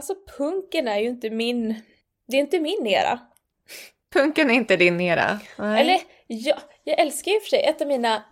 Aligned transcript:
alltså 0.00 0.14
punken 0.38 0.88
är 0.88 0.98
ju 0.98 1.08
inte 1.08 1.30
min, 1.30 1.82
det 2.28 2.36
är 2.36 2.40
inte 2.40 2.60
min 2.60 2.86
era. 2.86 3.18
Punken 4.12 4.50
är 4.50 4.54
inte 4.54 4.76
din 4.76 5.00
era? 5.00 5.40
Nej. 5.58 5.80
Eller 5.80 6.00
ja, 6.26 6.58
jag 6.84 6.98
älskar 6.98 7.32
ju 7.32 7.40
för 7.40 7.48
sig, 7.48 7.64
ett 7.64 7.80
av 7.80 7.88
mina 7.88 8.22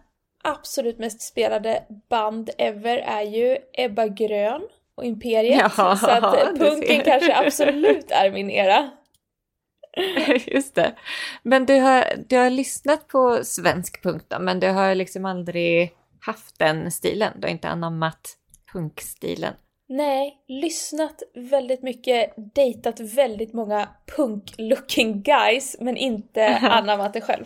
absolut 0.44 0.98
mest 0.98 1.22
spelade 1.22 1.82
band 2.10 2.50
ever 2.58 2.96
är 2.96 3.22
ju 3.22 3.58
Ebba 3.72 4.06
Grön 4.06 4.62
och 4.94 5.04
Imperiet. 5.04 5.72
Ja, 5.76 5.96
så 5.96 6.06
att 6.06 6.58
punken 6.58 7.02
kanske 7.04 7.36
absolut 7.36 8.11
är 8.11 8.30
min 8.30 8.50
era. 8.50 8.91
Just 10.46 10.75
det. 10.75 10.95
Men 11.43 11.66
du 11.66 11.80
har, 11.80 12.05
du 12.29 12.37
har 12.37 12.50
lyssnat 12.50 13.09
på 13.09 13.41
svensk 13.45 14.03
punk 14.03 14.23
då, 14.29 14.39
men 14.39 14.61
du 14.61 14.69
har 14.69 14.95
liksom 14.95 15.25
aldrig 15.25 15.93
haft 16.21 16.59
den 16.59 16.91
stilen? 16.91 17.32
Du 17.37 17.46
har 17.46 17.53
inte 17.53 17.69
anammat 17.69 18.37
punkstilen? 18.73 19.55
Nej, 19.89 20.45
lyssnat 20.48 21.23
väldigt 21.34 21.82
mycket, 21.82 22.34
dejtat 22.54 23.00
väldigt 23.00 23.52
många 23.52 23.89
punk-looking 24.17 25.22
guys, 25.22 25.76
men 25.81 25.96
inte 25.96 26.46
anammat 26.62 27.12
det 27.12 27.21
själv. 27.21 27.45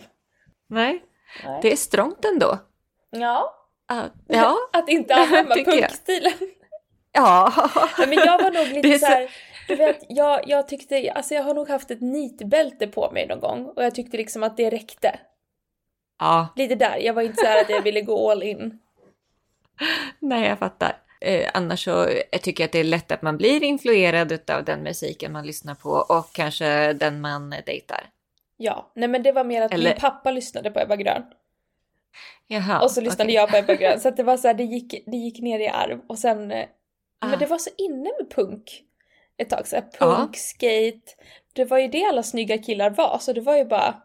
Nej. 0.69 1.03
Nej, 1.45 1.59
det 1.61 1.71
är 1.71 1.75
strångt 1.75 2.25
ändå. 2.25 2.59
Ja. 3.09 3.55
Uh, 3.91 4.05
ja. 4.27 4.55
Att 4.73 4.89
inte 4.89 5.15
anamma 5.15 5.55
punkstilen. 5.65 6.33
Ja. 7.11 7.53
Men 7.97 8.13
jag 8.13 8.43
var 8.43 8.51
nog 8.51 8.67
lite 8.67 8.99
så... 8.99 9.05
så 9.05 9.11
här, 9.11 9.29
du 9.67 9.75
vet, 9.75 10.05
jag, 10.09 10.41
jag 10.47 10.67
tyckte, 10.67 11.11
alltså 11.11 11.33
jag 11.33 11.43
har 11.43 11.53
nog 11.53 11.69
haft 11.69 11.91
ett 11.91 12.01
nitbälte 12.01 12.87
på 12.87 13.11
mig 13.11 13.27
någon 13.27 13.39
gång 13.39 13.65
och 13.65 13.83
jag 13.83 13.95
tyckte 13.95 14.17
liksom 14.17 14.43
att 14.43 14.57
det 14.57 14.69
räckte. 14.69 15.19
Ja. 16.19 16.47
Lite 16.55 16.75
där, 16.75 16.97
jag 16.97 17.13
var 17.13 17.21
inte 17.21 17.45
så 17.45 17.59
att 17.61 17.69
jag 17.69 17.81
ville 17.81 18.01
gå 18.01 18.31
all 18.31 18.43
in. 18.43 18.79
Nej, 20.19 20.49
jag 20.49 20.59
fattar. 20.59 21.02
Eh, 21.25 21.49
annars 21.53 21.83
så 21.83 22.09
jag 22.31 22.41
tycker 22.41 22.63
jag 22.63 22.67
att 22.67 22.71
det 22.71 22.79
är 22.79 22.83
lätt 22.83 23.11
att 23.11 23.21
man 23.21 23.37
blir 23.37 23.63
influerad 23.63 24.49
av 24.49 24.63
den 24.63 24.83
musiken 24.83 25.31
man 25.31 25.45
lyssnar 25.45 25.75
på 25.75 25.89
och 25.89 26.33
kanske 26.33 26.93
den 26.93 27.21
man 27.21 27.49
dejtar. 27.65 28.09
Ja, 28.57 28.91
nej 28.95 29.07
men 29.09 29.23
det 29.23 29.31
var 29.31 29.43
mer 29.43 29.61
att 29.61 29.73
Eller... 29.73 29.89
min 29.89 29.99
pappa 29.99 30.31
lyssnade 30.31 30.71
på 30.71 30.79
Ebba 30.79 30.95
Grön. 30.95 31.23
Jaha, 32.47 32.81
och 32.81 32.91
så 32.91 33.01
lyssnade 33.01 33.23
okay. 33.23 33.35
jag 33.35 33.49
på 33.49 33.57
Ebba 33.57 33.75
Grön. 33.75 33.99
Så 34.01 34.09
det 34.09 34.23
var 34.23 34.37
så 34.37 34.47
här, 34.47 34.55
det 34.55 34.63
gick, 34.63 35.03
det 35.05 35.17
gick 35.17 35.39
ner 35.39 35.59
i 35.59 35.67
arv. 35.67 35.99
Och 36.07 36.19
sen, 36.19 36.51
eh, 36.51 36.65
ah. 37.19 37.27
men 37.27 37.39
det 37.39 37.45
var 37.45 37.57
så 37.57 37.69
inne 37.77 38.11
med 38.19 38.31
punk 38.31 38.83
ett 39.37 39.49
tag. 39.49 39.67
Så 39.67 39.75
här, 39.75 39.83
punk, 39.99 40.29
ah. 40.29 40.37
skate. 40.37 41.11
Det 41.53 41.65
var 41.65 41.77
ju 41.77 41.87
det 41.87 42.05
alla 42.05 42.23
snygga 42.23 42.57
killar 42.57 42.89
var, 42.89 43.17
så 43.21 43.33
det 43.33 43.41
var 43.41 43.57
ju 43.57 43.65
bara 43.65 44.01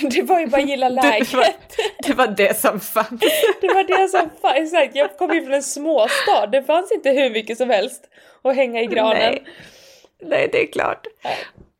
det 0.10 0.22
var 0.22 0.40
ju 0.40 0.46
bara 0.46 0.60
gilla 0.60 0.88
läget. 0.88 1.30
Det 1.30 1.36
var, 1.36 1.46
det 2.06 2.14
var 2.14 2.26
det 2.26 2.56
som 2.56 2.80
fanns. 2.80 3.20
det 3.60 3.66
var 3.66 4.02
det 4.02 4.08
som 4.08 4.30
fanns, 4.42 4.56
exakt. 4.56 4.96
Jag 4.96 5.18
kom 5.18 5.34
ju 5.34 5.44
från 5.44 5.54
en 5.54 5.62
småstad, 5.62 6.46
det 6.46 6.62
fanns 6.62 6.92
inte 6.92 7.10
hur 7.10 7.30
mycket 7.30 7.58
som 7.58 7.70
helst 7.70 8.04
att 8.42 8.56
hänga 8.56 8.80
i 8.80 8.86
granen. 8.86 9.18
Nej, 9.18 9.44
Nej 10.22 10.48
det 10.52 10.62
är 10.62 10.72
klart. 10.72 11.06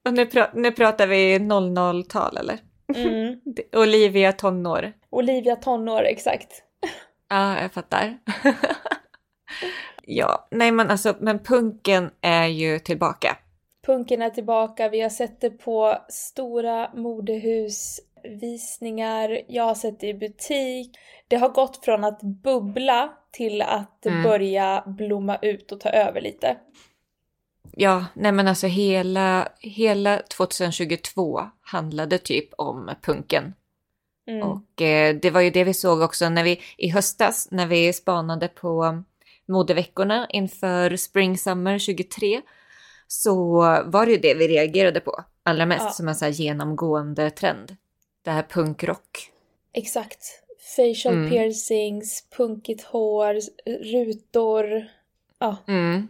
Och 0.04 0.14
nu, 0.14 0.26
pra 0.26 0.50
nu 0.54 0.72
pratar 0.72 1.06
vi 1.06 1.38
00-tal 1.38 2.36
eller? 2.36 2.58
Mm. 2.96 3.40
Olivia 3.76 4.32
tonår. 4.32 4.92
Olivia 5.10 5.56
tonår, 5.56 6.02
exakt. 6.02 6.62
Ja, 7.28 7.60
jag 7.60 7.72
fattar. 7.72 8.18
ja, 10.02 10.48
nej 10.50 10.72
men 10.72 10.90
alltså, 10.90 11.16
men 11.20 11.38
punken 11.38 12.10
är 12.20 12.46
ju 12.46 12.78
tillbaka. 12.78 13.36
Punken 13.86 14.22
är 14.22 14.30
tillbaka, 14.30 14.88
vi 14.88 15.00
har 15.00 15.10
sett 15.10 15.40
det 15.40 15.50
på 15.50 15.98
stora 16.08 16.90
modehusvisningar, 16.94 19.40
jag 19.48 19.64
har 19.64 19.74
sett 19.74 20.00
det 20.00 20.08
i 20.08 20.14
butik. 20.14 20.98
Det 21.28 21.36
har 21.36 21.48
gått 21.48 21.84
från 21.84 22.04
att 22.04 22.22
bubbla 22.22 23.12
till 23.30 23.62
att 23.62 24.06
mm. 24.06 24.22
börja 24.22 24.84
blomma 24.86 25.38
ut 25.42 25.72
och 25.72 25.80
ta 25.80 25.88
över 25.88 26.20
lite. 26.20 26.56
Ja, 27.72 28.04
nej 28.14 28.32
men 28.32 28.48
alltså 28.48 28.66
hela, 28.66 29.48
hela 29.60 30.18
2022 30.18 31.40
handlade 31.60 32.18
typ 32.18 32.48
om 32.56 32.90
punken. 33.02 33.54
Mm. 34.26 34.42
Och 34.42 34.82
eh, 34.82 35.14
det 35.14 35.30
var 35.30 35.40
ju 35.40 35.50
det 35.50 35.64
vi 35.64 35.74
såg 35.74 36.00
också 36.00 36.28
när 36.28 36.44
vi 36.44 36.60
i 36.78 36.88
höstas 36.88 37.48
när 37.50 37.66
vi 37.66 37.92
spanade 37.92 38.48
på 38.48 39.02
modeveckorna 39.48 40.26
inför 40.30 40.96
Spring 40.96 41.38
Summer 41.38 41.78
23 41.78 42.40
så 43.12 43.34
var 43.84 44.06
det 44.06 44.12
ju 44.12 44.18
det 44.18 44.34
vi 44.34 44.48
reagerade 44.48 45.00
på 45.00 45.24
allra 45.42 45.66
mest 45.66 45.84
ja. 45.84 45.90
som 45.90 46.08
en 46.08 46.14
så 46.14 46.26
genomgående 46.26 47.30
trend. 47.30 47.76
Det 48.24 48.30
här 48.30 48.42
punkrock. 48.42 49.30
Exakt. 49.72 50.18
Facial 50.76 51.14
mm. 51.14 51.30
piercings, 51.30 52.24
punkigt 52.36 52.84
hår, 52.84 53.40
rutor. 53.92 54.88
Ja. 55.38 55.56
Mm. 55.68 56.08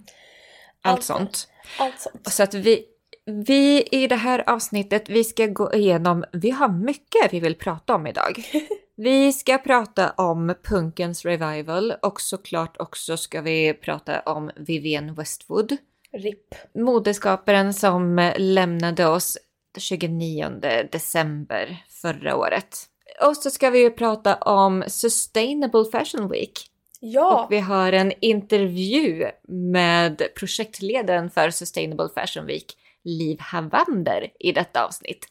Allt, 0.83 0.97
allt, 0.97 1.05
sånt. 1.05 1.49
Allt 1.79 2.01
sånt. 2.01 2.33
Så 2.33 2.43
att 2.43 2.55
vi, 2.55 2.85
vi 3.27 3.83
i 3.83 4.07
det 4.07 4.17
här 4.17 4.51
avsnittet, 4.51 5.09
vi 5.09 5.25
ska 5.25 5.47
gå 5.47 5.75
igenom, 5.75 6.25
vi 6.33 6.51
har 6.51 6.69
mycket 6.69 7.33
vi 7.33 7.41
vill 7.41 7.55
prata 7.55 7.95
om 7.95 8.07
idag. 8.07 8.45
Vi 8.95 9.33
ska 9.33 9.59
prata 9.59 10.11
om 10.11 10.55
punkens 10.63 11.25
revival 11.25 11.95
och 12.03 12.21
såklart 12.21 12.77
också 12.81 13.17
ska 13.17 13.41
vi 13.41 13.75
prata 13.75 14.21
om 14.21 14.51
Vivienne 14.57 15.13
Westwood. 15.13 15.77
RIP. 16.13 16.55
Modeskaparen 16.75 17.75
som 17.75 18.33
lämnade 18.37 19.07
oss 19.07 19.39
29 19.79 20.49
december 20.93 21.85
förra 21.89 22.37
året. 22.37 22.79
Och 23.27 23.37
så 23.37 23.51
ska 23.51 23.71
vi 23.71 23.79
ju 23.79 23.91
prata 23.91 24.35
om 24.35 24.85
Sustainable 24.87 25.85
Fashion 25.93 26.29
Week. 26.29 26.53
Ja! 27.01 27.45
Och 27.45 27.53
vi 27.53 27.59
har 27.59 27.93
en 27.93 28.13
intervju 28.21 29.31
med 29.49 30.23
projektledaren 30.37 31.31
för 31.31 31.51
Sustainable 31.51 32.09
Fashion 32.15 32.47
Week, 32.47 32.77
Liv 33.05 33.41
Havander, 33.41 34.31
i 34.39 34.53
detta 34.53 34.85
avsnitt. 34.85 35.29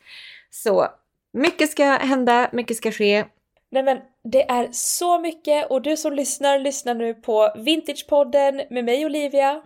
Så 0.49 0.87
mycket 1.33 1.69
ska 1.69 1.83
hända, 1.85 2.49
mycket 2.53 2.77
ska 2.77 2.91
ske. 2.91 3.25
Nej 3.69 3.83
men 3.83 3.97
det 4.23 4.49
är 4.49 4.69
så 4.71 5.19
mycket 5.19 5.71
och 5.71 5.81
du 5.81 5.97
som 5.97 6.13
lyssnar 6.13 6.59
lyssnar 6.59 6.93
nu 6.93 7.13
på 7.13 7.53
Vintagepodden 7.55 8.61
med 8.69 8.85
mig 8.85 9.05
Olivia. 9.05 9.61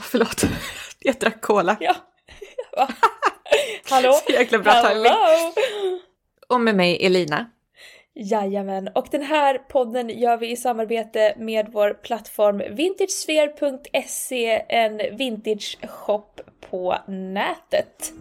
Förlåt, 0.10 0.42
jag 0.98 1.14
drack 1.14 1.40
cola. 1.40 1.76
Ja. 1.80 1.96
Hallå? 3.90 4.12
Så 4.12 4.32
jäkla 4.32 4.58
bra 4.58 4.72
timing. 4.72 5.12
Och 6.48 6.60
med 6.60 6.76
mig 6.76 7.06
Elina. 7.06 7.50
Jajamän, 8.14 8.88
och 8.94 9.06
den 9.10 9.22
här 9.22 9.58
podden 9.58 10.08
gör 10.08 10.36
vi 10.36 10.50
i 10.50 10.56
samarbete 10.56 11.34
med 11.38 11.68
vår 11.72 11.94
plattform 11.94 12.62
vintagesphere.se, 12.76 14.64
en 14.68 15.16
vintage 15.16 15.78
shop 15.88 16.30
på 16.70 16.96
nätet. 17.08 18.12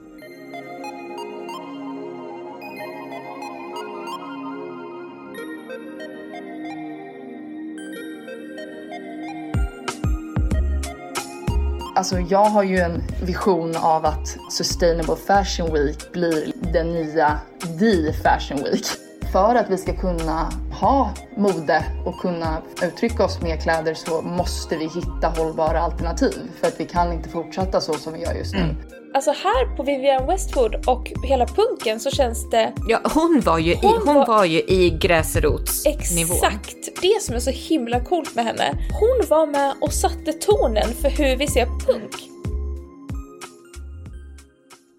Alltså 12.00 12.20
jag 12.20 12.46
har 12.46 12.64
ju 12.64 12.78
en 12.78 13.02
vision 13.22 13.76
av 13.76 14.06
att 14.06 14.38
Sustainable 14.50 15.16
Fashion 15.16 15.74
Week 15.74 16.12
blir 16.12 16.52
den 16.74 16.92
nya 16.92 17.40
The 17.80 18.14
Fashion 18.14 18.64
Week. 18.64 18.86
För 19.32 19.56
att 19.56 19.70
vi 19.70 19.78
ska 19.78 19.94
kunna 19.94 20.52
ha 20.79 21.13
mode 21.38 21.85
och 22.06 22.19
kunna 22.19 22.62
uttrycka 22.84 23.25
oss 23.25 23.41
med 23.41 23.62
kläder 23.62 23.94
så 23.94 24.22
måste 24.22 24.78
vi 24.78 24.88
hitta 24.88 25.28
hållbara 25.38 25.81
alternativ. 25.81 26.51
För 26.59 26.67
att 26.67 26.79
vi 26.79 26.85
kan 26.85 27.13
inte 27.13 27.29
fortsätta 27.29 27.81
så 27.81 27.94
som 27.94 28.13
vi 28.13 28.19
gör 28.19 28.34
just 28.34 28.53
nu. 28.53 28.59
Mm. 28.59 28.75
Alltså 29.13 29.31
här 29.31 29.75
på 29.75 29.84
Vivienne 29.84 30.28
Westwood 30.28 30.75
och 30.88 31.12
hela 31.23 31.45
punken 31.45 32.00
så 32.00 32.12
känns 32.12 32.50
det... 32.50 32.73
Ja, 32.88 33.00
hon 33.13 33.41
var 33.45 33.57
ju 33.57 33.75
hon 33.75 33.94
i, 33.94 33.97
hon 34.06 34.16
var, 34.16 34.28
var 34.28 34.45
ju 34.45 34.59
i 34.59 34.97
gräsrotsnivå. 35.01 36.34
Exakt! 36.34 37.01
Det 37.01 37.22
som 37.22 37.35
är 37.35 37.40
så 37.40 37.50
himla 37.50 38.03
coolt 38.03 38.35
med 38.35 38.46
henne. 38.46 38.78
Hon 39.00 39.28
var 39.29 39.46
med 39.46 39.73
och 39.81 39.94
satte 39.94 40.34
tonen 40.34 40.94
för 41.01 41.09
hur 41.09 41.35
vi 41.35 41.47
ser 41.47 41.66
punk. 41.66 42.16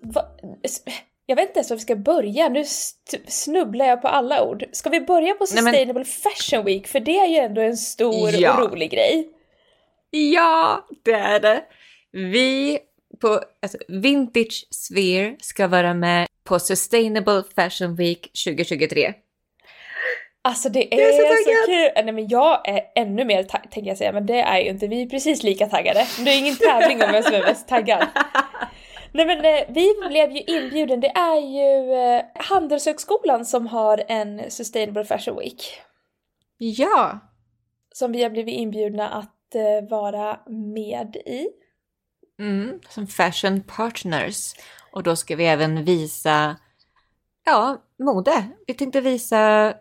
Va? 0.03 0.23
Jag 1.31 1.37
vet 1.37 1.49
inte 1.49 1.59
ens 1.59 1.71
var 1.71 1.77
vi 1.77 1.83
ska 1.83 1.97
börja, 1.97 2.49
nu 2.49 2.65
snubblar 3.29 3.87
jag 3.87 4.03
på 4.03 4.09
alla 4.09 4.45
ord. 4.45 4.65
Ska 4.73 4.91
vi 4.91 5.01
börja 5.01 5.35
på 5.35 5.47
Sustainable 5.47 5.85
Nej, 5.85 5.95
men... 5.95 6.05
Fashion 6.05 6.65
Week? 6.65 6.87
För 6.87 7.01
det 7.01 7.19
är 7.19 7.27
ju 7.27 7.37
ändå 7.37 7.61
en 7.61 7.77
stor 7.77 8.31
ja. 8.31 8.63
och 8.63 8.71
rolig 8.71 8.91
grej. 8.91 9.29
Ja, 10.11 10.87
det 11.05 11.13
är 11.13 11.41
det. 11.41 11.63
Vi 12.13 12.79
på 13.21 13.41
alltså, 13.63 13.79
Vintage 13.89 14.67
Sphere 14.71 15.37
ska 15.41 15.69
vara 15.69 15.95
med 15.95 16.27
på 16.45 16.59
Sustainable 16.59 17.43
Fashion 17.57 17.97
Week 17.97 18.21
2023. 18.45 19.15
Alltså 20.43 20.69
det 20.69 20.95
är, 20.95 21.09
är 21.09 21.13
så, 21.13 21.45
så 21.45 21.67
kul! 21.67 22.05
Nej 22.05 22.15
men 22.15 22.29
jag 22.29 22.69
är 22.69 22.83
ännu 22.95 23.25
mer 23.25 23.43
taggad 23.43 23.71
tänker 23.71 23.91
jag 23.91 23.99
säga, 23.99 24.13
men 24.13 24.27
det 24.27 24.41
är 24.41 24.59
ju 24.59 24.69
inte 24.69 24.87
vi 24.87 25.03
är 25.03 25.07
precis 25.07 25.43
lika 25.43 25.67
taggade. 25.67 26.07
Det 26.19 26.31
är 26.31 26.39
ingen 26.39 26.57
tävling 26.57 27.03
om 27.03 27.13
vem 27.13 27.23
som 27.23 27.35
är 27.35 27.43
mest 27.43 27.69
taggad. 27.69 28.07
Nej 29.13 29.27
men 29.27 29.39
eh, 29.39 29.75
vi 29.75 29.95
blev 30.09 30.31
ju 30.31 30.41
inbjuden, 30.41 31.01
det 31.01 31.11
är 31.11 31.41
ju 31.41 31.93
eh, 31.93 32.25
Handelshögskolan 32.35 33.45
som 33.45 33.67
har 33.67 34.05
en 34.09 34.51
Sustainable 34.51 35.05
Fashion 35.05 35.39
Week. 35.39 35.81
Ja! 36.59 37.21
Som 37.95 38.13
vi 38.13 38.23
har 38.23 38.31
blivit 38.31 38.55
inbjudna 38.55 39.09
att 39.09 39.55
eh, 39.55 39.89
vara 39.91 40.41
med 40.75 41.17
i. 41.17 41.49
Mm, 42.39 42.81
som 42.89 43.07
fashion 43.07 43.63
partners. 43.63 44.55
Och 44.93 45.03
då 45.03 45.17
ska 45.17 45.37
vi 45.37 45.47
även 45.47 45.85
visa, 45.85 46.57
ja, 47.45 47.83
mode. 47.99 48.45
Vi 48.67 48.75
tänkte 48.75 49.01
visa 49.01 49.75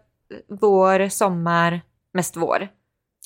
vår, 0.47 1.09
sommar, 1.09 1.81
mest 2.13 2.37
vår. 2.37 2.67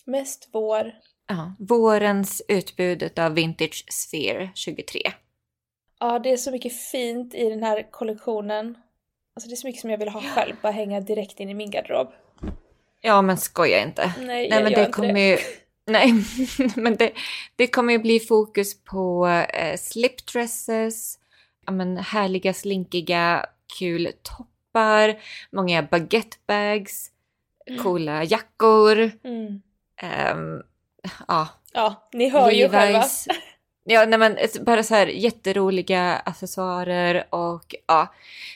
Mest 0.05 0.49
vår. 0.53 0.91
Ja, 1.27 1.55
vårens 1.59 2.41
utbud 2.47 3.19
av 3.19 3.33
Vintage 3.33 3.85
Sphere 3.89 4.51
23. 4.55 5.13
Ja, 6.03 6.19
det 6.19 6.31
är 6.31 6.37
så 6.37 6.51
mycket 6.51 6.73
fint 6.73 7.33
i 7.33 7.49
den 7.49 7.63
här 7.63 7.91
kollektionen. 7.91 8.77
Alltså 9.35 9.49
det 9.49 9.53
är 9.53 9.55
så 9.55 9.67
mycket 9.67 9.81
som 9.81 9.89
jag 9.89 9.97
vill 9.97 10.09
ha 10.09 10.21
själv, 10.21 10.55
bara 10.61 10.71
hänga 10.71 10.99
direkt 10.99 11.39
in 11.39 11.49
i 11.49 11.53
min 11.53 11.71
garderob. 11.71 12.11
Ja, 13.01 13.21
men 13.21 13.37
skoja 13.37 13.83
inte. 13.83 14.13
Nej, 14.17 14.25
Nej 14.25 14.49
jag 14.49 14.63
men 14.63 14.73
det 14.73 14.79
inte 14.79 14.91
kommer 14.91 15.13
det. 15.13 15.29
ju... 15.29 15.37
Nej, 15.85 16.13
men 16.75 16.95
det, 16.95 17.11
det 17.55 17.67
kommer 17.67 17.93
ju 17.93 17.99
bli 17.99 18.19
fokus 18.19 18.83
på 18.83 19.27
eh, 19.27 19.77
slipdresses, 19.77 21.19
ja, 21.65 21.71
men 21.71 21.97
härliga, 21.97 22.53
slinkiga, 22.53 23.45
kul 23.79 24.11
toppar, 24.21 25.19
många 25.51 25.83
baguettebags, 25.83 27.11
coola 27.83 28.23
jackor. 28.23 29.11
Mm. 29.23 29.61
ehm, 30.01 30.63
ja, 31.27 31.47
Ja, 31.73 32.09
ni 32.13 32.29
hör 32.29 32.51
ju 32.51 32.69
själva. 32.69 33.03
Ja, 33.85 34.05
nej 34.05 34.19
men 34.19 34.37
bara 34.61 34.83
så 34.83 34.95
här 34.95 35.07
jätteroliga 35.07 36.15
accessoarer 36.15 37.27
och 37.29 37.75
ja. 37.87 38.13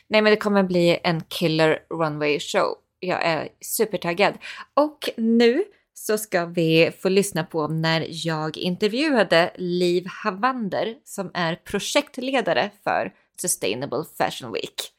Nej 0.08 0.22
men 0.22 0.32
det 0.32 0.38
kommer 0.38 0.64
bli 0.64 1.00
en 1.04 1.22
killer 1.22 1.80
runway 1.90 2.40
show. 2.40 2.76
Jag 3.00 3.26
är 3.26 3.50
supertaggad. 3.62 4.34
Och 4.74 5.10
nu 5.18 5.64
så 5.94 6.18
ska 6.18 6.46
vi 6.46 6.92
få 7.00 7.10
lyssna 7.10 7.44
på 7.44 7.68
när 7.68 8.08
jag 8.10 8.58
intervjuade 8.58 9.52
Liv 9.56 10.08
Havander 10.24 10.96
som 11.04 11.32
är 11.34 11.56
projektledare 11.56 12.70
för 12.84 13.14
Sustainable 13.42 14.04
Fashion 14.18 14.54
Week. 14.54 14.97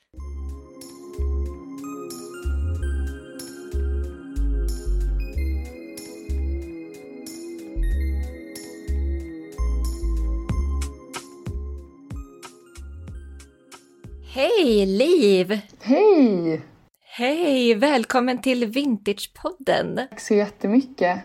Hej 14.38 14.86
Liv! 14.86 15.60
Hej! 15.80 16.62
Hej! 17.04 17.74
Välkommen 17.74 18.42
till 18.42 18.66
Vintagepodden! 18.66 20.00
Tack 20.10 20.20
så 20.20 20.34
jättemycket. 20.34 21.18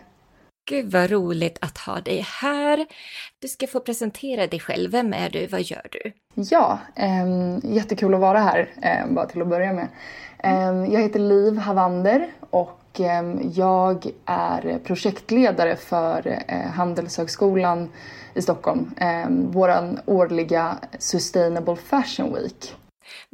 Gud 0.68 0.92
vad 0.92 1.10
roligt 1.10 1.58
att 1.60 1.78
ha 1.78 2.00
dig 2.00 2.26
här. 2.40 2.86
Du 3.38 3.48
ska 3.48 3.66
få 3.66 3.80
presentera 3.80 4.46
dig 4.46 4.60
själv. 4.60 4.90
Vem 4.90 5.12
är 5.12 5.30
du? 5.30 5.46
Vad 5.46 5.62
gör 5.62 5.86
du? 5.90 6.12
Ja, 6.34 6.78
eh, 6.94 7.74
jättekul 7.74 8.14
att 8.14 8.20
vara 8.20 8.38
här, 8.38 8.68
eh, 8.82 9.14
bara 9.14 9.26
till 9.26 9.42
att 9.42 9.48
börja 9.48 9.72
med. 9.72 9.88
Eh, 10.38 10.92
jag 10.94 11.00
heter 11.00 11.20
Liv 11.20 11.56
Havander 11.56 12.26
och 12.50 13.00
eh, 13.00 13.36
jag 13.54 14.06
är 14.26 14.78
projektledare 14.78 15.76
för 15.76 16.42
eh, 16.48 16.70
Handelshögskolan 16.70 17.88
i 18.34 18.42
Stockholm. 18.42 18.94
Eh, 18.96 19.28
våran 19.30 20.00
årliga 20.06 20.78
Sustainable 20.98 21.76
Fashion 21.76 22.34
Week. 22.34 22.74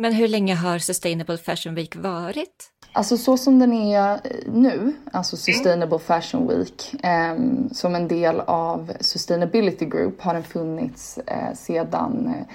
Men 0.00 0.12
hur 0.12 0.28
länge 0.28 0.54
har 0.54 0.78
Sustainable 0.78 1.38
Fashion 1.38 1.74
Week 1.74 1.96
varit? 1.96 2.70
Alltså 2.92 3.16
så 3.16 3.36
som 3.36 3.58
den 3.58 3.72
är 3.72 4.12
eh, 4.12 4.52
nu, 4.52 4.92
alltså 5.12 5.36
Sustainable 5.36 5.98
Fashion 5.98 6.48
Week, 6.48 7.04
eh, 7.04 7.34
som 7.72 7.94
en 7.94 8.08
del 8.08 8.40
av 8.40 8.92
Sustainability 9.00 9.84
Group 9.84 10.20
har 10.20 10.34
den 10.34 10.42
funnits 10.42 11.18
eh, 11.18 11.54
sedan 11.54 12.26
eh, 12.26 12.54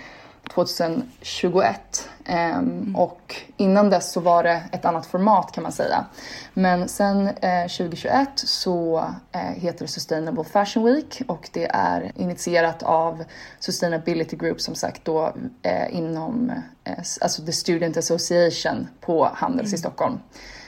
2021. 0.54 2.10
Eh, 2.26 2.62
Och 2.96 3.36
innan 3.58 3.90
dess 3.90 4.12
så 4.12 4.20
var 4.20 4.44
det 4.44 4.64
ett 4.72 4.86
annat 4.86 5.06
format 5.06 5.52
kan 5.52 5.64
man 5.64 5.72
säga. 5.72 6.06
Men 6.54 6.88
sen 6.88 7.28
eh, 7.28 7.68
2021 7.68 8.30
så 8.36 9.06
eh, 9.32 9.40
heter 9.40 9.80
det 9.80 9.88
Sustainable 9.88 10.44
Fashion 10.44 10.84
Week 10.84 11.22
och 11.28 11.50
det 11.54 11.68
är 11.74 12.12
initierat 12.16 12.84
av 12.84 13.24
Sustainability 13.60 14.36
Group 14.38 14.62
som 14.62 14.76
sagt 14.76 15.06
då 15.06 15.34
eh, 15.62 15.96
inom 15.96 16.50
eh, 16.84 16.98
alltså 17.22 17.46
The 17.46 17.52
Student 17.52 17.98
Association 17.98 18.88
på 19.02 19.30
Handels 19.34 19.74
i 19.74 19.78
Stockholm. 19.78 20.20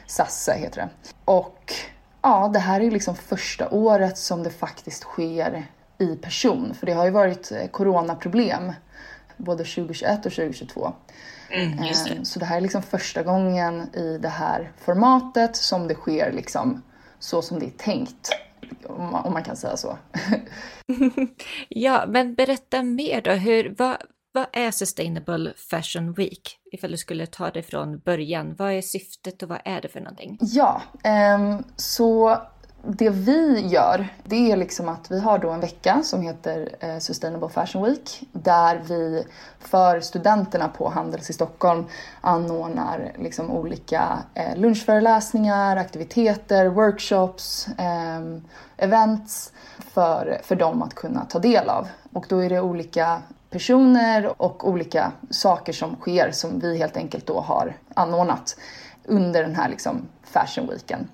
SASSE 0.08 0.54
heter 0.54 0.82
det. 0.82 0.90
Och 1.26 1.74
ja, 2.22 2.50
det 2.54 2.60
här 2.60 2.82
är 2.82 2.92
liksom 2.92 3.16
första 3.16 3.70
året 3.70 4.18
som 4.18 4.44
det 4.44 4.50
faktiskt 4.50 5.04
sker 5.04 5.68
i 5.98 6.16
person. 6.16 6.74
För 6.80 6.86
det 6.86 6.94
har 6.94 7.06
ju 7.06 7.12
varit 7.12 7.52
eh, 7.52 7.68
coronaproblem 7.68 8.74
både 9.38 9.64
2021 9.64 10.26
och 10.26 10.32
2022. 10.32 10.94
Eh, 11.50 11.92
Så 12.24 12.40
det 12.40 12.46
här 12.46 12.58
är 12.58 12.62
liksom 12.62 12.82
första 12.82 13.24
gången 13.24 13.96
i 13.96 14.18
det 14.22 14.30
här 14.30 14.72
formatet 14.78 15.56
som 15.56 15.88
det 15.88 15.94
sker 15.96 16.32
liksom 16.32 16.84
så 17.20 17.42
som 17.42 17.60
det 17.60 17.66
är 17.66 17.78
tänkt. 17.78 18.30
Om 18.86 19.12
man, 19.12 19.26
om 19.26 19.34
man 19.34 19.44
kan 19.44 19.56
säga 19.58 19.78
så. 19.78 19.98
Ja, 21.70 22.06
men 22.08 22.36
berätta 22.36 22.84
mer 22.84 23.22
då. 23.22 23.32
Hur, 23.32 23.76
vad, 23.78 23.98
vad 24.32 24.46
är 24.54 24.72
Sustainable 24.72 25.54
Fashion 25.58 26.14
Week? 26.14 26.60
Ifall 26.72 26.92
du 26.92 26.98
skulle 26.98 27.26
ta 27.26 27.50
det 27.50 27.64
från 27.64 28.00
början. 28.00 28.56
Vad 28.58 28.72
är 28.74 28.82
syftet 28.82 29.44
och 29.44 29.50
vad 29.50 29.60
är 29.66 29.82
det 29.82 29.88
för 29.88 30.00
någonting? 30.00 30.38
Ja, 30.42 30.82
ehm, 31.04 31.64
så 31.76 32.42
det 32.90 33.10
vi 33.10 33.68
gör, 33.68 34.08
det 34.24 34.52
är 34.52 34.58
liksom 34.58 34.90
att 34.90 35.12
vi 35.12 35.20
har 35.20 35.38
då 35.38 35.50
en 35.50 35.60
vecka 35.60 36.02
som 36.04 36.22
heter 36.22 36.70
eh, 36.80 36.98
Sustainable 36.98 37.50
Fashion 37.50 37.84
Week 37.84 38.24
där 38.32 38.82
vi 38.88 39.24
för 39.60 40.00
studenterna 40.00 40.68
på 40.68 40.90
Handels 40.90 41.30
i 41.30 41.34
Stockholm 41.34 41.86
anordnar 42.22 43.12
liksom 43.18 43.52
olika 43.52 44.20
eh, 44.34 44.58
lunchföreläsningar, 44.58 45.78
aktiviteter, 45.78 46.66
workshops, 46.66 47.68
ehm, 47.78 48.42
events 48.78 49.54
för, 49.78 50.42
för 50.44 50.56
dem 50.56 50.82
att 50.82 50.94
kunna 50.94 51.26
ta 51.26 51.40
del 51.40 51.70
av. 51.70 51.88
Och 52.14 52.26
då 52.30 52.40
är 52.40 52.50
det 52.50 52.62
olika 52.62 53.22
personer 53.50 54.42
och 54.42 54.70
olika 54.70 55.12
saker 55.30 55.74
som 55.74 55.96
sker 55.96 56.32
som 56.32 56.60
vi 56.60 56.78
helt 56.78 56.98
enkelt 56.98 57.26
då 57.26 57.40
har 57.40 57.74
anordnat 57.94 58.56
under 59.06 59.44
den 59.44 59.56
här 59.56 59.70
liksom 59.70 60.08
fashion 60.24 60.68
weeken. 60.68 61.08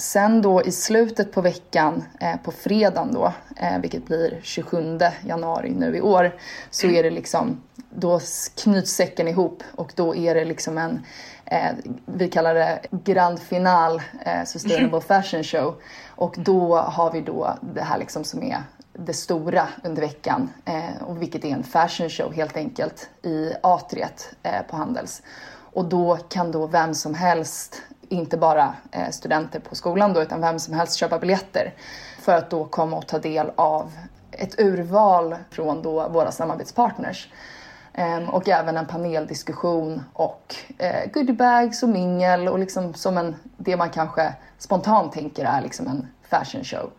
Sen 0.00 0.42
då 0.42 0.62
i 0.62 0.72
slutet 0.72 1.32
på 1.32 1.40
veckan, 1.40 2.04
eh, 2.20 2.36
på 2.36 2.52
fredagen 2.52 3.14
då, 3.14 3.32
eh, 3.56 3.78
vilket 3.78 4.06
blir 4.06 4.40
27 4.42 4.98
januari 5.26 5.70
nu 5.70 5.96
i 5.96 6.00
år, 6.00 6.34
så 6.70 6.86
är 6.86 7.02
det 7.02 7.10
liksom, 7.10 7.60
då 7.90 8.20
knyts 8.56 8.92
säcken 8.92 9.28
ihop 9.28 9.62
och 9.74 9.92
då 9.96 10.16
är 10.16 10.34
det 10.34 10.44
liksom 10.44 10.78
en, 10.78 11.06
eh, 11.44 11.72
vi 12.06 12.28
kallar 12.28 12.54
det 12.54 12.80
grand 12.90 13.40
final 13.40 14.02
eh, 14.24 14.44
Sustainable 14.44 15.00
Fashion 15.00 15.44
Show. 15.44 15.74
Och 16.08 16.34
då 16.38 16.76
har 16.76 17.12
vi 17.12 17.20
då 17.20 17.58
det 17.74 17.82
här 17.82 17.98
liksom 17.98 18.24
som 18.24 18.42
är 18.42 18.62
det 18.92 19.14
stora 19.14 19.68
under 19.84 20.02
veckan, 20.02 20.50
eh, 20.64 21.02
och 21.02 21.22
vilket 21.22 21.44
är 21.44 21.48
en 21.48 21.64
fashion 21.64 22.10
show 22.10 22.32
helt 22.32 22.56
enkelt 22.56 23.08
i 23.22 23.52
atriet 23.62 24.34
eh, 24.42 24.62
på 24.70 24.76
Handels. 24.76 25.22
Och 25.72 25.84
då 25.84 26.16
kan 26.16 26.52
då 26.52 26.66
vem 26.66 26.94
som 26.94 27.14
helst, 27.14 27.82
inte 28.10 28.36
bara 28.36 28.74
eh, 28.92 29.10
studenter 29.10 29.60
på 29.60 29.74
skolan 29.74 30.12
då, 30.12 30.22
utan 30.22 30.40
vem 30.40 30.58
som 30.58 30.74
helst 30.74 30.96
köpa 30.96 31.18
biljetter 31.18 31.74
för 32.20 32.32
att 32.32 32.50
då 32.50 32.64
komma 32.64 32.96
och 32.96 33.06
ta 33.06 33.18
del 33.18 33.50
av 33.56 33.92
ett 34.30 34.60
urval 34.60 35.36
från 35.50 35.82
då 35.82 36.08
våra 36.08 36.32
samarbetspartners. 36.32 37.28
Ehm, 37.94 38.28
och 38.28 38.48
även 38.48 38.76
en 38.76 38.86
paneldiskussion 38.86 40.02
och 40.12 40.54
eh, 40.78 41.10
goodiebags 41.12 41.82
och 41.82 41.88
mingel 41.88 42.48
och 42.48 42.58
liksom 42.58 42.94
som 42.94 43.18
en, 43.18 43.36
det 43.56 43.76
man 43.76 43.90
kanske 43.90 44.34
spontant 44.58 45.12
tänker 45.12 45.44
är 45.44 45.62
liksom 45.62 45.86
en 45.86 46.06
fashion 46.30 46.64
show. 46.64 46.90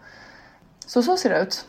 Så 0.86 1.04
så 1.04 1.18
ser 1.18 1.30
det 1.30 1.40
ut. 1.40 1.66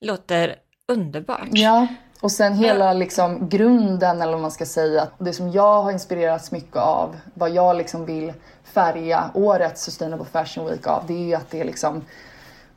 Låter 0.00 0.56
underbart. 0.88 1.48
Ja, 1.50 1.86
och 2.26 2.32
sen 2.32 2.54
hela 2.54 2.92
liksom 2.92 3.48
grunden 3.48 4.22
eller 4.22 4.32
vad 4.32 4.40
man 4.40 4.50
ska 4.50 4.66
säga. 4.66 5.08
Det 5.18 5.32
som 5.32 5.50
jag 5.50 5.82
har 5.82 5.92
inspirerats 5.92 6.52
mycket 6.52 6.76
av, 6.76 7.16
vad 7.34 7.50
jag 7.50 7.76
liksom 7.76 8.04
vill 8.04 8.32
färga 8.64 9.30
årets 9.34 9.82
Sustainable 9.82 10.26
Fashion 10.32 10.66
Week 10.66 10.86
av, 10.86 11.04
det 11.06 11.14
är 11.14 11.24
ju 11.24 11.34
att 11.34 11.50
det 11.50 11.60
är 11.60 11.64
liksom 11.64 12.04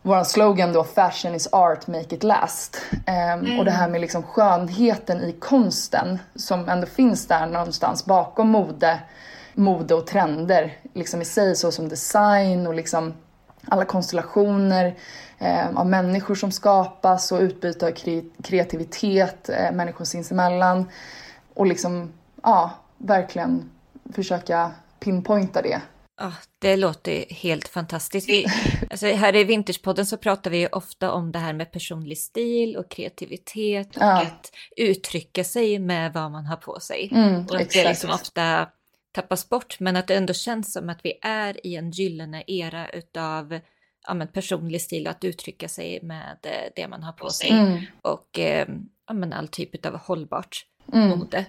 vår 0.01 0.24
slogan 0.24 0.74
då, 0.74 0.84
fashion 0.84 1.36
is 1.36 1.48
art, 1.51 1.88
make 1.88 2.15
it 2.15 2.24
last. 2.24 2.77
Ehm, 3.06 3.60
Och 3.60 3.65
det 3.65 3.72
här 3.72 3.89
med 3.89 4.01
liksom 4.01 4.24
skönheten 4.24 5.22
i 5.22 5.32
konsten 5.32 6.20
som 6.36 6.70
ändå 6.70 6.88
finns 6.88 7.27
där 7.27 7.46
någonstans 7.48 8.06
bakom 8.06 8.50
mode, 8.50 9.00
mode 9.53 9.94
och 9.96 10.08
trender 10.08 10.77
liksom 10.94 11.22
i 11.22 11.25
sig 11.25 11.56
så 11.56 11.72
som 11.72 11.89
design 11.89 12.68
och 12.68 12.74
liksom 12.74 13.13
alla 13.68 13.86
konstellationer 13.86 14.96
eh, 15.39 15.77
av 15.77 15.88
människor 15.88 16.36
som 16.36 16.51
skapas 16.51 17.31
och 17.31 17.39
utbyte 17.39 17.86
av 17.86 17.91
kre- 17.91 18.29
kreativitet 18.43 19.50
eh, 19.50 19.72
människor 19.72 20.05
sinsemellan. 20.05 20.89
Och 21.53 21.67
liksom, 21.67 22.13
ja, 22.43 22.72
verkligen 22.98 23.72
försöka 24.13 24.72
pinpointa 25.00 25.62
det. 25.62 25.81
Ja, 26.22 26.34
det 26.60 26.75
låter 26.75 27.34
helt 27.34 27.67
fantastiskt. 27.67 28.29
Vi, 28.29 28.46
alltså 28.91 29.08
här 29.08 29.36
i 29.36 29.43
Vintagepodden 29.43 30.05
så 30.05 30.17
pratar 30.17 30.51
vi 30.51 30.67
ofta 30.67 31.12
om 31.12 31.31
det 31.31 31.39
här 31.39 31.53
med 31.53 31.72
personlig 31.72 32.17
stil 32.17 32.77
och 32.77 32.91
kreativitet 32.91 33.96
och 33.96 34.01
ja. 34.01 34.22
att 34.22 34.51
uttrycka 34.77 35.43
sig 35.43 35.79
med 35.79 36.13
vad 36.13 36.31
man 36.31 36.46
har 36.46 36.55
på 36.55 36.79
sig. 36.79 37.10
Mm, 37.12 37.46
och 37.46 37.55
att 37.55 37.62
exakt. 37.62 37.74
det 37.74 37.89
liksom 37.89 38.10
ofta 38.10 38.69
tappas 39.12 39.50
bort, 39.50 39.79
men 39.79 39.96
att 39.96 40.08
det 40.08 40.15
ändå 40.15 40.34
känns 40.34 40.74
som 40.74 40.89
att 40.89 41.00
vi 41.03 41.13
är 41.22 41.67
i 41.67 41.75
en 41.75 41.91
gyllene 41.91 42.43
era 42.48 42.89
utav 42.89 43.60
ja, 44.08 44.13
men 44.13 44.27
personlig 44.27 44.82
stil 44.82 45.08
att 45.08 45.24
uttrycka 45.24 45.70
sig 45.70 46.00
med 46.03 46.38
eh, 46.44 46.72
det 46.75 46.88
man 46.88 47.03
har 47.03 47.13
på 47.13 47.29
sig. 47.29 47.50
Mm. 47.50 47.82
Och 48.01 48.39
eh, 48.39 48.68
ja, 49.08 49.13
men 49.13 49.34
all 49.34 49.48
typ 49.48 49.86
av 49.86 49.98
hållbart 49.98 50.65
mm. 50.94 51.10
mode. 51.10 51.46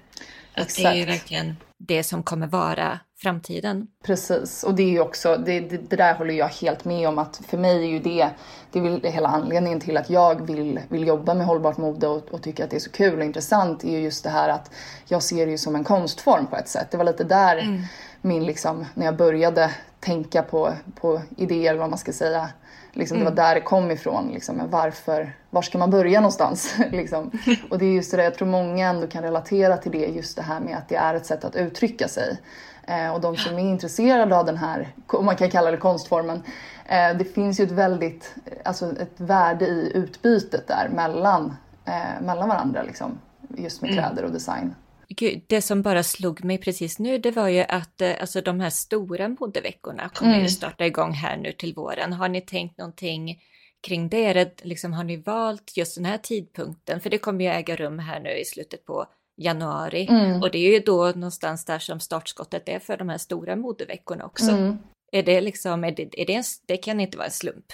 Att 0.55 0.77
det 0.77 0.85
är 0.85 0.95
ju 0.95 1.05
verkligen 1.05 1.57
det 1.79 2.03
som 2.03 2.23
kommer 2.23 2.47
vara 2.47 3.01
framtiden. 3.23 3.87
Precis, 4.05 4.65
och 4.65 4.75
det 4.75 4.83
är 4.83 4.91
ju 4.91 5.01
också, 5.01 5.37
det, 5.37 5.61
det, 5.61 5.77
det, 5.77 5.97
där 5.97 6.15
håller 6.15 6.35
jag 6.35 6.49
helt 6.49 6.85
med 6.85 7.09
om 7.09 7.19
att 7.19 7.41
för 7.47 7.59
mig 7.59 7.85
är 7.85 7.89
ju 7.89 7.99
det, 7.99 8.31
det 8.73 8.79
är 8.79 8.83
väl 8.83 9.03
hela 9.05 9.29
anledningen 9.29 9.81
till 9.81 9.97
att 9.97 10.11
jag 10.11 10.47
vill, 10.47 10.81
vill 10.89 11.07
jobba 11.07 11.35
med 11.35 11.47
hållbart 11.47 11.77
mode 11.77 12.07
och, 12.07 12.29
och 12.31 12.43
tycker 12.43 12.65
att 12.65 12.71
det 12.71 12.77
är 12.77 12.81
så 12.81 12.91
kul 12.91 13.19
och 13.19 13.25
intressant 13.25 13.85
är 13.85 13.91
ju 13.91 14.01
just 14.01 14.25
det 14.25 14.31
här 14.31 14.49
att 14.49 14.71
jag 15.07 15.23
ser 15.23 15.47
det 15.47 15.53
ju 15.53 15.59
som 15.59 15.77
en 15.77 15.85
konstform 15.85 16.47
på 16.47 16.57
ett 16.57 16.69
sätt. 16.69 16.91
Det 16.91 16.97
var 16.97 17.05
lite 17.05 17.25
där 17.25 17.59
mm. 17.59 17.83
min 18.21 18.47
liksom, 18.47 18.87
när 18.95 19.07
jag 19.07 19.17
började 19.17 19.75
tänka 20.01 20.43
på, 20.43 20.73
på 21.01 21.23
idéer, 21.37 21.75
vad 21.75 21.91
man 21.91 21.99
ska 21.99 22.13
säga, 22.13 22.49
Liksom, 22.93 23.17
mm. 23.17 23.25
Det 23.25 23.31
var 23.31 23.43
mm. 23.43 23.49
där 23.49 23.55
det 23.55 23.61
kom 23.61 23.91
ifrån. 23.91 24.31
Liksom, 24.33 24.63
varför, 24.71 25.33
var 25.51 25.63
ska 25.63 25.79
man 25.79 25.91
börja 25.91 26.21
någonstans? 26.21 26.75
liksom. 26.91 27.31
Och 27.71 27.79
det 27.79 27.85
är 27.85 27.93
just 27.93 28.11
det 28.11 28.17
där, 28.17 28.25
jag 28.25 28.35
tror 28.35 28.49
många 28.49 28.89
ändå 28.89 29.07
kan 29.07 29.23
relatera 29.23 29.77
till 29.77 29.93
det, 29.93 30.07
just 30.07 30.37
det 30.37 30.43
här 30.43 30.61
med 30.61 30.77
att 30.77 30.89
det 30.89 30.97
är 30.97 31.15
ett 31.15 31.27
sätt 31.27 31.45
att 31.45 31.57
uttrycka 31.57 32.09
sig. 32.09 32.39
Eh, 32.87 33.15
och 33.15 33.21
de 33.21 33.37
som 33.37 33.59
är 33.59 33.63
intresserade 33.63 34.37
av 34.37 34.47
den 34.47 34.57
här, 34.57 34.89
om 35.07 35.25
man 35.25 35.37
kan 35.37 35.51
kalla 35.51 35.71
det 35.71 35.77
konstformen, 35.77 36.43
eh, 36.87 37.17
det 37.19 37.25
finns 37.25 37.61
ju 37.61 37.65
ett 37.65 37.71
väldigt, 37.71 38.35
alltså 38.65 38.93
ett 39.01 39.21
värde 39.21 39.67
i 39.67 39.93
utbytet 39.95 40.69
där 40.69 40.89
mellan, 40.95 41.57
eh, 41.85 42.23
mellan 42.23 42.49
varandra, 42.49 42.83
liksom, 42.83 43.19
just 43.49 43.83
med 43.83 43.91
mm. 43.91 44.05
kläder 44.05 44.25
och 44.25 44.33
design. 44.33 44.75
Gud, 45.17 45.45
det 45.47 45.63
som 45.63 45.83
bara 45.83 46.03
slog 46.03 46.45
mig 46.45 46.59
precis 46.59 46.99
nu, 46.99 47.19
det 47.19 47.31
var 47.31 47.49
ju 47.49 47.61
att 47.61 48.01
eh, 48.01 48.13
alltså, 48.21 48.41
de 48.41 48.61
här 48.61 48.71
stora 48.71 49.29
modeveckorna 49.29 50.09
kommer 50.09 50.33
mm. 50.33 50.43
ju 50.43 50.49
starta 50.49 50.87
igång 50.87 51.13
här 51.13 51.37
nu 51.37 51.53
till 51.53 51.75
våren. 51.75 52.13
Har 52.13 52.29
ni 52.29 52.41
tänkt 52.41 52.79
någonting 52.79 53.43
kring 53.83 54.09
det? 54.09 54.25
Är 54.25 54.35
det 54.35 54.65
liksom, 54.65 54.93
har 54.93 55.05
ni 55.05 55.17
valt 55.17 55.77
just 55.77 55.95
den 55.95 56.05
här 56.05 56.19
tidpunkten? 56.19 57.01
För 57.01 57.11
det 57.11 57.19
kommer 57.19 57.45
ju 57.45 57.51
äga 57.51 57.77
rum 57.77 57.99
här 57.99 58.21
nu 58.21 58.31
i 58.31 58.45
slutet 58.45 58.85
på 58.85 59.07
januari 59.37 60.07
mm. 60.11 60.43
och 60.43 60.51
det 60.51 60.59
är 60.59 60.73
ju 60.73 60.81
då 60.81 61.07
någonstans 61.07 61.65
där 61.65 61.79
som 61.79 62.01
startskottet 62.01 62.69
är 62.69 62.79
för 62.79 62.97
de 62.97 63.09
här 63.09 63.19
stora 63.19 63.57
modeveckorna 63.57 64.25
också. 64.25 64.51
Mm. 64.51 64.79
Är 65.13 65.23
det 65.23 65.41
liksom, 65.41 65.85
är 65.85 65.93
det, 65.93 66.21
är 66.21 66.27
det, 66.27 66.35
en, 66.35 66.45
det 66.67 66.77
kan 66.77 67.01
inte 67.01 67.17
vara 67.17 67.27
en 67.27 67.33
slump? 67.33 67.67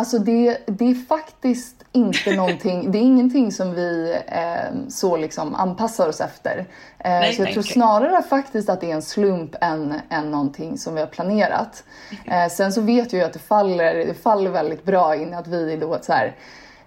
Alltså 0.00 0.18
det, 0.18 0.58
det 0.66 0.90
är 0.90 0.94
faktiskt 0.94 1.84
inte 1.92 2.32
någonting, 2.36 2.92
det 2.92 2.98
är 2.98 3.02
ingenting 3.02 3.52
som 3.52 3.74
vi 3.74 4.18
eh, 4.26 4.88
så 4.88 5.16
liksom 5.16 5.54
anpassar 5.54 6.08
oss 6.08 6.20
efter. 6.20 6.58
Eh, 6.58 7.10
nej, 7.10 7.34
så 7.34 7.40
jag 7.40 7.44
nej, 7.44 7.52
tror 7.54 7.62
okay. 7.62 7.72
snarare 7.72 8.22
faktiskt 8.22 8.68
att 8.68 8.80
det 8.80 8.90
är 8.90 8.94
en 8.94 9.02
slump 9.02 9.56
än, 9.60 9.94
än 10.08 10.30
någonting 10.30 10.78
som 10.78 10.94
vi 10.94 11.00
har 11.00 11.06
planerat. 11.06 11.84
Eh, 12.24 12.48
sen 12.48 12.72
så 12.72 12.80
vet 12.80 13.12
vi 13.12 13.16
ju 13.18 13.24
att 13.24 13.32
det 13.32 13.38
faller, 13.38 13.94
det 13.94 14.14
faller 14.14 14.50
väldigt 14.50 14.84
bra 14.84 15.16
in 15.16 15.34
att 15.34 15.46
vi 15.46 15.72
är 15.72 15.76
då 15.76 15.98
så 16.02 16.12
här, 16.12 16.36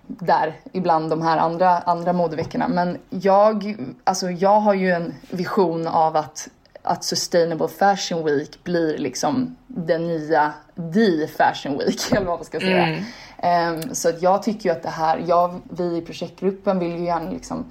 där 0.07 0.53
ibland 0.71 1.09
de 1.09 1.21
här 1.21 1.37
andra, 1.37 1.77
andra 1.77 2.13
modeveckorna. 2.13 2.67
Men 2.67 2.97
jag, 3.09 3.75
alltså 4.03 4.29
jag 4.29 4.59
har 4.59 4.73
ju 4.73 4.91
en 4.91 5.13
vision 5.29 5.87
av 5.87 6.15
att 6.15 6.49
att 6.83 7.03
Sustainable 7.03 7.67
Fashion 7.67 8.25
Week 8.25 8.63
blir 8.63 8.97
liksom 8.97 9.55
den 9.67 10.07
nya 10.07 10.53
the 10.93 11.27
Fashion 11.27 11.77
Week, 11.77 12.11
eller 12.11 12.25
vad 12.25 12.39
man 12.39 12.45
ska 12.45 12.59
säga. 12.59 12.87
Mm. 12.87 13.83
Um, 13.83 13.95
så 13.95 14.09
att 14.09 14.21
jag 14.21 14.43
tycker 14.43 14.69
ju 14.69 14.75
att 14.75 14.83
det 14.83 14.89
här, 14.89 15.23
jag, 15.27 15.61
vi 15.69 15.97
i 15.97 16.01
projektgruppen 16.01 16.79
vill 16.79 16.91
ju 16.91 17.05
gärna 17.05 17.31
liksom 17.31 17.65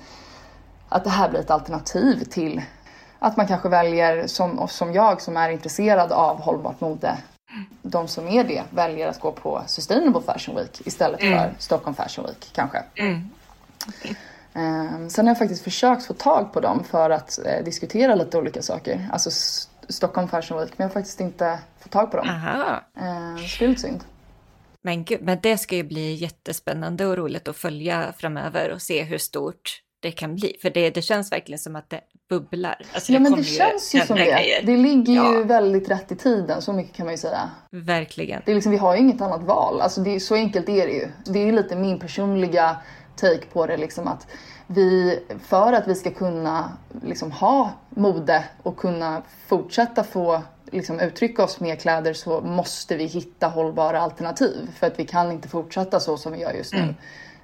att 0.88 1.04
det 1.04 1.11
här 1.11 1.28
blir 1.28 1.40
ett 1.40 1.50
alternativ 1.50 2.25
till 2.25 2.62
att 3.19 3.37
man 3.37 3.47
kanske 3.47 3.69
väljer, 3.69 4.26
som, 4.26 4.69
som 4.69 4.92
jag 4.92 5.21
som 5.21 5.37
är 5.37 5.50
intresserad 5.50 6.12
av 6.12 6.40
hållbart 6.40 6.81
mode, 6.81 7.16
de 7.83 8.09
som 8.09 8.28
är 8.28 8.45
det 8.45 8.62
väljer 8.71 9.09
att 9.09 9.21
gå 9.21 9.33
på 9.33 9.62
Sustainable 9.66 10.23
Fashion 10.23 10.57
Week 10.57 10.87
istället 10.87 11.23
mm. 11.23 11.38
för 11.38 11.54
Stockholm 11.59 11.95
Fashion 11.95 12.25
Week 12.26 12.50
kanske. 12.52 12.83
Mm. 12.95 13.31
Um, 14.54 15.11
sen 15.11 15.26
har 15.26 15.30
jag 15.30 15.38
faktiskt 15.38 15.64
försökt 15.64 16.06
få 16.06 16.14
tag 16.14 16.52
på 16.52 16.61
dem 16.61 16.85
för 16.85 17.11
att 17.11 17.38
uh, 17.47 17.64
diskutera 17.64 18.14
lite 18.14 18.38
olika 18.38 18.62
saker. 18.62 19.09
Alltså 19.12 19.30
Stockholm 19.88 20.28
Fashion 20.28 20.59
Week, 20.59 20.71
men 20.76 20.85
jag 20.85 20.88
har 20.88 20.94
faktiskt 20.94 21.21
inte 21.21 21.59
fått 21.80 21.92
tag 21.92 22.11
på 22.11 22.16
dem. 22.16 22.28
Aha. 22.28 22.80
Uh, 22.97 23.47
så 23.47 23.59
det 23.59 23.64
är 23.64 23.68
lite 23.68 23.80
synd. 23.80 24.04
Men 24.82 25.04
gud, 25.04 25.23
men 25.23 25.38
det 25.42 25.59
ska 25.59 25.76
ju 25.76 25.82
bli 25.82 26.14
jättespännande 26.14 27.06
och 27.06 27.16
roligt 27.16 27.49
att 27.49 27.56
följa 27.56 28.12
framöver 28.18 28.73
och 28.73 28.82
se 28.82 29.02
hur 29.02 29.18
stort 29.18 29.82
det 30.00 30.11
kan 30.11 30.35
bli. 30.35 30.56
För 30.62 30.71
det, 30.71 30.90
det 30.90 31.02
känns 31.02 31.32
verkligen 31.32 31.59
som 31.59 31.76
att 31.76 31.90
det 31.90 32.00
bubblar. 32.28 32.82
Alltså, 32.94 33.12
ja, 33.12 33.18
det 33.18 33.23
men 33.23 33.32
det 33.32 33.44
känns 33.44 33.94
ju 33.94 34.00
som 34.00 34.16
det. 34.16 34.25
Grejer. 34.25 34.62
Det 34.66 34.76
ligger 34.76 35.14
ja. 35.14 35.35
ju 35.35 35.44
väldigt 35.44 35.90
rätt 35.90 36.12
i 36.12 36.16
tiden, 36.16 36.62
så 36.62 36.73
mycket 36.73 36.97
kan 36.97 37.06
man 37.06 37.12
ju 37.12 37.18
säga. 37.18 37.50
Verkligen. 37.71 38.42
Det 38.44 38.50
är 38.50 38.54
liksom, 38.54 38.73
vi 38.73 38.78
har 38.78 38.94
ju 38.94 39.00
inget 39.00 39.21
annat 39.21 39.42
val. 39.42 39.80
Alltså, 39.80 40.00
det 40.00 40.21
så 40.21 40.35
enkelt 40.35 40.68
är 40.68 40.87
det 40.87 40.92
ju. 40.92 41.09
Det 41.25 41.38
är 41.38 41.47
ju 41.47 41.52
lite 41.52 41.76
min 41.76 41.99
personliga 41.99 42.76
take 43.23 43.47
på 43.52 43.67
det. 43.67 43.76
Liksom 43.76 44.09
att 44.09 44.26
vi, 44.67 45.19
för 45.45 45.73
att 45.73 45.88
vi 45.88 45.95
ska 45.95 46.11
kunna 46.11 46.73
liksom, 47.02 47.33
ha 47.33 47.73
mode 47.88 48.45
och 48.62 48.76
kunna 48.76 49.23
fortsätta 49.47 50.05
få 50.05 50.43
liksom, 50.71 51.00
uttrycka 51.00 51.45
oss 51.45 51.61
med 51.61 51.81
kläder 51.81 52.12
så 52.12 52.41
måste 52.41 52.97
vi 52.97 53.05
hitta 53.05 53.47
hållbara 53.47 54.00
alternativ. 54.00 54.71
För 54.79 54.87
att 54.87 54.99
vi 54.99 55.05
kan 55.05 55.33
inte 55.33 55.49
fortsätta 55.49 56.00
så 56.00 56.17
som 56.17 56.33
vi 56.33 56.38
gör 56.38 56.52
just 56.52 56.73
nu. 56.73 56.79
Mm. 56.79 56.95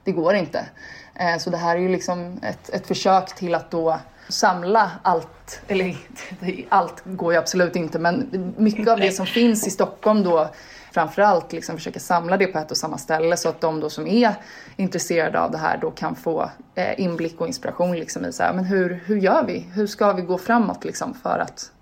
Det 0.04 0.12
går 0.12 0.34
inte. 0.34 0.66
Eh, 1.14 1.38
så 1.38 1.50
det 1.50 1.56
här 1.56 1.76
är 1.76 1.80
ju 1.80 1.88
liksom 1.88 2.40
ett, 2.42 2.70
ett 2.70 2.86
försök 2.86 3.34
till 3.34 3.54
att 3.54 3.70
då 3.70 3.98
samla 4.28 4.90
allt, 5.02 5.60
eller 5.68 5.96
allt 6.68 7.02
går 7.04 7.32
ju 7.32 7.38
absolut 7.38 7.76
inte, 7.76 7.98
men 7.98 8.54
mycket 8.56 8.88
av 8.88 9.00
det 9.00 9.12
som 9.12 9.26
finns 9.26 9.66
i 9.66 9.70
Stockholm 9.70 10.22
då 10.22 10.48
framförallt 10.92 11.52
liksom 11.52 11.76
försöka 11.76 12.00
samla 12.00 12.36
det 12.36 12.46
på 12.46 12.58
ett 12.58 12.70
och 12.70 12.76
samma 12.76 12.98
ställe 12.98 13.36
så 13.36 13.48
att 13.48 13.60
de 13.60 13.80
då 13.80 13.90
som 13.90 14.06
är 14.06 14.34
intresserade 14.76 15.40
av 15.40 15.50
det 15.50 15.58
här 15.58 15.78
då 15.78 15.90
kan 15.90 16.16
få 16.16 16.50
eh, 16.74 17.00
inblick 17.00 17.40
och 17.40 17.46
inspiration 17.46 17.96
liksom 17.96 18.24
i 18.24 18.32
så 18.32 18.42
här, 18.42 18.54
men 18.54 18.64
hur, 18.64 19.02
hur 19.06 19.16
gör 19.16 19.46
vi? 19.46 19.58
Hur 19.58 19.86
ska 19.86 20.12
vi 20.12 20.22
gå 20.22 20.38
framåt 20.38 20.84
liksom 20.84 21.14
för 21.14 21.38
att 21.38 21.72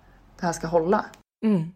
det 0.41 0.47
här 0.47 0.53
ska 0.53 0.67
hålla? 0.67 1.05
Mm. 1.45 1.73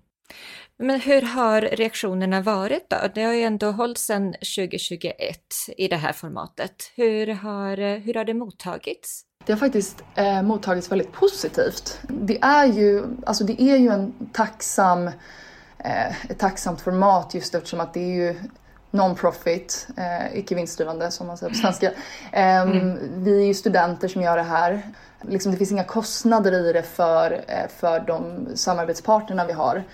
Men 0.82 1.00
hur 1.00 1.22
har 1.22 1.60
reaktionerna 1.60 2.40
varit 2.40 2.90
då? 2.90 2.96
Det 3.14 3.22
har 3.22 3.32
ju 3.32 3.42
ändå 3.42 3.70
hållits 3.70 4.06
sedan 4.06 4.32
2021 4.32 5.14
i 5.76 5.88
det 5.88 5.96
här 5.96 6.12
formatet. 6.12 6.92
Hur 6.96 7.26
har, 7.26 7.98
hur 7.98 8.14
har 8.14 8.24
det 8.24 8.34
mottagits? 8.34 9.24
Det 9.46 9.52
har 9.52 9.58
faktiskt 9.58 10.04
eh, 10.14 10.42
mottagits 10.42 10.92
väldigt 10.92 11.12
positivt. 11.12 12.00
Det 12.08 12.38
är 12.42 12.66
ju, 12.66 13.04
alltså 13.26 13.44
det 13.44 13.62
är 13.62 13.76
ju 13.76 13.88
en 13.88 14.12
tacksam, 14.32 15.10
ett 16.28 16.38
tacksamt 16.38 16.80
format 16.80 17.34
just 17.34 17.54
eftersom 17.54 17.80
att 17.80 17.94
det 17.94 18.00
är 18.00 18.14
ju 18.14 18.40
non-profit, 18.90 19.88
eh, 19.96 20.38
icke 20.38 20.54
vinstdrivande 20.54 21.10
som 21.10 21.26
man 21.26 21.36
säger 21.36 21.52
på 21.52 21.58
svenska. 21.58 21.86
Eh, 22.32 22.60
mm. 22.60 22.98
Vi 23.24 23.42
är 23.42 23.46
ju 23.46 23.54
studenter 23.54 24.08
som 24.08 24.22
gör 24.22 24.36
det 24.36 24.42
här. 24.42 24.82
Liksom, 25.22 25.52
det 25.52 25.58
finns 25.58 25.72
inga 25.72 25.84
kostnader 25.84 26.52
i 26.52 26.72
det 26.72 26.82
för, 26.82 27.44
eh, 27.48 27.68
för 27.76 28.00
de 28.00 28.46
samarbetspartnerna 28.54 29.46
vi 29.46 29.52
har. 29.52 29.84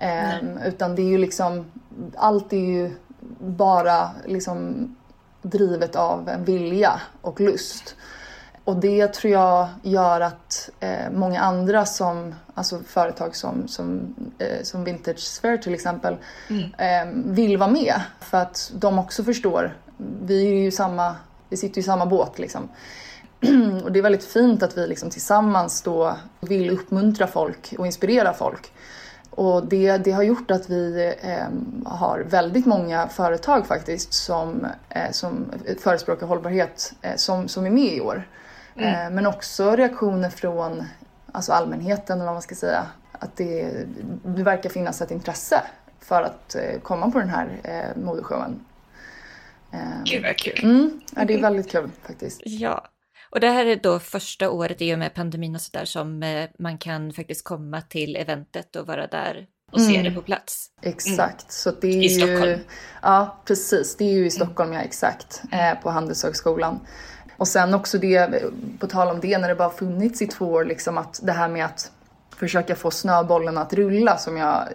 Um, 0.00 0.58
utan 0.58 0.94
det 0.94 1.02
är 1.02 1.06
ju 1.06 1.18
liksom, 1.18 1.70
allt 2.16 2.52
är 2.52 2.56
ju 2.56 2.90
bara 3.38 4.10
liksom 4.26 4.88
drivet 5.42 5.96
av 5.96 6.28
en 6.28 6.44
vilja 6.44 7.00
och 7.20 7.40
lust. 7.40 7.96
Och 8.64 8.76
det 8.76 9.06
tror 9.06 9.32
jag 9.32 9.68
gör 9.82 10.20
att 10.20 10.70
eh, 10.80 11.10
många 11.12 11.40
andra 11.40 11.86
som, 11.86 12.34
alltså 12.54 12.80
företag 12.86 13.36
som, 13.36 13.68
som, 13.68 14.14
eh, 14.38 14.62
som 14.62 14.84
Vintage 14.84 15.18
Sphere 15.18 15.58
till 15.58 15.74
exempel, 15.74 16.16
mm. 16.48 16.74
eh, 16.78 17.32
vill 17.34 17.56
vara 17.56 17.70
med. 17.70 17.94
För 18.20 18.38
att 18.38 18.72
de 18.74 18.98
också 18.98 19.24
förstår, 19.24 19.76
vi 20.22 20.46
är 20.46 20.54
ju 20.54 20.70
samma, 20.70 21.16
vi 21.48 21.56
sitter 21.56 21.76
ju 21.76 21.80
i 21.80 21.84
samma 21.84 22.06
båt 22.06 22.38
liksom. 22.38 22.68
och 23.84 23.92
det 23.92 23.98
är 23.98 24.02
väldigt 24.02 24.24
fint 24.24 24.62
att 24.62 24.78
vi 24.78 24.86
liksom 24.86 25.10
tillsammans 25.10 25.82
då 25.82 26.16
vill 26.40 26.70
uppmuntra 26.70 27.26
folk 27.26 27.74
och 27.78 27.86
inspirera 27.86 28.32
folk. 28.32 28.72
Och 29.30 29.66
det, 29.66 29.96
det 29.96 30.10
har 30.10 30.22
gjort 30.22 30.50
att 30.50 30.70
vi 30.70 31.14
eh, 31.22 31.46
har 31.84 32.18
väldigt 32.20 32.66
många 32.66 33.08
företag 33.08 33.66
faktiskt 33.66 34.12
som, 34.12 34.66
eh, 34.88 35.10
som 35.10 35.46
förespråkar 35.80 36.26
hållbarhet 36.26 36.92
eh, 37.02 37.16
som, 37.16 37.48
som 37.48 37.66
är 37.66 37.70
med 37.70 37.92
i 37.94 38.00
år. 38.00 38.28
Mm. 38.76 39.06
Eh, 39.06 39.10
men 39.10 39.26
också 39.26 39.76
reaktioner 39.76 40.30
från 40.30 40.84
alltså 41.32 41.52
allmänheten 41.52 42.16
eller 42.16 42.24
vad 42.24 42.34
man 42.34 42.42
ska 42.42 42.54
säga. 42.54 42.86
Att 43.12 43.36
det, 43.36 43.86
det 44.24 44.42
verkar 44.42 44.70
finnas 44.70 45.02
ett 45.02 45.10
intresse 45.10 45.62
för 46.00 46.22
att 46.22 46.54
eh, 46.54 46.80
komma 46.82 47.10
på 47.10 47.18
den 47.18 47.28
här 47.28 47.48
eh, 47.64 48.02
modeshowen. 48.02 48.64
Gud 50.04 50.22
vad 50.22 50.36
kul! 50.36 50.60
Mm, 50.62 51.00
ja, 51.16 51.24
det 51.24 51.34
är 51.34 51.40
väldigt 51.40 51.70
kul 51.70 51.90
faktiskt. 52.02 52.42
Ja, 52.44 52.88
och 53.30 53.40
det 53.40 53.50
här 53.50 53.66
är 53.66 53.76
då 53.76 53.98
första 53.98 54.50
året 54.50 54.82
i 54.82 54.94
och 54.94 54.98
med 54.98 55.14
pandemin 55.14 55.54
och 55.54 55.60
sådär 55.60 55.84
som 55.84 56.24
man 56.58 56.78
kan 56.78 57.12
faktiskt 57.12 57.44
komma 57.44 57.80
till 57.80 58.16
eventet 58.16 58.76
och 58.76 58.86
vara 58.86 59.06
där 59.06 59.46
och 59.72 59.78
mm. 59.78 59.92
se 59.92 60.02
det 60.02 60.14
på 60.14 60.22
plats. 60.22 60.70
Exakt, 60.82 61.42
mm. 61.42 61.46
så 61.48 61.70
det 61.70 61.88
är 61.88 62.02
I 62.02 62.06
ju... 62.06 62.08
Stockholm. 62.08 62.58
Ja, 63.02 63.42
precis. 63.44 63.96
Det 63.96 64.04
är 64.04 64.12
ju 64.12 64.26
i 64.26 64.30
Stockholm, 64.30 64.72
ja 64.72 64.80
exakt. 64.80 65.42
Eh, 65.52 65.82
på 65.82 65.90
Handelshögskolan. 65.90 66.80
Och 67.36 67.48
sen 67.48 67.74
också 67.74 67.98
det, 67.98 68.42
på 68.78 68.86
tal 68.86 69.08
om 69.08 69.20
det, 69.20 69.38
när 69.38 69.48
det 69.48 69.54
bara 69.54 69.70
funnits 69.70 70.22
i 70.22 70.26
två 70.26 70.52
år, 70.52 70.64
liksom 70.64 70.98
att 70.98 71.20
det 71.22 71.32
här 71.32 71.48
med 71.48 71.64
att 71.64 71.92
försöka 72.36 72.76
få 72.76 72.90
snöbollen 72.90 73.58
att 73.58 73.72
rulla 73.72 74.16
som 74.16 74.36
jag 74.36 74.68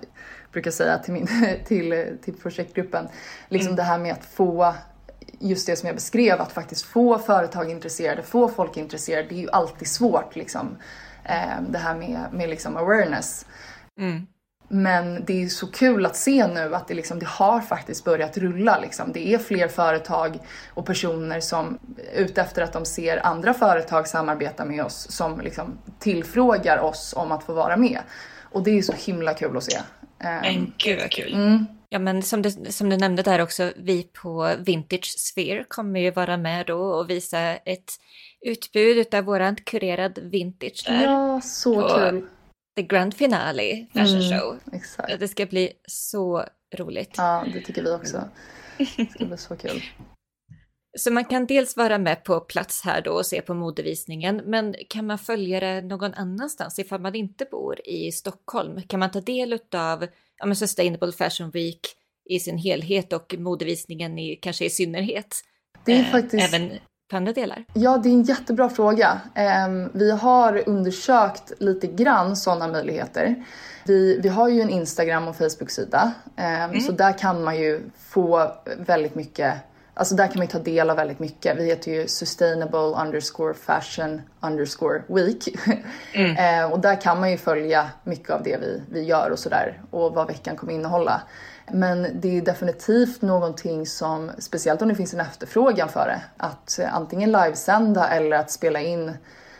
brukar 0.51 0.71
säga 0.71 0.97
till, 0.97 1.13
min, 1.13 1.27
till, 1.65 2.17
till 2.21 2.33
projektgruppen. 2.33 3.07
Liksom 3.47 3.67
mm. 3.67 3.75
det 3.75 3.83
här 3.83 3.97
med 3.97 4.13
att 4.13 4.25
få 4.25 4.73
just 5.39 5.67
det 5.67 5.75
som 5.75 5.87
jag 5.87 5.95
beskrev, 5.95 6.41
att 6.41 6.51
faktiskt 6.51 6.85
få 6.85 7.17
företag 7.17 7.71
intresserade, 7.71 8.23
få 8.23 8.47
folk 8.47 8.77
intresserade, 8.77 9.27
det 9.29 9.35
är 9.35 9.39
ju 9.39 9.49
alltid 9.49 9.87
svårt 9.87 10.35
liksom. 10.35 10.77
Eh, 11.23 11.61
det 11.69 11.77
här 11.77 11.95
med, 11.95 12.19
med 12.31 12.49
liksom 12.49 12.77
awareness. 12.77 13.45
Mm. 13.99 14.27
Men 14.71 15.25
det 15.25 15.43
är 15.43 15.47
så 15.47 15.67
kul 15.67 16.05
att 16.05 16.15
se 16.15 16.47
nu 16.47 16.75
att 16.75 16.87
det, 16.87 16.93
liksom, 16.93 17.19
det 17.19 17.27
har 17.27 17.61
faktiskt 17.61 18.05
börjat 18.05 18.37
rulla. 18.37 18.79
Liksom. 18.79 19.11
Det 19.11 19.33
är 19.33 19.37
fler 19.37 19.67
företag 19.67 20.39
och 20.73 20.85
personer 20.85 21.39
som 21.39 21.79
ute 22.15 22.41
efter 22.41 22.61
att 22.61 22.73
de 22.73 22.85
ser 22.85 23.25
andra 23.25 23.53
företag 23.53 24.07
samarbeta 24.07 24.65
med 24.65 24.85
oss 24.85 25.11
som 25.11 25.41
liksom, 25.41 25.77
tillfrågar 25.99 26.77
oss 26.77 27.13
om 27.17 27.31
att 27.31 27.43
få 27.43 27.53
vara 27.53 27.77
med. 27.77 27.99
Och 28.51 28.63
det 28.63 28.77
är 28.77 28.81
så 28.81 28.93
himla 28.93 29.33
kul 29.33 29.57
att 29.57 29.63
se. 29.63 29.79
Men 30.17 30.73
gud 30.77 30.99
vad 30.99 31.11
kul. 31.11 31.33
Mm. 31.33 31.65
Ja 31.89 31.99
men 31.99 32.23
som 32.23 32.41
du, 32.41 32.51
som 32.51 32.89
du 32.89 32.97
nämnde 32.97 33.21
där 33.21 33.41
också, 33.41 33.71
vi 33.77 34.03
på 34.03 34.51
Vintage 34.59 35.15
Sphere 35.17 35.63
kommer 35.67 35.99
ju 35.99 36.11
vara 36.11 36.37
med 36.37 36.65
då 36.65 36.79
och 36.79 37.09
visa 37.09 37.39
ett 37.39 37.91
utbud 38.41 39.15
av 39.15 39.23
våran 39.23 39.55
kurerad 39.55 40.19
vintage 40.23 40.83
där. 40.87 41.03
Ja, 41.03 41.41
så 41.41 41.87
kul 41.87 42.27
the 42.75 42.83
grand 42.83 43.13
finale 43.13 43.87
fashion 43.93 44.21
mm, 44.21 44.39
show. 44.39 44.59
Exakt. 44.73 45.19
Det 45.19 45.27
ska 45.27 45.45
bli 45.45 45.71
så 45.87 46.45
roligt. 46.75 47.13
Ja, 47.17 47.45
det 47.53 47.61
tycker 47.61 47.83
vi 47.83 47.91
också. 47.91 48.23
Det 48.97 49.11
ska 49.11 49.25
bli 49.25 49.37
så 49.37 49.55
kul. 49.55 49.83
Så 50.97 51.11
man 51.11 51.25
kan 51.25 51.45
dels 51.45 51.77
vara 51.77 51.97
med 51.97 52.23
på 52.23 52.39
plats 52.39 52.81
här 52.81 53.01
då 53.01 53.11
och 53.11 53.25
se 53.25 53.41
på 53.41 53.53
modevisningen, 53.53 54.41
men 54.45 54.75
kan 54.89 55.05
man 55.05 55.17
följa 55.17 55.59
det 55.59 55.81
någon 55.81 56.13
annanstans 56.13 56.79
ifall 56.79 57.01
man 57.01 57.15
inte 57.15 57.45
bor 57.45 57.87
i 57.87 58.11
Stockholm? 58.11 58.81
Kan 58.81 58.99
man 58.99 59.11
ta 59.11 59.21
del 59.21 59.59
av 59.75 60.07
ja, 60.37 60.55
Sustainable 60.55 61.11
Fashion 61.11 61.51
Week 61.51 61.79
i 62.29 62.39
sin 62.39 62.57
helhet 62.57 63.13
och 63.13 63.35
modevisningen 63.37 64.19
i, 64.19 64.35
kanske 64.35 64.65
i 64.65 64.69
synnerhet? 64.69 65.35
Det 65.85 65.91
är 65.91 65.99
eh, 65.99 66.11
faktiskt... 66.11 66.53
Även 66.53 66.71
på 67.09 67.17
andra 67.17 67.33
delar? 67.33 67.63
Ja, 67.73 67.97
det 67.97 68.09
är 68.09 68.13
en 68.13 68.23
jättebra 68.23 68.69
fråga. 68.69 69.21
Ehm, 69.35 69.89
vi 69.93 70.11
har 70.11 70.63
undersökt 70.69 71.51
lite 71.59 71.87
grann 71.87 72.35
sådana 72.35 72.67
möjligheter. 72.67 73.45
Vi, 73.85 74.19
vi 74.23 74.29
har 74.29 74.49
ju 74.49 74.61
en 74.61 74.69
Instagram 74.69 75.27
och 75.27 75.35
Facebook-sida, 75.35 76.11
ehm, 76.35 76.69
mm. 76.69 76.81
så 76.81 76.91
där 76.91 77.17
kan 77.17 77.43
man 77.43 77.57
ju 77.57 77.81
få 77.97 78.51
väldigt 78.77 79.15
mycket 79.15 79.53
Alltså 79.93 80.15
där 80.15 80.27
kan 80.27 80.37
man 80.37 80.45
ju 80.45 80.51
ta 80.51 80.59
del 80.59 80.89
av 80.89 80.95
väldigt 80.95 81.19
mycket. 81.19 81.57
Vi 81.57 81.65
heter 81.65 81.91
ju 81.91 82.07
sustainable 82.07 82.79
underscore 82.79 83.53
fashion 83.53 84.21
underscore 84.39 85.01
week. 85.07 85.47
Mm. 86.13 86.35
Ehm, 86.37 86.71
och 86.71 86.79
där 86.79 87.01
kan 87.01 87.19
man 87.19 87.31
ju 87.31 87.37
följa 87.37 87.89
mycket 88.03 88.29
av 88.29 88.43
det 88.43 88.57
vi, 88.57 88.81
vi 88.91 89.03
gör 89.03 89.29
och 89.31 89.39
sådär 89.39 89.81
och 89.91 90.13
vad 90.13 90.27
veckan 90.27 90.55
kommer 90.55 90.73
innehålla. 90.73 91.21
Men 91.71 92.07
det 92.13 92.37
är 92.37 92.41
definitivt 92.41 93.21
någonting 93.21 93.85
som, 93.85 94.31
speciellt 94.37 94.81
om 94.81 94.87
det 94.87 94.95
finns 94.95 95.13
en 95.13 95.19
efterfrågan 95.19 95.89
för 95.89 96.05
det, 96.05 96.21
att 96.37 96.79
antingen 96.91 97.31
livesända 97.31 98.07
eller 98.07 98.37
att 98.37 98.51
spela 98.51 98.81
in, 98.81 99.11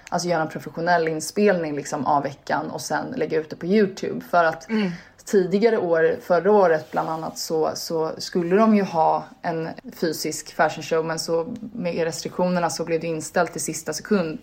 alltså 0.10 0.28
göra 0.28 0.42
en 0.42 0.48
professionell 0.48 1.08
inspelning 1.08 1.75
liksom 1.75 2.06
av 2.06 2.24
veckan 2.24 2.70
och 2.72 2.82
sen 2.82 3.06
lägga 3.16 3.39
ut 3.39 3.50
det 3.50 3.56
på 3.56 3.66
Youtube. 3.66 4.22
För 4.22 4.44
att 4.44 4.70
mm. 4.70 4.92
tidigare 5.25 5.78
år, 5.78 6.16
förra 6.22 6.51
året 6.51 6.92
bland 6.92 7.10
annat, 7.10 7.38
så, 7.38 7.72
så 7.75 8.12
skulle 8.18 8.56
de 8.56 8.75
ju 8.75 8.84
ha 8.84 9.25
en 9.42 9.70
fysisk 9.96 10.56
fashion 10.56 10.84
show 10.84 11.06
men 11.06 11.20
så 11.20 11.56
med 11.74 12.04
restriktionerna 12.04 12.70
så 12.70 12.86
blev 12.86 13.01
det 13.01 13.08
inställt 13.08 13.56
i 13.56 13.60
sista 13.60 13.94
sekund. 13.94 14.39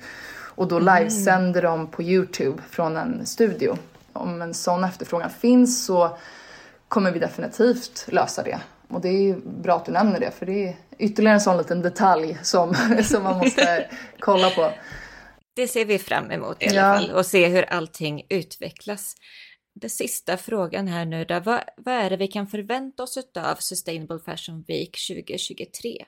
Och 0.56 0.68
då 0.68 0.76
mm. 0.78 0.94
livesänder 0.94 1.62
de 1.62 1.86
på 1.86 2.02
Youtube 2.02 2.62
från 2.70 2.96
en 2.96 3.26
studio. 3.26 3.78
Om 4.12 4.42
en 4.42 4.54
sån 4.54 4.84
efterfrågan 4.84 5.30
finns 5.30 5.86
så 5.86 6.16
kommer 6.88 7.10
vi 7.10 7.18
definitivt 7.18 8.06
lösa 8.08 8.42
det. 8.42 8.60
Och 8.88 9.00
det 9.00 9.08
är 9.08 9.36
bra 9.36 9.76
att 9.76 9.84
du 9.84 9.92
nämner 9.92 10.20
det 10.20 10.30
för 10.30 10.46
det 10.46 10.68
är 10.68 10.76
ytterligare 10.98 11.34
en 11.34 11.40
sån 11.40 11.58
liten 11.58 11.82
detalj 11.82 12.38
som, 12.42 12.74
som 13.04 13.22
man 13.22 13.38
måste 13.38 13.90
kolla 14.18 14.50
på. 14.50 14.72
Det 15.56 15.68
ser 15.68 15.84
vi 15.84 15.98
fram 15.98 16.30
emot 16.30 16.62
i 16.62 16.68
alla 16.68 16.80
ja. 16.80 16.94
fall 16.94 17.10
och 17.10 17.26
se 17.26 17.46
hur 17.46 17.62
allting 17.62 18.22
utvecklas. 18.28 19.14
Den 19.80 19.90
sista 19.90 20.36
frågan 20.36 20.88
här 20.88 21.04
nu 21.04 21.24
då, 21.24 21.40
vad, 21.40 21.60
vad 21.76 21.94
är 21.94 22.10
det 22.10 22.16
vi 22.16 22.28
kan 22.28 22.46
förvänta 22.46 23.02
oss 23.02 23.18
av 23.36 23.54
Sustainable 23.58 24.18
Fashion 24.18 24.64
Week 24.68 24.96
2023? 25.08 26.04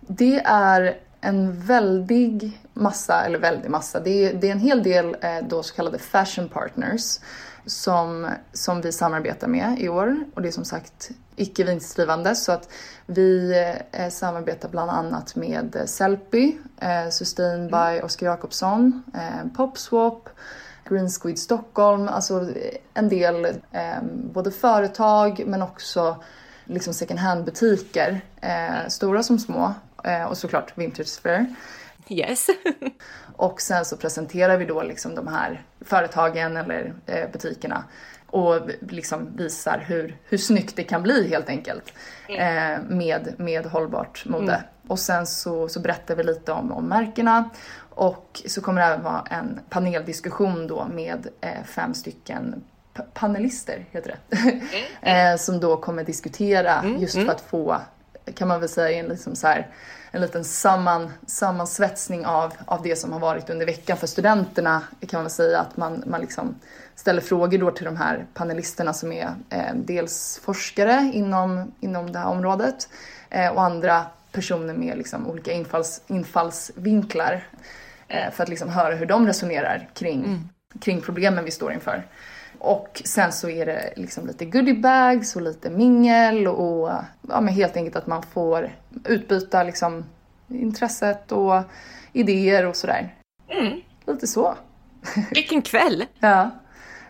Det 0.00 0.38
är 0.44 0.98
en 1.20 1.60
väldig 1.60 2.60
massa, 2.74 3.24
eller 3.24 3.38
väldig 3.38 3.70
massa, 3.70 4.00
det 4.00 4.10
är, 4.10 4.34
det 4.34 4.48
är 4.48 4.52
en 4.52 4.60
hel 4.60 4.82
del 4.82 5.16
eh, 5.20 5.48
då 5.48 5.62
så 5.62 5.74
kallade 5.74 5.98
fashion 5.98 6.48
partners 6.48 7.18
som, 7.66 8.30
som 8.52 8.80
vi 8.80 8.92
samarbetar 8.92 9.48
med 9.48 9.80
i 9.80 9.88
år. 9.88 10.24
Och 10.34 10.42
det 10.42 10.48
är 10.48 10.52
som 10.52 10.64
sagt 10.64 11.10
icke 11.36 11.64
vinstdrivande 11.64 12.34
så 12.34 12.52
att 12.52 12.68
vi 13.06 13.54
eh, 13.92 14.08
samarbetar 14.08 14.68
bland 14.68 14.90
annat 14.90 15.36
med 15.36 15.82
Sellpy, 15.86 16.56
eh, 16.80 17.10
Sustain 17.10 17.66
by 17.66 17.76
mm. 17.76 18.04
Oskar 18.04 18.26
Jakobsson, 18.26 19.02
eh, 19.14 19.52
Popswap, 19.56 20.28
Green 20.88 21.10
Squid 21.10 21.38
Stockholm, 21.38 22.08
alltså 22.08 22.48
en 22.94 23.08
del 23.08 23.44
eh, 23.72 24.02
både 24.34 24.50
företag 24.50 25.42
men 25.46 25.62
också 25.62 26.16
liksom 26.64 26.94
second 26.94 27.20
hand-butiker, 27.20 28.20
eh, 28.40 28.88
stora 28.88 29.22
som 29.22 29.38
små 29.38 29.74
eh, 30.04 30.24
och 30.24 30.38
såklart 30.38 30.78
Vintage 30.78 31.20
Fair. 31.22 31.46
Yes. 32.08 32.46
och 33.36 33.60
sen 33.60 33.84
så 33.84 33.96
presenterar 33.96 34.56
vi 34.56 34.64
då 34.64 34.82
liksom 34.82 35.14
de 35.14 35.28
här 35.28 35.62
företagen 35.80 36.56
eller 36.56 36.94
eh, 37.06 37.30
butikerna 37.32 37.84
och 38.26 38.60
liksom 38.80 39.36
visar 39.36 39.84
hur, 39.86 40.16
hur 40.24 40.38
snyggt 40.38 40.76
det 40.76 40.84
kan 40.84 41.02
bli 41.02 41.28
helt 41.28 41.48
enkelt 41.48 41.92
mm. 42.28 42.40
eh, 42.40 42.96
med, 42.96 43.34
med 43.38 43.66
hållbart 43.66 44.24
mode. 44.26 44.52
Mm. 44.52 44.64
Och 44.88 44.98
sen 44.98 45.26
så, 45.26 45.68
så 45.68 45.80
berättar 45.80 46.16
vi 46.16 46.22
lite 46.22 46.52
om, 46.52 46.72
om 46.72 46.84
märkena 46.84 47.50
och 47.94 48.42
så 48.46 48.60
kommer 48.60 48.80
det 48.80 48.86
även 48.86 49.02
vara 49.02 49.24
en 49.30 49.60
paneldiskussion 49.68 50.66
då 50.66 50.86
med 50.92 51.28
eh, 51.40 51.64
fem 51.64 51.94
stycken 51.94 52.64
panelister, 53.14 53.84
heter 53.90 54.16
det, 54.28 54.36
mm. 54.36 54.60
eh, 55.32 55.38
som 55.38 55.60
då 55.60 55.76
kommer 55.76 56.04
diskutera 56.04 56.80
mm. 56.80 57.00
just 57.00 57.14
för 57.14 57.28
att 57.28 57.40
få, 57.40 57.80
kan 58.34 58.48
man 58.48 58.60
väl 58.60 58.68
säga, 58.68 58.98
en 58.98 59.06
liksom 59.06 59.36
så 59.36 59.46
här, 59.46 59.68
en 60.14 60.20
liten 60.20 60.44
samman, 60.44 61.12
sammansvetsning 61.26 62.26
av, 62.26 62.52
av 62.64 62.82
det 62.82 62.96
som 62.96 63.12
har 63.12 63.20
varit 63.20 63.50
under 63.50 63.66
veckan 63.66 63.96
för 63.96 64.06
studenterna 64.06 64.82
kan 65.08 65.22
man 65.22 65.30
säga 65.30 65.60
att 65.60 65.76
man, 65.76 66.02
man 66.06 66.20
liksom 66.20 66.54
ställer 66.94 67.20
frågor 67.20 67.58
då 67.58 67.70
till 67.70 67.84
de 67.84 67.96
här 67.96 68.26
panelisterna 68.34 68.92
som 68.92 69.12
är 69.12 69.34
eh, 69.50 69.74
dels 69.74 70.40
forskare 70.44 71.10
inom, 71.14 71.72
inom 71.80 72.12
det 72.12 72.18
här 72.18 72.26
området 72.26 72.88
eh, 73.30 73.52
och 73.52 73.62
andra 73.62 74.06
personer 74.32 74.74
med 74.74 74.98
liksom 74.98 75.26
olika 75.26 75.52
infalls, 75.52 76.02
infallsvinklar 76.06 77.46
eh, 78.08 78.30
för 78.32 78.42
att 78.42 78.48
liksom 78.48 78.68
höra 78.68 78.94
hur 78.94 79.06
de 79.06 79.26
resonerar 79.26 79.88
kring, 79.94 80.24
mm. 80.24 80.48
kring 80.80 81.00
problemen 81.00 81.44
vi 81.44 81.50
står 81.50 81.72
inför. 81.72 82.06
Och 82.64 83.02
sen 83.04 83.32
så 83.32 83.48
är 83.48 83.66
det 83.66 83.92
liksom 83.96 84.26
lite 84.26 84.44
goodiebags 84.44 85.36
och 85.36 85.42
lite 85.42 85.70
mingel 85.70 86.48
och 86.48 86.90
ja, 87.28 87.40
men 87.40 87.48
helt 87.48 87.76
enkelt 87.76 87.96
att 87.96 88.06
man 88.06 88.22
får 88.22 88.76
utbyta 89.04 89.62
liksom 89.62 90.04
intresset 90.48 91.32
och 91.32 91.62
idéer 92.12 92.66
och 92.66 92.76
sådär. 92.76 93.14
Mm. 93.48 93.80
Lite 94.06 94.26
så. 94.26 94.54
Vilken 95.30 95.62
kväll! 95.62 96.04
ja. 96.18 96.50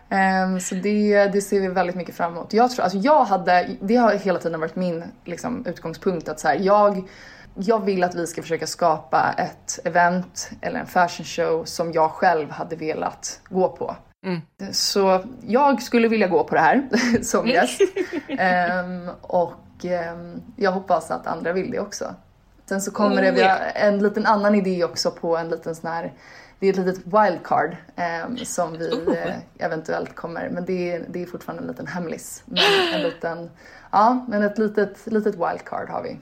Um, 0.09 0.59
så 0.59 0.75
det, 0.75 1.25
det 1.27 1.41
ser 1.41 1.59
vi 1.61 1.67
väldigt 1.67 1.95
mycket 1.95 2.15
fram 2.15 2.31
emot. 2.31 2.53
Jag 2.53 2.71
tror, 2.71 2.83
alltså 2.83 2.97
jag 2.97 3.25
hade, 3.25 3.69
det 3.81 3.95
har 3.95 4.13
hela 4.13 4.39
tiden 4.39 4.59
varit 4.59 4.75
min 4.75 5.03
liksom, 5.25 5.65
utgångspunkt 5.65 6.29
att 6.29 6.39
så 6.39 6.47
här, 6.47 6.59
jag, 6.59 7.09
jag 7.55 7.85
vill 7.85 8.03
att 8.03 8.15
vi 8.15 8.27
ska 8.27 8.41
försöka 8.41 8.67
skapa 8.67 9.35
ett 9.37 9.79
event 9.83 10.51
eller 10.61 10.79
en 10.79 10.87
fashion 10.87 11.25
show 11.25 11.65
som 11.65 11.91
jag 11.91 12.11
själv 12.11 12.51
hade 12.51 12.75
velat 12.75 13.39
gå 13.49 13.69
på. 13.69 13.95
Mm. 14.23 14.41
Så 14.71 15.23
jag 15.47 15.81
skulle 15.81 16.07
vilja 16.07 16.27
gå 16.27 16.43
på 16.43 16.55
det 16.55 16.61
här 16.61 16.89
som 17.23 17.47
gäst. 17.47 17.81
um, 18.29 19.09
och 19.21 19.85
um, 20.13 20.41
jag 20.55 20.71
hoppas 20.71 21.11
att 21.11 21.27
andra 21.27 21.53
vill 21.53 21.71
det 21.71 21.79
också. 21.79 22.15
Sen 22.65 22.81
så 22.81 22.91
kommer 22.91 23.31
oh, 23.31 23.35
det, 23.35 23.49
en 23.75 23.99
liten 23.99 24.25
annan 24.25 24.55
idé 24.55 24.83
också 24.83 25.11
på 25.11 25.37
en 25.37 25.49
liten 25.49 25.75
sån 25.75 25.91
här 25.91 26.13
det 26.63 26.67
är 26.67 26.71
ett 26.79 26.85
litet 26.85 27.05
wildcard 27.05 27.75
um, 28.25 28.37
som 28.37 28.77
vi 28.77 28.91
uh, 28.91 29.35
eventuellt 29.57 30.15
kommer, 30.15 30.49
men 30.49 30.65
det 30.65 30.91
är, 30.91 31.05
det 31.09 31.21
är 31.21 31.25
fortfarande 31.25 31.63
en 31.63 31.67
liten 31.67 31.87
hemlis. 31.87 32.43
Men 32.45 32.63
en 32.93 33.01
liten, 33.09 33.49
ja, 33.91 34.25
men 34.29 34.43
ett 34.43 34.57
litet, 34.57 34.97
litet 35.05 35.35
wildcard 35.35 35.89
har 35.89 36.03
vi. 36.03 36.19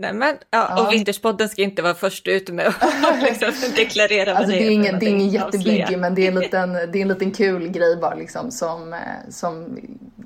Nej, 0.00 0.12
men, 0.12 0.36
ja, 0.50 0.66
ja. 0.76 0.86
Och 0.86 0.92
Vinterspodden 0.92 1.48
ska 1.48 1.62
inte 1.62 1.82
vara 1.82 1.94
först 1.94 2.28
ut 2.28 2.48
med 2.48 2.66
att 2.66 3.22
liksom 3.22 3.52
deklarera 3.76 4.36
alltså, 4.36 4.52
det, 4.52 4.66
är 4.66 4.70
ingen, 4.70 4.98
det 4.98 5.06
är 5.06 5.10
ingen 5.10 5.28
jättebiggie 5.28 5.96
men 5.96 6.14
det 6.14 6.26
är, 6.26 6.32
en 6.32 6.34
liten, 6.40 6.72
det 6.72 6.98
är 6.98 7.02
en 7.02 7.08
liten 7.08 7.30
kul 7.30 7.68
grej 7.68 7.96
bara 7.96 8.14
liksom 8.14 8.50
som, 8.50 8.92
eh, 8.92 9.00
som 9.30 9.78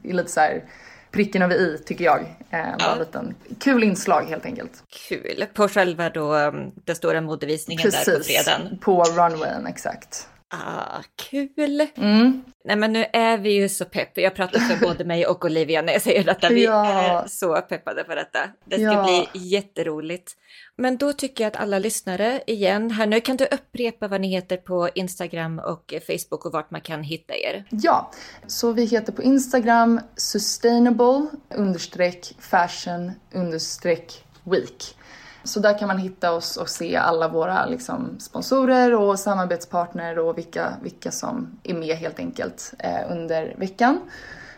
lite 0.02 0.30
så 0.30 0.40
här 0.40 0.64
pricken 1.10 1.42
över 1.42 1.54
i 1.54 1.78
tycker 1.86 2.04
jag. 2.04 2.20
Eh, 2.50 2.58
ja. 2.78 2.92
En 2.92 2.98
liten 2.98 3.34
kul 3.60 3.84
inslag 3.84 4.22
helt 4.22 4.46
enkelt. 4.46 4.72
Kul. 5.08 5.44
På 5.54 5.68
själva 5.68 6.10
då 6.10 6.34
um, 6.34 6.72
den 6.84 6.96
stora 6.96 7.20
modevisningen 7.20 7.82
Precis, 7.82 8.04
där 8.04 8.18
på 8.18 8.24
fredagen. 8.24 8.78
på 8.78 9.02
runwayen 9.02 9.66
exakt. 9.66 10.28
Ah, 10.54 11.02
kul! 11.16 11.86
Mm. 11.96 12.42
Nej 12.64 12.76
men 12.76 12.92
nu 12.92 13.06
är 13.12 13.38
vi 13.38 13.52
ju 13.52 13.68
så 13.68 13.84
pepp. 13.84 14.18
Jag 14.18 14.34
pratar 14.34 14.60
för 14.60 14.86
både 14.88 15.04
mig 15.04 15.26
och 15.26 15.44
Olivia 15.44 15.82
när 15.82 15.92
jag 15.92 16.02
säger 16.02 16.24
detta. 16.24 16.48
Vi 16.48 16.64
ja. 16.64 16.86
är 16.86 17.28
så 17.28 17.60
peppade 17.60 18.04
för 18.04 18.16
detta. 18.16 18.38
Det 18.64 18.74
ska 18.74 18.84
ja. 18.84 19.04
bli 19.04 19.40
jätteroligt. 19.40 20.32
Men 20.76 20.96
då 20.96 21.12
tycker 21.12 21.44
jag 21.44 21.48
att 21.48 21.60
alla 21.60 21.78
lyssnare 21.78 22.42
igen 22.46 22.90
här 22.90 23.06
nu 23.06 23.20
kan 23.20 23.36
du 23.36 23.44
upprepa 23.44 24.08
vad 24.08 24.20
ni 24.20 24.28
heter 24.28 24.56
på 24.56 24.88
Instagram 24.94 25.58
och 25.58 25.94
Facebook 26.06 26.46
och 26.46 26.52
vart 26.52 26.70
man 26.70 26.80
kan 26.80 27.02
hitta 27.02 27.34
er. 27.36 27.64
Ja, 27.70 28.10
så 28.46 28.72
vi 28.72 28.84
heter 28.84 29.12
på 29.12 29.22
Instagram 29.22 30.00
sustainable 30.16 31.26
understreck 31.54 32.36
fashion 32.38 33.12
understreck 33.34 34.24
week. 34.44 34.96
Så 35.44 35.60
där 35.60 35.78
kan 35.78 35.88
man 35.88 35.98
hitta 35.98 36.32
oss 36.32 36.56
och 36.56 36.68
se 36.68 36.96
alla 36.96 37.28
våra 37.28 37.66
liksom, 37.66 38.20
sponsorer 38.20 38.94
och 38.94 39.18
samarbetspartner 39.18 40.18
och 40.18 40.38
vilka, 40.38 40.76
vilka 40.82 41.10
som 41.10 41.58
är 41.62 41.74
med 41.74 41.96
helt 41.96 42.18
enkelt 42.18 42.74
eh, 42.78 43.10
under 43.10 43.54
veckan. 43.58 44.00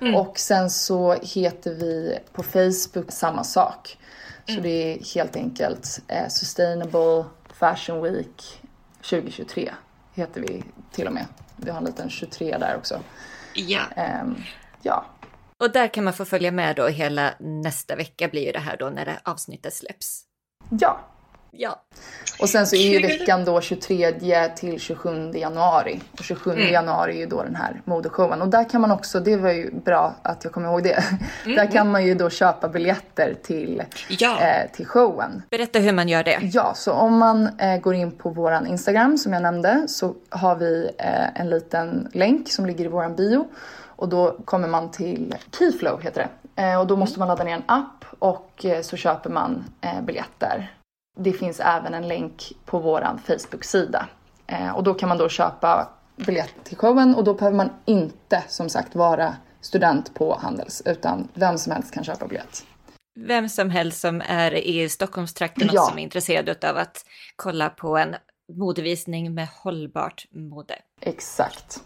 Mm. 0.01 0.15
Och 0.15 0.39
sen 0.39 0.71
så 0.71 1.13
heter 1.13 1.75
vi 1.75 2.19
på 2.33 2.43
Facebook 2.43 3.13
samma 3.13 3.45
sak. 3.45 3.99
Så 4.47 4.53
mm. 4.53 4.63
det 4.63 4.69
är 4.69 5.15
helt 5.15 5.37
enkelt 5.37 6.01
eh, 6.09 6.29
Sustainable 6.29 7.25
Fashion 7.53 8.03
Week 8.03 8.63
2023 9.11 9.71
heter 10.15 10.41
vi 10.41 10.65
till 10.93 11.07
och 11.07 11.13
med. 11.13 11.27
Vi 11.57 11.71
har 11.71 11.79
en 11.79 11.85
liten 11.85 12.11
23 12.11 12.59
där 12.59 12.77
också. 12.77 13.01
Ja. 13.55 13.81
Eh, 13.97 14.25
ja. 14.83 15.07
Och 15.59 15.73
där 15.73 15.95
kan 15.95 16.05
man 16.05 16.13
få 16.13 16.25
följa 16.25 16.51
med 16.51 16.77
då 16.77 16.87
hela 16.87 17.35
nästa 17.41 17.97
vecka 17.97 18.29
blir 18.29 18.47
ju 18.47 18.53
det 18.53 18.59
här 18.59 18.77
då 18.77 18.91
när 18.91 19.05
det 19.05 19.21
avsnittet 19.25 19.75
släpps. 19.75 20.25
Ja. 20.69 21.01
Ja. 21.57 21.83
Och 22.41 22.49
sen 22.49 22.67
så 22.67 22.77
är 22.77 22.93
ju 22.93 23.01
veckan 23.01 23.45
då 23.45 23.61
23 23.61 24.49
till 24.49 24.81
27 24.81 25.31
januari. 25.35 26.01
Och 26.19 26.25
27 26.25 26.53
mm. 26.53 26.73
januari 26.73 27.15
är 27.15 27.19
ju 27.19 27.27
då 27.27 27.43
den 27.43 27.55
här 27.55 27.81
modeshowen. 27.85 28.43
Och 28.43 28.49
där 28.49 28.69
kan 28.71 28.81
man 28.81 28.91
också, 28.91 29.21
det 29.21 29.37
var 29.37 29.51
ju 29.51 29.71
bra 29.71 30.15
att 30.23 30.45
jag 30.45 30.53
kommer 30.53 30.69
ihåg 30.69 30.83
det. 30.83 31.05
Mm. 31.45 31.57
där 31.57 31.71
kan 31.71 31.91
man 31.91 32.07
ju 32.07 32.15
då 32.15 32.31
köpa 32.31 32.69
biljetter 32.69 33.35
till, 33.43 33.83
ja. 34.09 34.41
eh, 34.41 34.71
till 34.73 34.87
showen. 34.87 35.43
Berätta 35.51 35.79
hur 35.79 35.93
man 35.93 36.09
gör 36.09 36.25
det. 36.25 36.39
Ja, 36.43 36.73
så 36.77 36.93
om 36.93 37.19
man 37.19 37.59
eh, 37.59 37.81
går 37.81 37.95
in 37.95 38.11
på 38.11 38.31
våran 38.31 38.67
Instagram 38.67 39.19
som 39.19 39.33
jag 39.33 39.43
nämnde 39.43 39.85
så 39.89 40.15
har 40.31 40.57
vi 40.57 40.91
eh, 40.99 41.41
en 41.41 41.51
liten 41.51 42.09
länk 42.13 42.51
som 42.51 42.67
ligger 42.67 42.85
i 42.85 42.89
våran 42.89 43.17
bio. 43.17 43.47
Och 43.97 44.09
då 44.09 44.37
kommer 44.45 44.69
man 44.69 44.91
till 44.91 45.35
Keyflow 45.59 46.03
heter 46.03 46.21
det. 46.21 46.44
Eh, 46.57 46.81
och 46.81 46.87
då 46.87 46.97
måste 46.97 47.19
man 47.19 47.29
ladda 47.29 47.45
ner 47.45 47.55
en 47.55 47.63
app 47.67 48.05
och 48.19 48.65
eh, 48.65 48.83
så 48.83 48.97
köper 48.97 49.31
man 49.31 49.65
eh, 49.81 50.01
biljetter. 50.03 50.75
Det 51.19 51.33
finns 51.33 51.61
även 51.61 51.95
en 51.95 52.09
länk 52.09 52.53
på 52.65 52.79
våran 52.79 53.19
Facebook-sida. 53.19 54.07
Och 54.75 54.83
då 54.83 54.95
kan 54.95 55.09
man 55.09 55.19
då 55.19 55.29
köpa 55.29 55.89
biljett 56.17 56.55
till 56.65 56.77
showen 56.77 57.15
och 57.15 57.25
då 57.25 57.35
behöver 57.35 57.57
man 57.57 57.71
inte 57.85 58.45
som 58.49 58.69
sagt 58.69 58.95
vara 58.95 59.37
student 59.61 60.15
på 60.15 60.39
Handels 60.43 60.83
utan 60.85 61.29
vem 61.35 61.59
som 61.59 61.73
helst 61.73 61.95
kan 61.95 62.05
köpa 62.05 62.27
biljett. 62.27 62.65
Vem 63.21 63.49
som 63.49 63.71
helst 63.71 64.01
som 64.01 64.23
är 64.27 64.55
i 64.55 64.89
Stockholmstrakten 64.89 65.69
och 65.69 65.75
ja. 65.75 65.83
som 65.83 65.99
är 65.99 66.03
intresserad 66.03 66.65
av 66.65 66.77
att 66.77 67.05
kolla 67.37 67.71
på 67.71 67.97
en 67.97 68.17
modevisning 68.53 69.35
med 69.35 69.49
hållbart 69.63 70.27
mode. 70.31 70.75
Exakt. 71.01 71.83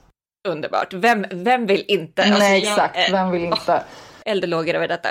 Underbart. 0.48 0.94
Vem, 0.94 1.26
vem 1.30 1.66
vill 1.66 1.84
inte? 1.88 2.22
Alltså, 2.22 2.38
Nej, 2.38 2.62
exakt. 2.62 2.96
Är, 2.96 3.12
vem 3.12 3.30
vill 3.30 3.44
inte? 3.44 3.72
Oh, 3.72 3.82
eldlågor 4.28 4.74
över 4.74 4.88
detta. 4.88 5.08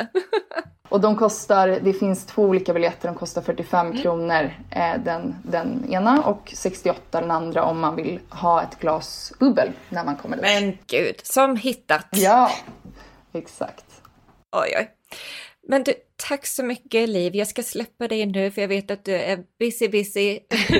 och 0.89 1.01
de 1.01 1.15
kostar, 1.15 1.67
det 1.67 1.93
finns 1.93 2.25
två 2.25 2.43
olika 2.43 2.73
biljetter, 2.73 3.07
de 3.07 3.15
kostar 3.15 3.41
45 3.41 3.87
mm. 3.87 4.01
kronor 4.01 4.51
eh, 4.71 4.97
den, 5.05 5.35
den 5.43 5.85
ena 5.89 6.23
och 6.23 6.51
68 6.55 7.21
den 7.21 7.31
andra 7.31 7.63
om 7.63 7.79
man 7.79 7.95
vill 7.95 8.19
ha 8.29 8.63
ett 8.63 8.79
glas 8.79 9.33
bubbel 9.39 9.71
när 9.89 10.03
man 10.03 10.15
kommer 10.15 10.37
dit. 10.37 10.45
Men 10.45 10.77
gud, 10.87 11.15
som 11.23 11.55
hittat! 11.55 12.07
Ja, 12.11 12.51
exakt. 13.33 13.85
Oj, 14.51 14.73
oj. 14.77 14.91
Men 15.67 15.83
du, 15.83 15.93
tack 16.17 16.45
så 16.45 16.63
mycket 16.63 17.09
Liv. 17.09 17.35
Jag 17.35 17.47
ska 17.47 17.63
släppa 17.63 18.07
dig 18.07 18.25
nu 18.25 18.51
för 18.51 18.61
jag 18.61 18.67
vet 18.67 18.91
att 18.91 19.05
du 19.05 19.15
är 19.15 19.39
busy 19.59 19.87
busy 19.87 20.39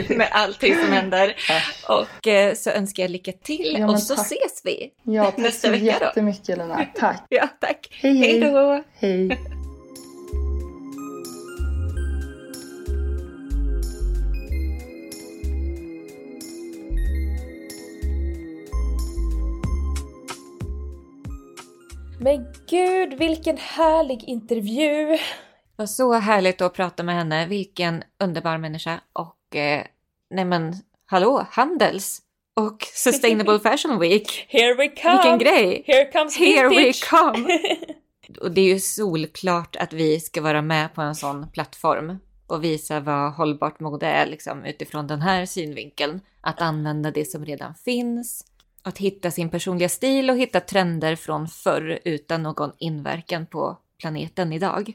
med 0.15 0.27
allting 0.31 0.75
som 0.75 0.91
händer. 0.91 1.35
Och 1.89 2.27
eh, 2.27 2.53
så 2.53 2.69
önskar 2.69 3.03
jag 3.03 3.11
lycka 3.11 3.31
till 3.31 3.75
ja, 3.79 3.91
och 3.91 3.99
så 3.99 4.15
tack. 4.15 4.25
ses 4.25 4.61
vi 4.63 4.91
ja, 5.03 5.33
nästa 5.37 5.71
vecka. 5.71 5.85
Tack 5.85 5.99
så 5.99 6.05
jättemycket 6.05 6.57
Lina. 6.57 6.85
Tack. 6.95 7.25
ja, 7.29 7.47
tack. 7.61 7.87
Hej, 7.91 8.17
hej. 8.17 8.39
Hej 8.39 8.51
då. 8.51 8.83
Hej. 8.93 9.56
Men 22.19 22.45
gud, 22.69 23.13
vilken 23.19 23.57
härlig 23.57 24.23
intervju! 24.23 25.07
Det 25.07 25.19
var 25.75 25.85
så 25.85 26.13
härligt 26.13 26.61
att 26.61 26.73
prata 26.73 27.03
med 27.03 27.15
henne. 27.15 27.47
Vilken 27.47 28.03
underbar 28.19 28.57
människa. 28.57 28.99
Och 29.13 29.55
eh, 29.55 29.83
nej 30.29 30.45
men, 30.45 30.73
hallå, 31.05 31.45
Handels! 31.51 32.21
Och 32.55 32.83
Sustainable 32.93 33.59
Fashion 33.59 33.99
Week. 33.99 34.45
Here 34.49 34.75
we 34.75 34.87
come! 34.87 35.13
Vilken 35.13 35.39
grej! 35.39 35.83
Here 35.87 36.11
comes 36.11 36.37
Here 36.37 36.69
we 36.69 36.93
come! 37.09 37.59
och 38.41 38.51
det 38.51 38.61
är 38.61 38.73
ju 38.73 38.79
solklart 38.79 39.75
att 39.75 39.93
vi 39.93 40.19
ska 40.19 40.41
vara 40.41 40.61
med 40.61 40.93
på 40.93 41.01
en 41.01 41.15
sån 41.15 41.51
plattform 41.51 42.17
och 42.47 42.63
visa 42.63 42.99
vad 42.99 43.33
hållbart 43.33 43.79
mode 43.79 44.07
är 44.07 44.25
liksom, 44.25 44.65
utifrån 44.65 45.07
den 45.07 45.21
här 45.21 45.45
synvinkeln. 45.45 46.21
Att 46.41 46.61
använda 46.61 47.11
det 47.11 47.25
som 47.25 47.45
redan 47.45 47.75
finns 47.75 48.45
att 48.87 48.97
hitta 48.97 49.31
sin 49.31 49.49
personliga 49.49 49.89
stil 49.89 50.29
och 50.29 50.37
hitta 50.37 50.59
trender 50.59 51.15
från 51.15 51.47
förr 51.47 51.99
utan 52.05 52.43
någon 52.43 52.71
inverkan 52.79 53.45
på 53.45 53.77
planeten 53.99 54.53
idag. 54.53 54.93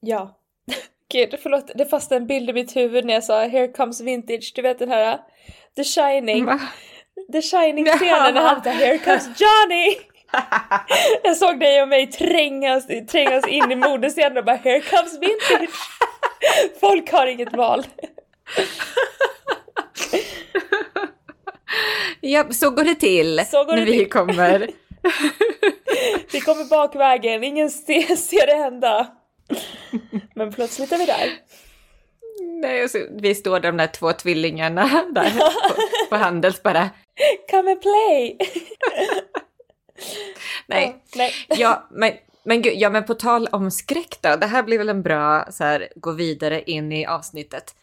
Ja. 0.00 0.38
Gud, 1.12 1.34
förlåt, 1.42 1.70
det 1.74 1.86
fastnade 1.86 2.22
en 2.22 2.26
bild 2.26 2.50
i 2.50 2.52
mitt 2.52 2.76
huvud 2.76 3.04
när 3.04 3.14
jag 3.14 3.24
sa 3.24 3.46
“Here 3.46 3.68
comes 3.68 4.00
vintage”. 4.00 4.52
Du 4.54 4.62
vet 4.62 4.78
den 4.78 4.88
här 4.88 5.20
The 5.76 5.84
Shining. 5.84 6.44
Va? 6.44 6.60
The 7.32 7.42
Shining-scenen 7.42 8.34
när 8.34 8.42
han 8.42 8.62
tar 8.62 8.70
“Here 8.70 8.98
comes 8.98 9.26
Johnny”. 9.26 9.96
jag 11.22 11.36
såg 11.36 11.60
dig 11.60 11.82
och 11.82 11.88
mig 11.88 12.06
trängas, 12.06 12.86
trängas 12.86 13.46
in 13.46 13.72
i 13.72 13.76
modescenen 13.76 14.38
och 14.38 14.44
bara 14.44 14.56
“Here 14.56 14.80
comes 14.80 15.18
vintage”. 15.20 15.74
Folk 16.80 17.12
har 17.12 17.26
inget 17.26 17.56
val. 17.56 17.86
Ja, 22.20 22.52
så 22.52 22.70
går 22.70 22.84
det 22.84 22.94
till 22.94 23.36
går 23.52 23.66
när 23.66 23.76
det 23.76 23.92
vi 23.92 23.98
till. 23.98 24.10
kommer. 24.10 24.58
vi 26.32 26.40
kommer 26.40 26.64
bakvägen, 26.64 27.44
ingen 27.44 27.70
ser, 27.70 28.16
ser 28.16 28.46
det 28.46 28.54
hända. 28.54 29.06
Men 30.34 30.52
plötsligt 30.52 30.92
är 30.92 30.98
vi 30.98 31.06
där. 31.06 31.32
Nej, 32.62 32.88
så, 32.88 32.98
vi 33.10 33.34
står 33.34 33.60
de 33.60 33.76
där 33.76 33.86
två 33.86 34.12
tvillingarna 34.12 35.04
där 35.12 35.30
på, 35.30 35.50
på 36.10 36.16
Handels 36.16 36.62
bara. 36.62 36.90
Come 37.50 37.70
and 37.70 37.82
play! 37.82 38.38
nej. 40.66 40.88
Oh, 40.88 40.94
nej. 41.16 41.32
Ja, 41.48 41.88
men, 41.90 42.12
men 42.44 42.62
gud, 42.62 42.72
ja 42.76 42.90
men 42.90 43.04
på 43.04 43.14
tal 43.14 43.46
om 43.52 43.70
skräck 43.70 44.18
då. 44.20 44.36
Det 44.36 44.46
här 44.46 44.62
blir 44.62 44.78
väl 44.78 44.88
en 44.88 45.02
bra 45.02 45.46
så 45.50 45.64
här, 45.64 45.88
gå 45.96 46.12
vidare 46.12 46.62
in 46.62 46.92
i 46.92 47.06
avsnittet. 47.06 47.74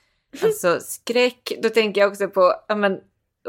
Alltså 0.43 0.79
skräck, 0.79 1.51
då 1.63 1.69
tänker 1.69 2.01
jag 2.01 2.11
också 2.11 2.27
på, 2.27 2.55
ja 2.67 2.75
men 2.75 2.99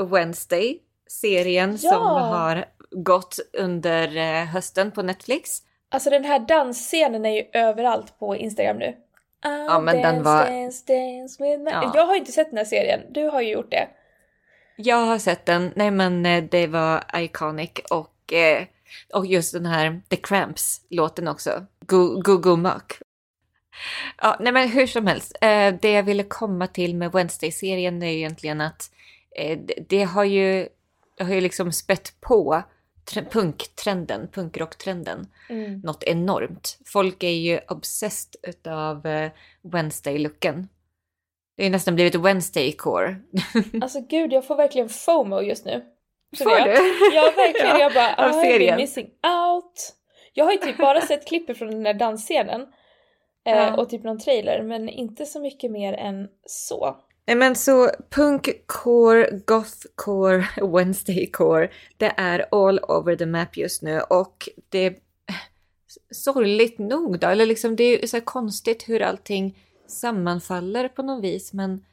Wednesday, 0.01 0.79
serien 1.09 1.79
ja. 1.83 1.91
som 1.91 2.03
har 2.03 2.65
gått 2.91 3.39
under 3.53 4.17
eh, 4.17 4.47
hösten 4.47 4.91
på 4.91 5.03
Netflix. 5.03 5.63
Alltså 5.89 6.11
den 6.11 6.25
här 6.25 6.39
dansscenen 6.39 7.25
är 7.25 7.31
ju 7.31 7.45
överallt 7.53 8.19
på 8.19 8.37
Instagram 8.37 8.79
nu. 8.79 8.97
I'll 9.45 9.65
ja 9.65 9.81
men 9.81 9.97
dance, 9.97 10.13
den 10.13 10.23
var... 10.23 10.47
Dance, 10.47 10.85
dance 10.87 11.45
ja. 11.71 11.93
Jag 11.95 12.07
har 12.07 12.17
inte 12.17 12.33
sett 12.33 12.51
den 12.51 12.59
här 12.59 12.65
serien, 12.65 13.01
du 13.11 13.25
har 13.25 13.41
ju 13.41 13.53
gjort 13.53 13.71
det. 13.71 13.89
Jag 14.77 14.97
har 14.97 15.19
sett 15.19 15.47
den, 15.47 15.73
nej 15.77 15.91
men 15.91 16.27
eh, 16.27 16.45
det 16.45 16.67
var 16.67 17.05
iconic 17.15 17.71
och, 17.91 18.33
eh, 18.33 18.65
och 19.13 19.27
just 19.27 19.53
den 19.53 19.67
här 19.67 20.01
The 20.09 20.17
Cramps-låten 20.17 21.29
också. 21.29 21.67
Go 21.81 22.21
Go 22.21 22.37
Go 22.37 22.57
Muck. 22.57 22.93
Ja, 24.23 24.37
nej 24.41 24.53
men 24.53 24.69
hur 24.69 24.87
som 24.87 25.07
helst, 25.07 25.37
det 25.81 25.91
jag 25.91 26.03
ville 26.03 26.23
komma 26.23 26.67
till 26.67 26.97
med 26.97 27.13
Wednesday-serien 27.13 28.03
är 28.03 28.07
egentligen 28.07 28.61
att 28.61 28.91
det 29.89 30.03
har 30.03 30.25
ju, 30.25 30.69
det 31.17 31.25
har 31.25 31.35
ju 31.35 31.41
liksom 31.41 31.73
spett 31.73 32.21
på 32.21 32.63
punktrenden, 33.31 34.29
punkrocktrenden, 34.29 35.27
mm. 35.49 35.81
något 35.81 36.05
enormt. 36.05 36.79
Folk 36.87 37.23
är 37.23 37.29
ju 37.29 37.61
obsessed 37.69 38.37
utav 38.43 39.07
eh, 39.07 39.31
Wednesday-looken. 39.63 40.69
Det 41.57 41.67
är 41.67 41.71
nästan 41.71 41.95
blivit 41.95 42.15
Wednesday-core. 42.15 43.17
alltså 43.83 44.01
gud, 44.01 44.33
jag 44.33 44.47
får 44.47 44.57
verkligen 44.57 44.89
FOMO 44.89 45.41
just 45.41 45.65
nu. 45.65 45.85
Får 46.39 46.65
du? 46.65 47.15
Ja, 47.17 47.33
verkligen. 47.37 47.69
ja, 47.69 47.81
jag 47.81 47.95
bara, 47.95 48.15
av 48.29 48.33
serien. 48.33 48.77
missing 48.77 49.07
out. 49.07 49.95
Jag 50.33 50.45
har 50.45 50.53
ju 50.53 50.59
typ 50.59 50.77
bara 50.77 51.01
sett 51.01 51.27
klippet 51.29 51.59
från 51.59 51.71
den 51.71 51.83
där 51.83 51.95
dansscenen. 51.95 52.61
Eh, 53.47 53.57
ja. 53.57 53.77
Och 53.77 53.91
typ 53.91 54.03
någon 54.05 54.19
trailer, 54.19 54.63
men 54.63 54.89
inte 54.89 55.27
så 55.27 55.41
mycket 55.41 55.71
mer 55.71 55.93
än 55.93 56.29
så. 56.47 56.97
Nej 57.27 57.37
men 57.37 57.57
så 57.57 57.91
punkcore, 58.11 59.41
gothcore, 59.47 60.49
Wednesdaycore, 60.63 61.71
det 61.97 62.13
är 62.17 62.47
all 62.51 62.79
over 62.79 63.17
the 63.17 63.27
map 63.27 63.57
just 63.57 63.83
nu 63.83 64.01
och 64.01 64.49
det 64.69 64.79
är 64.79 64.97
sorgligt 66.11 66.79
nog 66.79 67.19
då, 67.19 67.27
eller 67.27 67.47
liksom 67.47 67.77
det 67.77 67.85
är 67.85 68.07
så 68.07 68.21
konstigt 68.21 68.89
hur 68.89 69.03
allting 69.03 69.59
sammanfaller 69.87 70.89
på 70.89 71.03
något 71.03 71.25
vis 71.25 71.53
men 71.53 71.85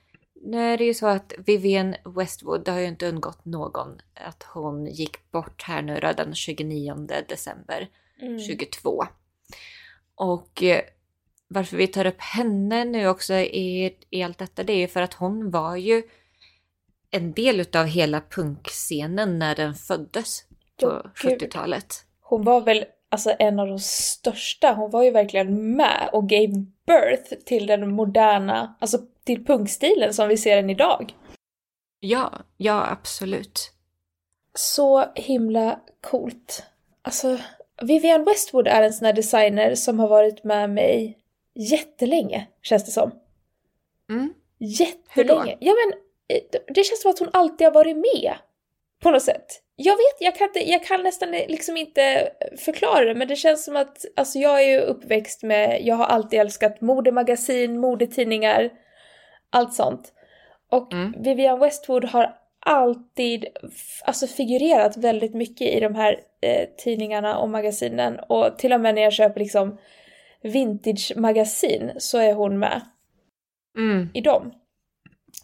nu 0.43 0.59
är 0.73 0.77
det 0.77 0.83
ju 0.85 0.93
så 0.93 1.07
att 1.07 1.33
Vivienne 1.45 1.97
Westwood, 2.05 2.65
det 2.65 2.71
har 2.71 2.79
ju 2.79 2.87
inte 2.87 3.07
undgått 3.07 3.45
någon 3.45 4.01
att 4.13 4.43
hon 4.43 4.85
gick 4.85 5.31
bort 5.31 5.63
här 5.63 5.81
nu 5.81 5.99
den 6.17 6.35
29 6.35 7.07
december 7.29 7.89
mm. 8.21 8.39
22. 8.39 9.03
Och 10.15 10.63
eh, 10.63 10.81
varför 11.53 11.77
vi 11.77 11.87
tar 11.87 12.05
upp 12.05 12.21
henne 12.21 12.85
nu 12.85 13.07
också 13.07 13.33
i, 13.33 13.97
i 14.09 14.23
allt 14.23 14.37
detta, 14.37 14.63
det 14.63 14.73
är 14.73 14.77
ju 14.77 14.87
för 14.87 15.01
att 15.01 15.13
hon 15.13 15.51
var 15.51 15.75
ju 15.75 16.03
en 17.11 17.33
del 17.33 17.59
utav 17.59 17.85
hela 17.85 18.21
punkscenen 18.21 19.39
när 19.39 19.55
den 19.55 19.75
föddes 19.75 20.43
på 20.79 21.01
70-talet. 21.15 22.05
Hon 22.21 22.43
var 22.43 22.61
väl 22.61 22.85
alltså 23.09 23.35
en 23.39 23.59
av 23.59 23.67
de 23.67 23.79
största, 23.79 24.73
hon 24.73 24.91
var 24.91 25.03
ju 25.03 25.11
verkligen 25.11 25.75
med 25.75 26.09
och 26.13 26.29
gave 26.29 26.65
birth 26.87 27.43
till 27.45 27.67
den 27.67 27.91
moderna, 27.91 28.75
alltså 28.79 28.97
till 29.23 29.45
punkstilen 29.45 30.13
som 30.13 30.27
vi 30.27 30.37
ser 30.37 30.55
den 30.55 30.69
idag. 30.69 31.13
Ja, 31.99 32.31
ja 32.57 32.87
absolut. 32.91 33.71
Så 34.53 35.05
himla 35.15 35.79
coolt. 36.01 36.63
Alltså, 37.01 37.37
Vivienne 37.81 38.23
Westwood 38.23 38.67
är 38.67 38.83
en 38.83 38.93
sån 38.93 39.05
här 39.05 39.13
designer 39.13 39.75
som 39.75 39.99
har 39.99 40.07
varit 40.07 40.43
med 40.43 40.69
mig 40.69 41.20
jättelänge, 41.55 42.47
känns 42.61 42.85
det 42.85 42.91
som. 42.91 43.11
Mm. 44.09 44.33
Jättelänge. 44.57 45.57
Ja 45.59 45.73
men, 45.73 45.99
eh, 46.37 46.43
det 46.67 46.83
känns 46.83 47.01
som 47.01 47.11
att 47.11 47.19
hon 47.19 47.29
alltid 47.33 47.67
har 47.67 47.73
varit 47.73 47.97
med. 47.97 48.33
På 49.01 49.11
något 49.11 49.23
sätt. 49.23 49.61
Jag 49.75 49.93
vet, 49.93 50.17
jag 50.19 50.35
kan, 50.35 50.47
inte, 50.47 50.71
jag 50.71 50.83
kan 50.83 51.03
nästan 51.03 51.31
liksom 51.31 51.77
inte 51.77 52.31
förklara 52.57 53.05
det, 53.05 53.15
men 53.15 53.27
det 53.27 53.35
känns 53.35 53.65
som 53.65 53.75
att 53.75 54.05
alltså 54.15 54.39
jag 54.39 54.63
är 54.63 54.69
ju 54.69 54.79
uppväxt 54.79 55.43
med, 55.43 55.81
jag 55.85 55.95
har 55.95 56.05
alltid 56.05 56.39
älskat 56.39 56.81
modemagasin, 56.81 57.79
modetidningar, 57.79 58.69
allt 59.49 59.73
sånt. 59.73 60.13
Och 60.69 60.93
mm. 60.93 61.13
Vivian 61.17 61.59
Westwood 61.59 62.05
har 62.05 62.35
alltid 62.59 63.45
alltså 64.05 64.27
figurerat 64.27 64.97
väldigt 64.97 65.33
mycket 65.33 65.67
i 65.67 65.79
de 65.79 65.95
här 65.95 66.19
eh, 66.41 66.67
tidningarna 66.77 67.37
och 67.37 67.49
magasinen 67.49 68.19
och 68.19 68.57
till 68.57 68.73
och 68.73 68.81
med 68.81 68.95
när 68.95 69.01
jag 69.01 69.13
köper 69.13 69.39
liksom 69.39 69.77
vintage-magasin 70.43 71.91
så 71.97 72.17
är 72.17 72.33
hon 72.33 72.59
med 72.59 72.81
mm. 73.77 74.09
i 74.13 74.21
dem. 74.21 74.53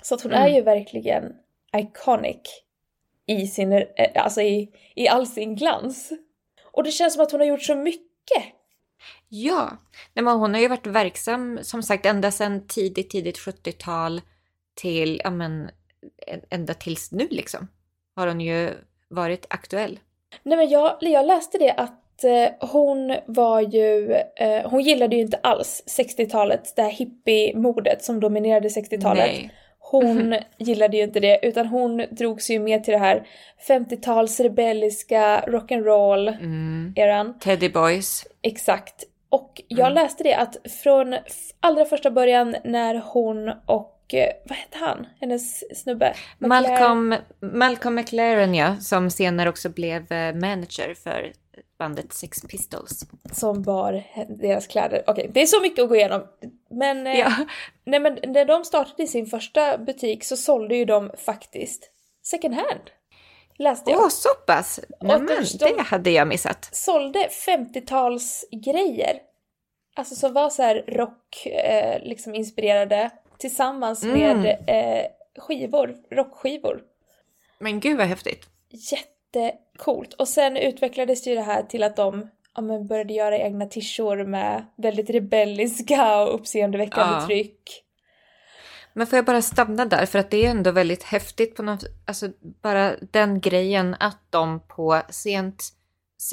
Så 0.01 0.15
att 0.15 0.21
hon 0.21 0.31
mm. 0.31 0.43
är 0.43 0.55
ju 0.55 0.61
verkligen 0.61 1.33
iconic 1.77 2.41
i 3.25 3.47
sin, 3.47 3.73
eh, 3.73 3.83
alltså 4.15 4.41
i, 4.41 4.71
i 4.95 5.07
all 5.07 5.27
sin 5.27 5.55
glans. 5.55 6.11
Och 6.63 6.83
det 6.83 6.91
känns 6.91 7.13
som 7.13 7.23
att 7.23 7.31
hon 7.31 7.41
har 7.41 7.47
gjort 7.47 7.63
så 7.63 7.75
mycket. 7.75 8.43
Ja, 9.29 9.77
Nej, 10.13 10.23
men 10.23 10.39
hon 10.39 10.53
har 10.53 10.61
ju 10.61 10.67
varit 10.67 10.87
verksam 10.87 11.59
som 11.61 11.83
sagt 11.83 12.05
ända 12.05 12.31
sedan 12.31 12.67
tidigt, 12.67 13.09
tidigt 13.09 13.37
70-tal 13.37 14.21
till, 14.75 15.21
ja 15.23 15.29
men 15.29 15.69
ända 16.49 16.73
tills 16.73 17.11
nu 17.11 17.27
liksom. 17.31 17.67
Har 18.15 18.27
hon 18.27 18.41
ju 18.41 18.73
varit 19.07 19.45
aktuell. 19.49 19.99
Nej 20.43 20.57
men 20.57 20.69
jag, 20.69 20.97
jag 21.01 21.25
läste 21.25 21.57
det 21.57 21.71
att 21.71 22.03
hon 22.59 23.15
var 23.25 23.61
ju, 23.61 24.13
eh, 24.35 24.69
hon 24.69 24.81
gillade 24.81 25.15
ju 25.15 25.21
inte 25.21 25.39
alls 25.43 25.83
60-talet, 25.87 26.73
det 26.75 26.81
här 26.81 26.91
hippie-modet 26.91 28.03
som 28.03 28.19
dominerade 28.19 28.67
60-talet. 28.67 29.31
Hon 29.79 30.35
gillade 30.57 30.97
ju 30.97 31.03
inte 31.03 31.19
det 31.19 31.39
utan 31.43 31.65
hon 31.67 32.05
drogs 32.11 32.49
ju 32.49 32.59
mer 32.59 32.79
till 32.79 32.91
det 32.91 32.97
här 32.97 33.27
50-tals 33.67 34.39
rebelliska 34.39 35.43
rock'n'roll-eran. 35.47 37.19
Mm. 37.19 37.39
Teddy 37.39 37.69
Boys. 37.69 38.27
Exakt. 38.41 39.03
Och 39.29 39.61
jag 39.67 39.91
mm. 39.91 40.03
läste 40.03 40.23
det 40.23 40.33
att 40.33 40.57
från 40.83 41.15
allra 41.59 41.85
första 41.85 42.11
början 42.11 42.55
när 42.63 43.01
hon 43.05 43.49
och 43.65 44.13
eh, 44.13 44.29
vad 44.45 44.57
hette 44.57 44.77
han? 44.77 45.07
Hennes 45.19 45.77
snubbe? 45.83 46.13
Malcolm, 46.37 47.15
Malcolm 47.39 47.95
McLaren 47.95 48.55
ja, 48.55 48.75
som 48.79 49.09
senare 49.09 49.49
också 49.49 49.69
blev 49.69 50.03
manager 50.35 50.93
för 51.03 51.31
bandet 51.77 52.13
Sex 52.13 52.41
Pistols. 52.41 53.05
Som 53.31 53.61
bar 53.61 54.03
deras 54.29 54.67
kläder. 54.67 55.03
Okej, 55.07 55.21
okay, 55.21 55.31
det 55.33 55.41
är 55.41 55.45
så 55.45 55.61
mycket 55.61 55.83
att 55.83 55.89
gå 55.89 55.95
igenom. 55.95 56.23
Men, 56.69 57.07
eh, 57.07 57.19
ja. 57.19 57.31
nej, 57.83 57.99
men 57.99 58.19
när 58.27 58.45
de 58.45 58.65
startade 58.65 59.07
sin 59.07 59.25
första 59.25 59.77
butik 59.77 60.23
så 60.23 60.37
sålde 60.37 60.75
ju 60.75 60.85
de 60.85 61.11
faktiskt 61.17 61.91
second 62.23 62.53
hand. 62.53 62.91
Läste 63.59 63.91
jag. 63.91 63.99
Åh, 63.99 64.09
så 64.09 64.29
pass? 64.47 64.79
Nämen, 65.01 65.27
de 65.59 65.73
det 65.75 65.81
hade 65.81 66.09
jag 66.09 66.27
missat. 66.27 66.69
Sålde 66.71 67.29
50-tals 67.47 68.45
grejer. 68.51 69.19
Alltså 69.95 70.15
som 70.15 70.33
var 70.33 70.49
så 70.49 70.63
här 70.63 70.83
rock, 70.87 71.45
eh, 71.45 72.03
liksom 72.03 72.35
inspirerade 72.35 73.09
tillsammans 73.37 74.03
mm. 74.03 74.19
med 74.19 74.63
eh, 74.67 75.05
skivor, 75.41 75.95
rockskivor. 76.11 76.81
Men 77.59 77.79
gud 77.79 77.97
vad 77.97 78.07
häftigt. 78.07 78.45
Jätte 78.69 79.16
jättecoolt. 79.39 80.13
Och 80.13 80.27
sen 80.27 80.57
utvecklades 80.57 81.27
ju 81.27 81.35
det 81.35 81.41
här 81.41 81.63
till 81.63 81.83
att 81.83 81.95
de 81.95 82.29
ja, 82.55 82.61
men 82.61 82.87
började 82.87 83.13
göra 83.13 83.37
egna 83.37 83.65
tishor 83.65 84.23
med 84.23 84.65
väldigt 84.77 85.09
rebelliska 85.09 86.21
och 86.21 86.35
uppseendeväckande 86.35 87.13
ja. 87.13 87.25
tryck. 87.25 87.83
Men 88.93 89.07
får 89.07 89.17
jag 89.17 89.25
bara 89.25 89.41
stanna 89.41 89.85
där 89.85 90.05
för 90.05 90.19
att 90.19 90.31
det 90.31 90.45
är 90.45 90.49
ändå 90.49 90.71
väldigt 90.71 91.03
häftigt 91.03 91.55
på 91.55 91.63
något, 91.63 91.83
alltså 92.05 92.29
bara 92.61 92.95
den 93.11 93.41
grejen 93.41 93.95
att 93.99 94.21
de 94.29 94.59
på 94.67 95.01
sent 95.09 95.63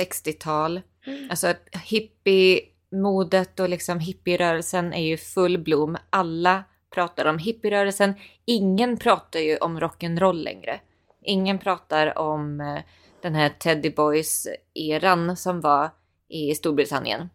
60-tal, 0.01 0.81
mm. 1.07 1.31
alltså 1.31 1.55
hippie-modet 1.85 3.61
och 3.61 3.69
liksom 3.69 4.01
hippierörelsen 4.01 4.93
är 4.93 5.03
ju 5.03 5.17
full 5.17 5.59
blom. 5.59 5.97
Alla 6.11 6.65
pratar 6.95 7.25
om 7.25 7.39
hippierörelsen. 7.39 8.15
Ingen 8.45 8.97
pratar 8.97 9.41
ju 9.41 9.57
om 9.57 9.81
rock'n'roll 9.81 10.43
längre. 10.43 10.81
Ingen 11.25 11.59
pratar 11.59 12.19
om 12.19 12.61
eh, 12.61 12.79
den 13.23 13.35
här 13.35 13.49
Teddy 13.49 13.91
Boys-eran 13.91 15.37
som 15.37 15.61
var 15.61 15.91
i 16.29 16.55
Storbritannien 16.55 17.29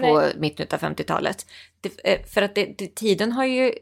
på 0.00 0.20
Nej. 0.20 0.32
mitten 0.36 0.66
av 0.70 0.78
50-talet. 0.78 1.46
Eh, 2.04 2.22
för 2.26 2.42
att 2.42 2.54
det, 2.54 2.74
det, 2.78 2.94
tiden 2.94 3.32
har 3.32 3.44
ju, 3.44 3.74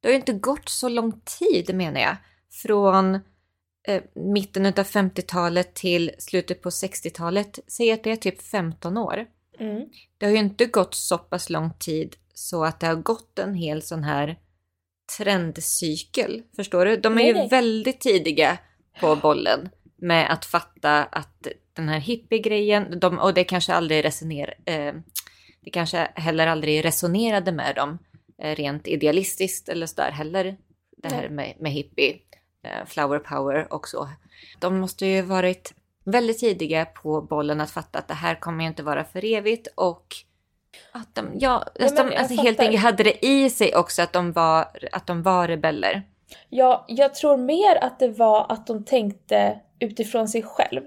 det 0.00 0.08
har 0.08 0.10
ju 0.10 0.16
inte 0.16 0.32
gått 0.32 0.68
så 0.68 0.88
lång 0.88 1.20
tid 1.38 1.74
menar 1.74 2.00
jag. 2.00 2.16
Från 2.52 3.14
eh, 3.88 4.02
mitten 4.14 4.66
av 4.66 4.72
50-talet 4.72 5.74
till 5.74 6.10
slutet 6.18 6.62
på 6.62 6.70
60-talet. 6.70 7.58
Säg 7.66 7.92
att 7.92 8.04
det 8.04 8.10
är 8.10 8.16
typ 8.16 8.42
15 8.42 8.96
år. 8.96 9.26
Mm. 9.58 9.88
Det 10.18 10.26
har 10.26 10.32
ju 10.32 10.38
inte 10.38 10.66
gått 10.66 10.94
så 10.94 11.18
pass 11.18 11.50
lång 11.50 11.70
tid 11.78 12.16
så 12.34 12.64
att 12.64 12.80
det 12.80 12.86
har 12.86 12.94
gått 12.94 13.38
en 13.38 13.54
hel 13.54 13.82
sån 13.82 14.04
här 14.04 14.38
trendcykel. 15.16 16.42
Förstår 16.56 16.84
du? 16.84 16.96
De 16.96 17.18
är 17.18 17.22
ju 17.22 17.34
nej. 17.34 17.48
väldigt 17.48 18.00
tidiga 18.00 18.58
på 19.00 19.16
bollen 19.16 19.68
med 19.96 20.32
att 20.32 20.44
fatta 20.44 21.04
att 21.04 21.46
den 21.72 21.88
här 21.88 21.98
hippiegrejen, 21.98 23.00
de, 23.00 23.18
och 23.18 23.34
det 23.34 23.44
kanske 23.44 23.74
aldrig 23.74 24.04
resoner, 24.04 24.54
eh, 24.64 24.94
det 25.60 25.70
kanske 25.72 26.10
heller 26.14 26.46
aldrig 26.46 26.84
resonerade 26.84 27.52
med 27.52 27.76
dem 27.76 27.98
eh, 28.42 28.54
rent 28.54 28.86
idealistiskt 28.86 29.68
eller 29.68 29.86
sådär 29.86 30.10
heller. 30.10 30.56
Det 30.96 31.14
här 31.14 31.28
med, 31.28 31.54
med 31.60 31.72
hippie, 31.72 32.16
eh, 32.64 32.86
flower 32.86 33.18
power 33.18 33.72
och 33.72 33.88
så. 33.88 34.08
De 34.58 34.78
måste 34.78 35.06
ju 35.06 35.22
varit 35.22 35.74
väldigt 36.04 36.38
tidiga 36.38 36.84
på 36.84 37.22
bollen 37.22 37.60
att 37.60 37.70
fatta 37.70 37.98
att 37.98 38.08
det 38.08 38.14
här 38.14 38.34
kommer 38.34 38.64
ju 38.64 38.68
inte 38.68 38.82
vara 38.82 39.04
för 39.04 39.24
evigt 39.24 39.68
och 39.74 40.06
att 40.92 41.14
de, 41.14 41.30
ja, 41.34 41.64
att 41.80 41.96
de 41.96 42.12
alltså, 42.16 42.42
helt 42.42 42.60
enkelt 42.60 42.82
hade 42.82 43.02
det 43.02 43.26
i 43.26 43.50
sig 43.50 43.74
också 43.74 44.02
att 44.02 44.12
de 44.12 44.32
var, 44.32 44.64
att 44.92 45.06
de 45.06 45.22
var 45.22 45.48
rebeller. 45.48 46.02
Ja, 46.48 46.84
jag 46.88 47.14
tror 47.14 47.36
mer 47.36 47.84
att 47.84 47.98
det 47.98 48.08
var 48.08 48.46
att 48.52 48.66
de 48.66 48.84
tänkte 48.84 49.60
utifrån 49.78 50.28
sig 50.28 50.42
själv. 50.42 50.82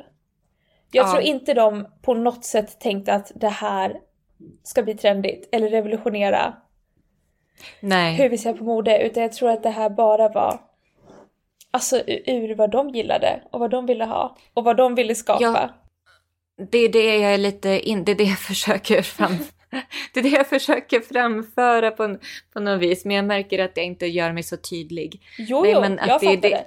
Jag 0.91 1.05
ja. 1.05 1.11
tror 1.11 1.23
inte 1.23 1.53
de 1.53 1.87
på 2.01 2.13
något 2.13 2.45
sätt 2.45 2.79
tänkte 2.79 3.13
att 3.13 3.31
det 3.35 3.49
här 3.49 3.99
ska 4.63 4.83
bli 4.83 4.95
trendigt 4.95 5.49
eller 5.51 5.69
revolutionera 5.69 6.53
Nej. 7.79 8.15
hur 8.15 8.29
vi 8.29 8.37
ser 8.37 8.53
på 8.53 8.63
mode, 8.63 9.05
utan 9.05 9.23
jag 9.23 9.33
tror 9.33 9.49
att 9.49 9.63
det 9.63 9.69
här 9.69 9.89
bara 9.89 10.29
var 10.29 10.59
alltså 11.71 12.01
ur 12.07 12.55
vad 12.55 12.71
de 12.71 12.89
gillade 12.89 13.41
och 13.51 13.59
vad 13.59 13.71
de 13.71 13.85
ville 13.85 14.05
ha 14.05 14.37
och 14.53 14.63
vad 14.63 14.77
de 14.77 14.95
ville 14.95 15.15
skapa. 15.15 15.43
Ja, 15.43 15.69
det 16.71 16.77
är 16.77 16.89
det 16.89 17.15
jag 17.17 17.33
är 17.33 17.37
lite 17.37 17.89
in, 17.89 18.03
det 18.03 18.11
är 18.11 18.15
det 18.15 18.23
jag 18.23 18.39
försöker 18.49 19.01
fram, 19.01 19.37
det 20.13 20.19
är 20.19 20.23
det 20.23 20.29
jag 20.29 20.47
försöker 20.47 20.99
framföra 20.99 21.91
på, 21.91 22.17
på 22.53 22.59
något 22.59 22.81
vis, 22.81 23.05
men 23.05 23.15
jag 23.15 23.25
märker 23.25 23.59
att 23.59 23.71
jag 23.77 23.85
inte 23.85 24.05
gör 24.05 24.31
mig 24.31 24.43
så 24.43 24.57
tydlig. 24.57 25.21
Jo, 25.37 25.61
Nej, 25.61 25.71
jo, 25.71 25.81
men 25.81 25.99
att 25.99 26.07
jag 26.07 26.21
det, 26.21 26.25
fattar 26.27 26.49
det. 26.49 26.65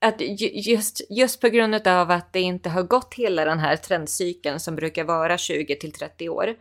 att 0.00 0.20
just, 0.66 1.00
just 1.10 1.40
på 1.40 1.48
grund 1.48 1.88
av 1.88 2.10
att 2.10 2.32
det 2.32 2.40
inte 2.40 2.68
har 2.68 2.82
gått 2.82 3.14
hela 3.14 3.44
den 3.44 3.58
här 3.58 3.76
trendcykeln 3.76 4.60
som 4.60 4.76
brukar 4.76 5.04
vara 5.04 5.38
20 5.38 5.76
till 5.76 5.92
30 5.92 6.28
år, 6.28 6.54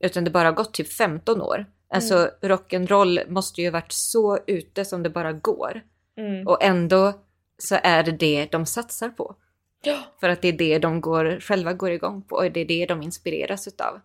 utan 0.00 0.24
det 0.24 0.30
bara 0.30 0.48
har 0.48 0.52
gått 0.52 0.74
typ 0.74 0.92
15 0.92 1.42
år. 1.42 1.66
Alltså 1.94 2.14
mm. 2.14 2.30
rock'n'roll 2.42 3.30
måste 3.30 3.62
ju 3.62 3.70
varit 3.70 3.92
så 3.92 4.38
ute 4.46 4.84
som 4.84 5.02
det 5.02 5.10
bara 5.10 5.32
går. 5.32 5.80
Mm. 6.18 6.46
Och 6.46 6.62
ändå 6.62 7.12
så 7.58 7.76
är 7.82 8.02
det 8.02 8.12
det 8.12 8.48
de 8.52 8.66
satsar 8.66 9.08
på. 9.08 9.36
Ja. 9.82 9.98
För 10.20 10.28
att 10.28 10.42
det 10.42 10.48
är 10.48 10.52
det 10.52 10.78
de 10.78 11.00
går, 11.00 11.40
själva 11.40 11.72
går 11.72 11.90
igång 11.90 12.22
på 12.22 12.36
och 12.36 12.52
det 12.52 12.60
är 12.60 12.64
det 12.64 12.86
de 12.86 13.02
inspireras 13.02 13.68
utav. 13.68 14.00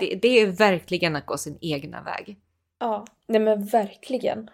Det, 0.00 0.14
det, 0.14 0.40
är 0.40 0.46
verkligen 0.46 1.16
att 1.16 1.26
gå 1.26 1.38
sin 1.38 1.58
egna 1.60 2.02
väg. 2.02 2.36
Ja, 2.80 3.04
nej 3.26 3.40
men 3.40 3.64
verkligen. 3.64 4.50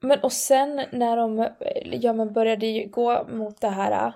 Men 0.00 0.20
och 0.20 0.32
sen 0.32 0.82
när 0.92 1.16
de 1.16 1.48
ja, 1.84 2.12
men 2.12 2.32
började 2.32 2.84
gå 2.84 3.26
mot 3.28 3.60
det 3.60 3.68
här 3.68 4.06
äh, 4.06 4.12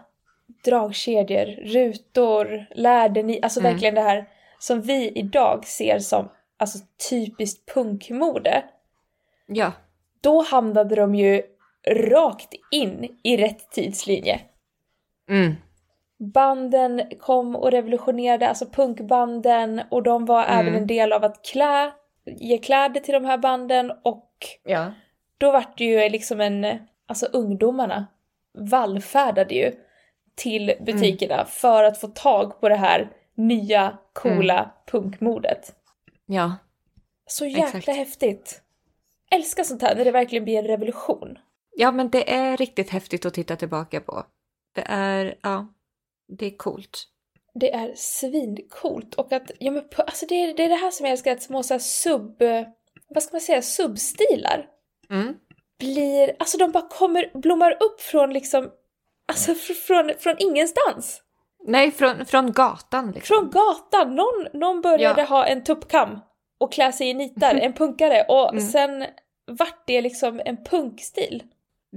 dragkedjor, 0.65 1.47
rutor, 1.47 2.67
läder, 2.75 3.39
alltså 3.43 3.61
mm. 3.61 3.73
verkligen 3.73 3.95
det 3.95 4.01
här 4.01 4.29
som 4.59 4.83
vi 4.83 5.09
idag 5.09 5.67
ser 5.67 5.99
som 5.99 6.29
alltså 6.57 6.79
typiskt 7.11 7.75
punkmode. 7.75 8.65
Ja. 9.47 9.73
Då 10.21 10.43
hamnade 10.43 10.95
de 10.95 11.15
ju 11.15 11.43
rakt 11.87 12.55
in 12.71 13.19
i 13.23 13.37
rätt 13.37 13.71
tidslinje. 13.71 14.41
Mm. 15.29 15.55
Banden 16.19 17.03
kom 17.21 17.57
och 17.57 17.71
revolutionerade, 17.71 18.49
alltså 18.49 18.67
punkbanden 18.67 19.83
och 19.91 20.03
de 20.03 20.25
var 20.25 20.45
mm. 20.45 20.59
även 20.59 20.75
en 20.75 20.87
del 20.87 21.13
av 21.13 21.25
att 21.25 21.45
klä, 21.45 21.93
ge 22.25 22.59
kläder 22.59 23.01
till 23.01 23.15
de 23.15 23.25
här 23.25 23.39
banden 23.39 23.93
och 24.03 24.31
ja. 24.65 24.93
då 25.39 25.53
vart 25.53 25.79
det 25.79 25.85
ju 25.85 26.09
liksom 26.09 26.41
en, 26.41 26.79
alltså 27.07 27.27
ungdomarna 27.27 28.07
vallfärdade 28.59 29.55
ju 29.55 29.73
till 30.35 30.75
butikerna 30.81 31.35
mm. 31.35 31.47
för 31.47 31.85
att 31.85 32.01
få 32.01 32.09
tag 32.09 32.61
på 32.61 32.69
det 32.69 32.77
här 32.77 33.11
nya 33.35 33.99
coola 34.13 34.59
mm. 34.59 34.71
punkmodet. 34.87 35.75
Ja. 36.27 36.57
Så 37.27 37.47
jäkla 37.47 37.79
Exakt. 37.79 37.97
häftigt. 37.99 38.61
Älskar 39.31 39.63
sånt 39.63 39.83
här 39.83 39.97
när 39.97 40.05
det 40.05 40.11
verkligen 40.11 40.45
blir 40.45 40.59
en 40.59 40.67
revolution. 40.67 41.39
Ja, 41.77 41.93
men 41.93 42.11
det 42.11 42.35
är 42.35 42.57
riktigt 42.57 42.91
häftigt 42.91 43.27
att 43.27 43.35
titta 43.35 43.57
tillbaka 43.57 44.01
på. 44.01 44.27
Det 44.75 44.85
är, 44.87 45.35
ja, 45.43 45.67
det 46.39 46.47
är 46.47 46.57
coolt. 46.57 47.09
Det 47.55 47.75
är 47.75 47.93
svincoolt 47.97 49.15
och 49.15 49.33
att, 49.33 49.51
ja 49.59 49.71
men 49.71 49.85
alltså 49.97 50.27
det 50.27 50.35
är, 50.35 50.55
det 50.55 50.65
är 50.65 50.69
det 50.69 50.75
här 50.75 50.91
som 50.91 51.07
jag 51.07 51.13
älskar, 51.13 51.33
att 51.33 51.43
små 51.43 51.63
så 51.63 51.79
sub, 51.79 52.43
vad 53.09 53.23
ska 53.23 53.35
man 53.35 53.41
säga, 53.41 53.63
substilar. 53.63 54.67
Mm. 55.11 55.35
Blir, 55.79 56.37
alltså 56.39 56.59
de 56.59 56.73
bara 56.73 56.89
kommer, 56.89 57.31
blommar 57.35 57.73
upp 57.73 58.01
från 58.01 58.33
liksom, 58.33 58.71
alltså 59.29 59.55
från, 59.55 60.13
från 60.19 60.37
ingenstans. 60.39 61.23
Nej, 61.67 61.91
från, 61.91 62.27
från 62.27 62.53
gatan. 62.53 63.11
Liksom. 63.11 63.37
Från 63.37 63.51
gatan! 63.51 64.15
Någon, 64.15 64.61
någon 64.61 64.81
började 64.81 65.21
ja. 65.21 65.27
ha 65.27 65.47
en 65.47 65.65
tuppkam 65.65 66.19
och 66.59 66.73
klä 66.73 66.93
sig 66.93 67.09
i 67.09 67.15
nitar, 67.15 67.55
en 67.63 67.73
punkare, 67.73 68.25
och 68.29 68.53
mm. 68.53 68.67
sen 68.67 69.05
vart 69.47 69.87
det 69.87 70.01
liksom 70.01 70.41
en 70.45 70.65
punkstil. 70.65 71.43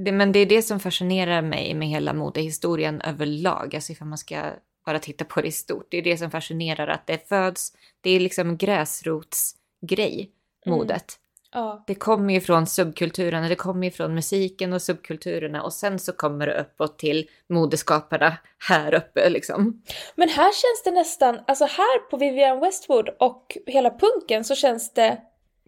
Det, 0.06 0.12
men 0.12 0.32
det 0.32 0.40
är 0.40 0.46
det 0.46 0.62
som 0.62 0.80
fascinerar 0.80 1.42
mig 1.42 1.74
med 1.74 1.88
hela 1.88 2.14
modehistorien 2.14 3.02
överlag, 3.02 3.76
alltså 3.76 3.92
ifall 3.92 4.08
man 4.08 4.18
ska 4.18 4.42
bara 4.86 5.00
titta 5.00 5.26
på 5.26 5.42
det 5.42 5.48
i 5.48 5.52
stort. 5.52 5.88
Det 5.90 5.98
är 5.98 6.02
det 6.02 6.18
som 6.18 6.32
fascinerar, 6.32 6.88
att 6.88 7.08
det 7.08 7.30
föds, 7.30 7.74
det 8.02 8.10
är 8.10 8.20
liksom 8.20 8.58
gräsrotsgrej, 8.58 10.32
mm. 10.66 10.78
modet. 10.78 10.92
Mm. 10.92 11.28
Ja. 11.52 11.84
Det 11.88 11.96
kommer 11.96 12.34
ju 12.34 12.42
från 12.42 12.68
subkulturerna, 12.68 13.48
det 13.48 13.56
kommer 13.56 13.88
ju 13.88 13.92
från 13.92 14.16
musiken 14.16 14.74
och 14.74 14.82
subkulturerna 14.82 15.64
och 15.64 15.74
sen 15.74 16.00
så 16.00 16.12
kommer 16.12 16.48
det 16.48 16.60
uppåt 16.60 17.00
till 17.00 17.30
modeskaparna 17.50 18.38
här 18.70 18.94
uppe 18.94 19.30
liksom. 19.30 19.82
Men 20.16 20.30
här 20.30 20.52
känns 20.54 20.84
det 20.84 20.92
nästan, 20.92 21.40
alltså 21.48 21.66
här 21.66 22.10
på 22.10 22.18
Vivienne 22.18 22.62
Westwood 22.62 23.10
och 23.20 23.58
hela 23.66 23.90
punken 23.90 24.44
så 24.44 24.56
känns 24.56 24.94
det 24.94 25.18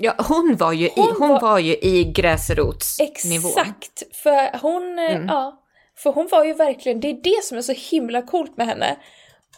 Ja, 0.01 0.15
hon 0.17 0.55
var 0.55 0.73
ju, 0.73 0.89
hon 0.95 1.05
i, 1.05 1.11
hon 1.19 1.29
var, 1.29 1.41
var 1.41 1.59
ju 1.59 1.75
i 1.75 2.03
gräsrotsnivå. 2.03 3.47
Exakt, 3.47 4.15
för 4.15 4.59
hon, 4.61 4.99
mm. 4.99 5.27
ja, 5.27 5.63
för 5.97 6.11
hon 6.11 6.27
var 6.31 6.45
ju 6.45 6.53
verkligen, 6.53 6.99
det 6.99 7.09
är 7.09 7.23
det 7.23 7.43
som 7.43 7.57
är 7.57 7.61
så 7.61 7.73
himla 7.73 8.21
coolt 8.21 8.57
med 8.57 8.67
henne. 8.67 8.97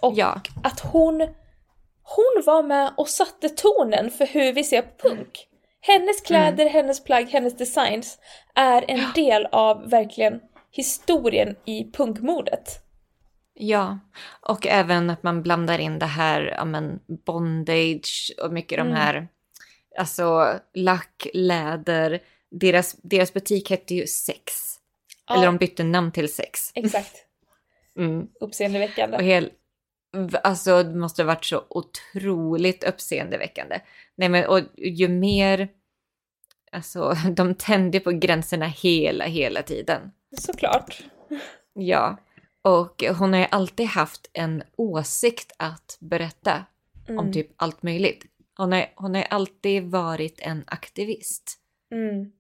Och 0.02 0.14
ja. 0.16 0.42
att 0.64 0.80
hon, 0.80 1.22
hon 2.04 2.44
var 2.46 2.64
med 2.64 2.94
och 2.98 3.10
satte 3.10 3.50
tonen 3.50 4.12
för 4.12 4.26
hur 4.26 4.54
vi 4.54 4.64
ser 4.64 4.82
på 4.82 5.10
punk. 5.10 5.48
Hennes 5.82 6.22
kläder, 6.22 6.64
mm. 6.64 6.74
hennes 6.74 7.04
plagg, 7.04 7.30
hennes 7.30 7.58
designs 7.58 8.20
är 8.56 8.86
en 8.88 9.00
ja. 9.00 9.12
del 9.16 9.48
av 9.52 9.90
verkligen 9.90 10.40
historien 10.72 11.56
i 11.66 11.92
punkmodet. 11.92 12.80
Ja, 13.54 14.00
och 14.42 14.68
även 14.68 15.10
att 15.10 15.24
man 15.24 15.42
blandar 15.44 15.80
in 15.80 16.00
det 16.00 16.06
här, 16.06 16.54
ja 16.58 16.66
men 16.66 17.00
bondage 17.26 18.32
och 18.44 18.54
mycket 18.54 18.80
mm. 18.80 18.94
de 18.94 19.00
här, 19.00 19.28
alltså 19.98 20.60
lack, 20.74 21.28
läder. 21.34 22.24
Deras, 22.52 22.96
deras 23.02 23.34
butik 23.34 23.70
hette 23.70 23.96
ju 23.96 24.08
Sex. 24.08 24.54
Ja. 25.28 25.36
Eller 25.36 25.46
de 25.46 25.58
bytte 25.58 25.84
namn 25.84 26.12
till 26.12 26.34
Sex. 26.34 26.72
Exakt. 26.76 27.16
mm. 27.98 28.28
Uppseendeväckande. 28.40 29.18
Och 29.18 29.24
hel, 29.24 29.52
Alltså 30.44 30.84
det 30.84 30.96
måste 30.96 31.22
ha 31.22 31.28
varit 31.28 31.46
så 31.46 31.64
otroligt 31.70 32.84
uppseendeväckande. 32.84 33.80
Nej 34.16 34.30
men 34.30 34.46
och 34.46 34.60
ju 34.78 35.08
mer, 35.08 35.70
alltså 36.72 37.16
de 37.36 37.56
tände 37.56 38.00
på 38.00 38.12
gränserna 38.12 38.66
hela, 38.66 39.26
hela 39.26 39.62
tiden. 39.62 40.12
Såklart. 40.38 41.04
Ja, 41.74 42.18
och 42.62 43.04
hon 43.04 43.34
har 43.34 43.40
ju 43.40 43.48
alltid 43.52 43.86
haft 43.86 44.30
en 44.34 44.64
åsikt 44.76 45.52
att 45.58 45.98
berätta 46.00 46.66
mm. 47.08 47.20
om 47.20 47.34
typ 47.34 47.52
allt 47.56 47.84
möjligt. 47.84 48.26
Hon 48.62 48.72
har, 48.72 48.86
hon 48.96 49.16
har 49.16 49.24
alltid 49.30 49.84
varit 49.84 50.40
en 50.40 50.64
aktivist. 50.68 51.58
Mm. 51.92 52.32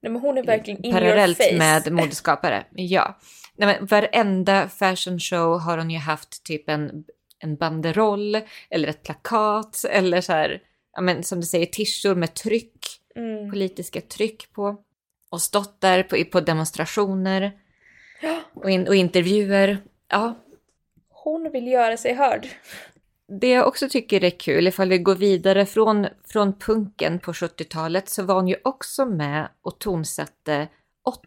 Nej, 0.00 0.12
men 0.12 0.16
hon 0.16 0.38
är 0.38 0.42
verkligen 0.42 0.84
in 0.84 0.92
Parallellt 0.92 1.40
your 1.40 1.50
face. 1.50 1.58
med 1.58 1.92
modeskapare, 2.02 2.64
ja. 2.70 3.18
Nej, 3.56 3.66
men 3.66 3.86
varenda 3.86 4.68
fashion 4.68 5.20
show 5.20 5.60
har 5.60 5.78
hon 5.78 5.90
ju 5.90 5.98
haft 5.98 6.44
typ 6.44 6.68
en, 6.68 7.04
en 7.38 7.56
banderoll 7.56 8.40
eller 8.70 8.88
ett 8.88 9.02
plakat 9.02 9.84
eller 9.90 10.20
så 10.20 10.32
här, 10.32 10.62
ja, 10.92 11.00
men, 11.00 11.22
som 11.22 11.40
du 11.40 11.46
säger, 11.46 11.66
tishor 11.66 12.14
med 12.14 12.34
tryck, 12.34 12.86
mm. 13.16 13.50
politiska 13.50 14.00
tryck 14.00 14.52
på. 14.52 14.76
Och 15.30 15.42
stått 15.42 15.80
där 15.80 16.02
på, 16.02 16.24
på 16.32 16.40
demonstrationer 16.40 17.52
och, 18.54 18.70
in, 18.70 18.88
och 18.88 18.94
intervjuer. 18.94 19.78
Ja. 20.08 20.34
Hon 21.08 21.50
vill 21.52 21.66
göra 21.66 21.96
sig 21.96 22.14
hörd. 22.14 22.48
Det 23.28 23.48
jag 23.48 23.68
också 23.68 23.88
tycker 23.88 24.24
är 24.24 24.30
kul, 24.30 24.66
ifall 24.66 24.88
vi 24.88 24.98
går 24.98 25.14
vidare 25.14 25.66
från, 25.66 26.06
från 26.24 26.58
punken 26.58 27.18
på 27.18 27.32
70-talet, 27.32 28.08
så 28.08 28.22
var 28.22 28.34
hon 28.34 28.48
ju 28.48 28.56
också 28.64 29.04
med 29.04 29.48
och 29.62 29.78
tonsatte 29.78 30.68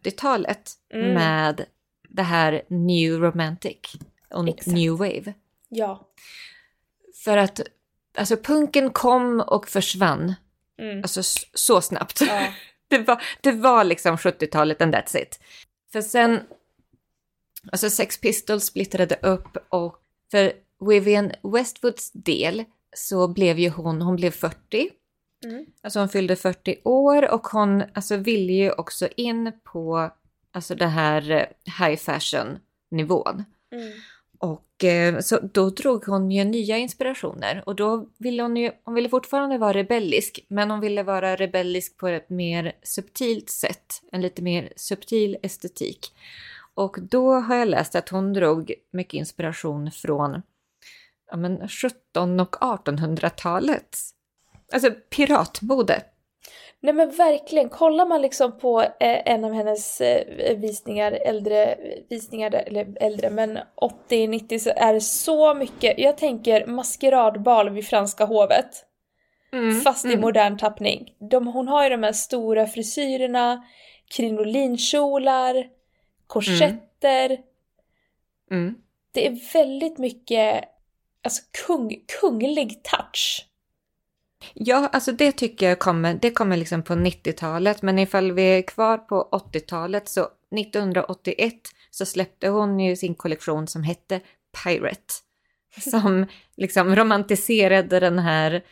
80-talet 0.04 0.72
mm. 0.94 1.14
med 1.14 1.66
det 2.10 2.24
här 2.24 2.62
new 2.68 3.14
romantic 3.14 3.78
och 4.30 4.48
Exakt. 4.48 4.68
new 4.68 4.92
wave. 4.92 5.34
Ja. 5.70 6.08
För 7.24 7.38
att 7.38 7.62
alltså 8.18 8.38
punken 8.38 8.90
kom 8.90 9.42
och 9.42 9.68
försvann. 9.68 10.34
Mm. 10.80 10.98
Alltså 10.98 11.22
så 11.54 11.82
snabbt. 11.82 12.22
Ja. 12.22 12.48
det, 12.88 12.98
var, 12.98 13.24
det 13.42 13.52
var 13.52 13.84
liksom 13.84 14.18
70-talet 14.18 14.82
and 14.82 14.96
that's 14.96 15.18
it. 15.18 15.40
För 15.92 16.02
sen, 16.02 16.40
alltså 17.72 17.90
Sex 17.90 18.22
Pistols 18.22 18.66
splittrade 18.66 19.16
upp 19.16 19.58
och 19.70 19.98
för 20.32 20.54
Vivian 20.90 21.32
Westwoods 21.44 22.12
del 22.12 22.64
så 22.96 23.28
blev 23.28 23.60
ju 23.60 23.70
hon, 23.70 24.02
hon 24.02 24.16
blev 24.16 24.32
40. 24.32 24.90
Mm. 25.46 25.66
Alltså 25.82 26.00
hon 26.00 26.10
fyllde 26.10 26.36
40 26.36 26.78
år 26.84 27.34
och 27.34 27.48
hon 27.48 27.84
alltså 27.94 28.18
ville 28.18 28.54
ju 28.54 28.72
också 28.72 29.08
in 29.16 29.52
på 29.64 30.12
alltså 30.52 30.76
det 30.76 30.88
här 30.88 31.32
eh, 31.32 31.86
high 31.86 31.98
fashion 31.98 32.60
nivån. 32.92 33.44
Mm. 33.72 33.92
Och 34.38 34.84
eh, 34.84 35.20
så 35.20 35.40
då 35.40 35.70
drog 35.70 36.06
hon 36.06 36.32
ju 36.32 36.44
nya 36.44 36.78
inspirationer 36.78 37.64
och 37.66 37.76
då 37.76 38.10
ville 38.18 38.44
hon 38.44 38.58
ju, 38.58 38.72
hon 38.84 38.96
ville 38.96 39.10
fortfarande 39.10 39.58
vara 39.58 39.74
rebellisk, 39.74 40.46
men 40.48 40.72
hon 40.72 40.80
ville 40.80 41.04
vara 41.04 41.36
rebellisk 41.36 41.98
på 41.98 42.08
ett 42.08 42.30
mer 42.30 42.72
subtilt 42.84 43.50
sätt, 43.50 44.02
en 44.12 44.22
lite 44.22 44.42
mer 44.42 44.74
subtil 44.76 45.38
estetik. 45.44 46.14
Och 46.74 46.98
då 47.02 47.34
har 47.34 47.56
jag 47.56 47.68
läst 47.68 47.96
att 47.96 48.10
hon 48.10 48.34
drog 48.34 48.74
mycket 48.92 49.14
inspiration 49.14 49.92
från 49.92 50.42
ja, 51.32 51.38
men 51.38 51.62
1700 51.62 52.44
och 52.44 52.56
1800-talet. 52.56 53.98
Alltså 54.74 54.92
piratmode. 54.92 56.04
Nej 56.80 56.94
men 56.94 57.12
verkligen, 57.12 57.70
kollar 57.70 58.06
man 58.06 58.22
liksom 58.22 58.58
på 58.60 58.82
eh, 58.82 58.90
en 59.00 59.44
av 59.44 59.54
hennes 59.54 60.02
eh, 60.02 60.58
visningar, 60.58 61.12
äldre 61.12 61.78
visningar, 62.10 62.52
eller 62.52 63.04
äldre 63.04 63.30
men 63.30 63.60
80-90 64.10 64.60
så 64.60 64.72
är 64.76 64.94
det 64.94 65.02
så 65.02 65.54
mycket, 65.54 66.00
jag 66.00 66.18
tänker 66.18 66.66
maskeradbal 66.66 67.70
vid 67.70 67.86
franska 67.86 68.26
hovet. 68.26 68.86
Mm, 69.54 69.82
fast 69.82 70.06
mm. 70.06 70.18
i 70.18 70.22
modern 70.22 70.58
tappning. 70.58 71.16
De, 71.20 71.48
hon 71.48 71.68
har 71.68 71.84
ju 71.84 71.90
de 71.90 72.04
här 72.04 72.14
stora 72.14 72.68
frisyrerna, 72.68 73.64
krinolinkjolar, 74.16 75.66
korsetter, 76.28 76.92
glitter. 77.02 77.38
Mm. 78.52 78.76
Det 79.12 79.28
är 79.28 79.54
väldigt 79.54 79.98
mycket 79.98 80.64
alltså, 81.24 81.42
kung, 81.68 82.04
kunglig 82.22 82.84
touch. 82.84 83.48
Ja, 84.54 84.90
alltså 84.94 85.12
det 85.12 85.32
tycker 85.32 85.70
jag 85.70 85.80
kommer, 85.80 86.14
det 86.14 86.32
kommer 86.32 86.58
liksom 86.58 86.84
på 86.84 86.94
90-talet. 86.94 87.82
Men 87.82 88.00
ifall 88.00 88.32
vi 88.32 88.42
är 88.44 88.62
kvar 88.62 88.98
på 88.98 89.30
80-talet 89.32 90.10
så 90.10 90.28
1981 90.60 91.54
så 91.90 92.06
släppte 92.06 92.48
hon 92.48 92.80
ju 92.80 92.96
sin 92.96 93.16
kollektion 93.16 93.68
som 93.68 93.84
hette 93.84 94.22
Pirate. 94.64 95.14
Som 95.92 96.26
liksom 96.58 96.96
romantiserade 96.96 98.00
den 98.00 98.20
här, 98.20 98.64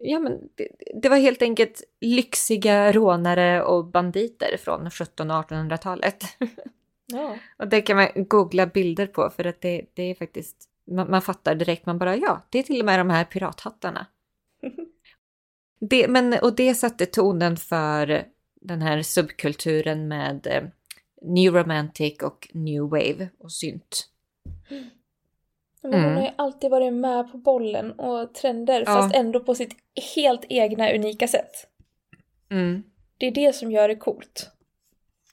ja 0.00 0.18
men 0.18 0.32
det, 0.54 0.68
det 1.02 1.08
var 1.08 1.16
helt 1.16 1.42
enkelt 1.42 1.82
lyxiga 2.00 2.92
rånare 2.92 3.62
och 3.62 3.84
banditer 3.84 4.56
från 4.56 4.86
1700 4.86 5.38
och 5.38 5.44
1800-talet. 5.44 6.24
Ja. 7.06 7.36
Och 7.58 7.68
det 7.68 7.80
kan 7.80 7.96
man 7.96 8.08
googla 8.14 8.66
bilder 8.66 9.06
på 9.06 9.30
för 9.30 9.44
att 9.44 9.60
det, 9.60 9.84
det 9.94 10.02
är 10.02 10.14
faktiskt, 10.14 10.67
man, 10.88 11.10
man 11.10 11.22
fattar 11.22 11.54
direkt, 11.54 11.86
man 11.86 11.98
bara 11.98 12.16
ja, 12.16 12.46
det 12.50 12.58
är 12.58 12.62
till 12.62 12.80
och 12.80 12.86
med 12.86 13.00
de 13.00 13.10
här 13.10 13.24
pirathattarna. 13.24 14.06
Det, 15.80 16.08
men, 16.08 16.34
och 16.42 16.54
det 16.56 16.74
satte 16.74 17.06
tonen 17.06 17.56
för 17.56 18.24
den 18.60 18.82
här 18.82 19.02
subkulturen 19.02 20.08
med 20.08 20.46
eh, 20.46 20.64
New 21.22 21.54
Romantic 21.54 22.22
och 22.22 22.48
New 22.54 22.82
Wave 22.82 23.28
och 23.38 23.52
synt. 23.52 24.08
Men 25.82 25.92
hon 25.92 26.02
Mm. 26.04 26.14
har 26.16 26.22
ju 26.22 26.30
alltid 26.36 26.70
varit 26.70 26.92
med 26.92 27.32
på 27.32 27.38
bollen 27.38 27.92
och 27.92 28.34
trender 28.34 28.80
Ja. 28.80 28.86
fast 28.86 29.14
ändå 29.14 29.40
på 29.40 29.54
sitt 29.54 29.76
helt 30.14 30.44
egna 30.48 30.92
unika 30.92 31.28
sätt. 31.28 31.50
Mm. 32.50 32.82
Det 33.18 33.26
är 33.26 33.30
det 33.30 33.52
som 33.54 33.72
gör 33.72 33.88
det 33.88 33.96
coolt. 33.96 34.50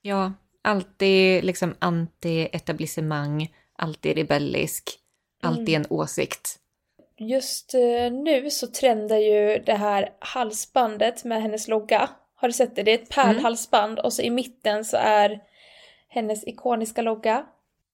Ja, 0.01 0.34
alltid 0.62 1.43
liksom 1.43 1.74
anti-etablissemang, 1.80 3.47
alltid 3.76 4.16
rebellisk, 4.18 4.99
alltid 5.48 5.76
en 5.76 5.86
åsikt. 5.89 6.60
Just 7.18 7.74
eh, 7.74 8.12
nu 8.12 8.50
så 8.50 8.68
trendar 8.68 9.18
ju 9.18 9.60
det 9.66 9.74
här 9.74 10.10
halsbandet 10.20 11.24
med 11.24 11.41
hennes 11.41 11.68
logga. 11.68 12.10
Har 12.36 12.48
du 12.48 12.54
sett 12.54 12.76
det? 12.76 12.84
Det 12.84 12.91
är 12.91 12.96
ett 12.96 13.10
pärlhalsband 13.10 14.00
och 14.00 14.14
så 14.14 14.22
i 14.22 14.30
mitten 14.30 14.86
så 14.86 14.98
är 14.98 15.39
hennes 16.08 16.48
ikoniska 16.48 17.02
logga. 17.02 17.46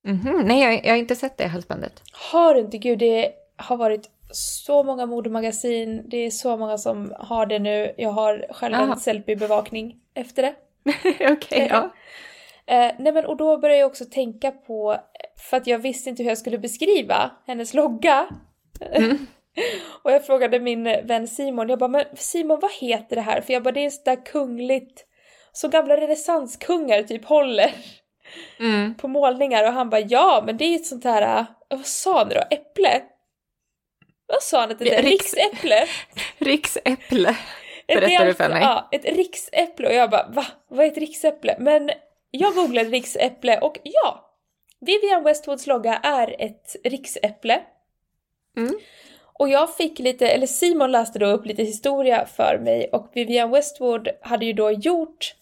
Mhm, 0.04 0.42
Nej, 0.46 0.64
jag, 0.64 0.86
jag 0.86 0.92
har 0.92 0.98
inte 0.98 1.16
sett 1.16 1.38
det 1.38 1.48
halsbandet. 1.48 2.02
Har 2.12 2.54
du 2.54 2.60
inte? 2.60 2.78
Gud, 2.78 3.00
det 3.00 3.32
har 3.56 3.78
varit 3.78 4.10
så 4.32 4.84
många 4.84 5.06
modemagasin. 5.06 6.04
Det 6.10 6.18
är 6.18 6.32
så 6.32 6.58
många 6.58 6.78
som 6.78 7.14
har 7.20 7.46
det 7.46 7.60
nu. 7.60 7.94
Jag 7.98 8.12
har 8.12 8.46
själv 8.50 8.76
Aha. 8.76 8.94
en 8.94 9.00
selfie-bevakning 9.00 9.96
efter 10.14 10.44
det. 10.44 10.56
Okej, 11.32 11.68
ja. 11.70 11.90
Eh, 12.66 12.92
nej 13.00 13.14
men 13.14 13.26
och 13.26 13.38
då 13.38 13.58
började 13.58 13.80
jag 13.80 13.88
också 13.88 14.06
tänka 14.06 14.52
på, 14.52 14.98
för 15.42 15.58
att 15.58 15.68
jag 15.68 15.80
visste 15.80 16.10
inte 16.10 16.24
hur 16.24 16.30
jag 16.30 16.38
skulle 16.38 16.58
beskriva 16.58 17.32
hennes 17.48 17.74
logga. 17.74 18.28
och 20.04 20.12
jag 20.12 20.26
frågade 20.26 20.60
min 20.60 20.84
vän 20.84 21.28
Simon, 21.28 21.70
jag 21.70 21.80
bara 21.80 21.88
men 21.88 22.06
Simon 22.16 22.60
vad 22.60 22.72
heter 22.72 23.16
det 23.16 23.22
här? 23.22 23.42
För 23.42 23.54
jag 23.54 23.64
bara 23.64 23.72
det 23.72 23.86
är 23.86 23.90
så 23.90 24.02
där 24.06 24.26
kungligt, 24.26 25.06
så 25.52 25.68
gamla 25.68 25.98
renässanskungar 25.98 27.04
typ 27.04 27.26
håller 27.26 27.72
Mm. 28.60 28.96
på 28.96 29.08
målningar 29.08 29.64
och 29.68 29.74
han 29.74 29.90
bara 29.90 30.02
ja 30.02 30.44
men 30.46 30.58
det 30.58 30.66
är 30.66 30.70
ju 30.70 30.76
ett 30.76 30.86
sånt 30.86 31.04
här, 31.04 31.22
eh, 31.40 31.46
vad 31.70 31.86
sa 31.86 32.18
han 32.18 32.30
då, 32.30 32.36
äpple? 32.52 33.02
Vad 34.28 34.44
sa 34.44 34.60
han 34.60 34.72
att 34.72 34.80
det 34.80 34.94
är? 34.96 35.02
riks- 35.04 35.10
Riksäpple? 35.10 35.86
Riksäpple. 36.38 37.30
Ett 37.88 38.00
Berättar 38.00 38.26
du 38.26 38.34
för 38.34 38.50
mig? 38.50 38.62
Ja, 38.62 38.90
ett 38.92 39.06
riksäpple 39.06 39.88
och 39.88 39.94
jag 39.94 40.10
bara 40.10 40.28
va? 40.30 40.46
Vad 40.68 40.86
är 40.86 40.92
ett 40.92 40.98
riksäpple? 40.98 41.56
Men 41.60 41.90
jag 42.32 42.54
googlade 42.56 42.90
riksäpple 42.90 43.60
och 43.60 43.78
ja! 43.84 44.31
Vivian 44.82 45.24
Westwoods 45.24 45.68
logga 45.68 45.96
är 45.96 46.36
ett 46.40 46.76
riksäpple. 46.84 47.62
Mm. 48.58 48.74
Och 49.34 49.50
jag 49.50 49.76
fick 49.76 50.00
lite, 50.00 50.28
eller 50.28 50.48
Simon 50.48 50.92
läste 50.92 51.20
då 51.20 51.26
upp 51.26 51.46
lite 51.46 51.64
historia 51.64 52.26
för 52.26 52.60
mig 52.64 52.90
och 52.92 53.12
Vivian 53.14 53.52
Westwood 53.52 54.08
hade 54.22 54.46
ju 54.46 54.54
då 54.54 54.72
gjort 54.72 55.36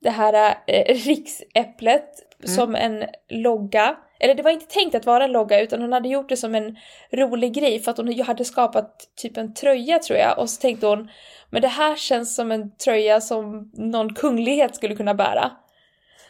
det 0.00 0.10
här 0.10 0.58
eh, 0.66 0.94
riksäpplet 1.04 2.08
som 2.44 2.74
en 2.74 3.04
logga. 3.28 3.96
Eller 4.20 4.34
det 4.34 4.42
var 4.42 4.50
inte 4.50 4.66
tänkt 4.66 4.94
att 4.94 5.06
vara 5.06 5.24
en 5.24 5.32
logga 5.32 5.60
utan 5.60 5.80
hon 5.80 5.92
hade 5.92 6.08
gjort 6.08 6.28
det 6.28 6.36
som 6.36 6.54
en 6.54 6.76
rolig 7.10 7.52
grej 7.54 7.80
för 7.80 7.90
att 7.90 7.96
hon 7.96 8.20
hade 8.20 8.44
skapat 8.44 9.08
typ 9.16 9.36
en 9.36 9.54
tröja 9.54 9.98
tror 9.98 10.18
jag 10.18 10.38
och 10.38 10.50
så 10.50 10.60
tänkte 10.60 10.86
hon 10.86 11.10
men 11.50 11.62
det 11.62 11.68
här 11.68 11.96
känns 11.96 12.34
som 12.34 12.52
en 12.52 12.76
tröja 12.76 13.20
som 13.20 13.72
någon 13.74 14.14
kunglighet 14.14 14.76
skulle 14.76 14.96
kunna 14.96 15.14
bära. 15.14 15.50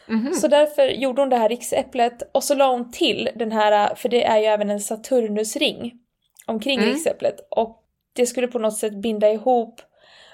Mhm. 0.09 0.33
Så 0.33 0.47
därför 0.47 0.87
gjorde 0.87 1.21
hon 1.21 1.29
det 1.29 1.35
här 1.37 1.49
riksäpplet 1.49 2.29
och 2.31 2.43
så 2.43 2.55
la 2.55 2.71
hon 2.71 2.91
till 2.91 3.29
den 3.35 3.51
här, 3.51 3.95
för 3.95 4.09
det 4.09 4.25
är 4.25 4.37
ju 4.37 4.45
även 4.45 4.69
en 4.69 4.79
Saturnusring 4.79 5.93
omkring 6.45 6.79
Mm. 6.79 6.89
riksäpplet 6.89 7.35
och 7.51 7.83
det 8.13 8.25
skulle 8.25 8.47
på 8.47 8.59
något 8.59 8.77
sätt 8.77 8.93
binda 8.93 9.29
ihop 9.31 9.81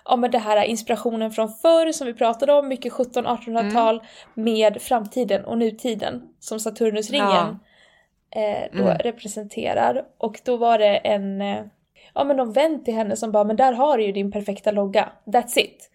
ja, 0.06 0.16
men 0.16 0.32
det 0.32 0.38
här 0.38 0.64
inspirationen 0.64 1.32
från 1.32 1.50
förr 1.50 1.92
som 1.92 2.08
vi 2.08 2.14
pratade 2.14 2.54
om, 2.54 2.68
mycket 2.68 2.94
1700-1800-tal 2.94 4.04
med 4.34 4.82
framtiden 4.82 5.46
och 5.46 5.58
nutiden 5.58 6.22
som 6.40 6.60
Saturnusringen 6.60 7.60
eh, 8.36 8.70
då 8.78 8.84
Mm. 8.84 8.98
representerar. 8.98 10.06
Och 10.18 10.40
då 10.46 10.58
var 10.58 10.78
det 10.78 10.98
en, 10.98 11.42
eh, 11.42 11.64
ja 12.14 12.24
men 12.24 12.38
någon 12.38 12.52
vän 12.52 12.84
till 12.84 12.94
henne 12.94 13.16
som 13.16 13.32
bara 13.32 13.44
men 13.44 13.56
där 13.56 13.74
har 13.74 13.98
du 13.98 14.04
ju 14.06 14.12
din 14.12 14.32
perfekta 14.32 14.72
logga, 14.72 15.10
that's 15.26 15.60
it. 15.60 15.90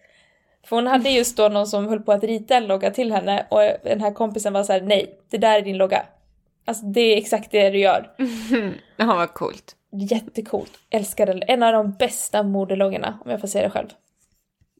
För 0.63 0.75
hon 0.75 0.87
hade 0.87 1.09
just 1.09 1.37
då 1.37 1.47
någon 1.49 1.67
som 1.67 1.87
höll 1.87 1.99
på 2.01 2.11
att 2.11 2.23
rita 2.23 2.55
en 2.55 2.67
logga 2.67 2.91
till 2.91 3.11
henne 3.11 3.47
och 3.49 3.59
den 3.83 4.01
här 4.01 4.13
kompisen 4.13 4.53
var 4.53 4.63
så 4.63 4.73
här: 4.73 4.81
nej, 4.81 5.19
det 5.29 5.37
där 5.37 5.57
är 5.57 5.61
din 5.61 5.77
logga. 5.77 6.05
Alltså 6.65 6.85
det 6.85 7.01
är 7.01 7.17
exakt 7.17 7.51
det 7.51 7.69
du 7.69 7.79
gör. 7.79 8.11
Ja, 8.97 9.05
vad 9.05 9.33
coolt. 9.33 9.75
Jättecoolt. 9.91 10.71
Älskar 10.89 11.25
den. 11.25 11.43
En 11.47 11.63
av 11.63 11.73
de 11.73 11.91
bästa 11.91 12.43
modeloggorna 12.43 13.19
om 13.25 13.31
jag 13.31 13.41
får 13.41 13.47
säga 13.47 13.63
det 13.63 13.69
själv. 13.69 13.89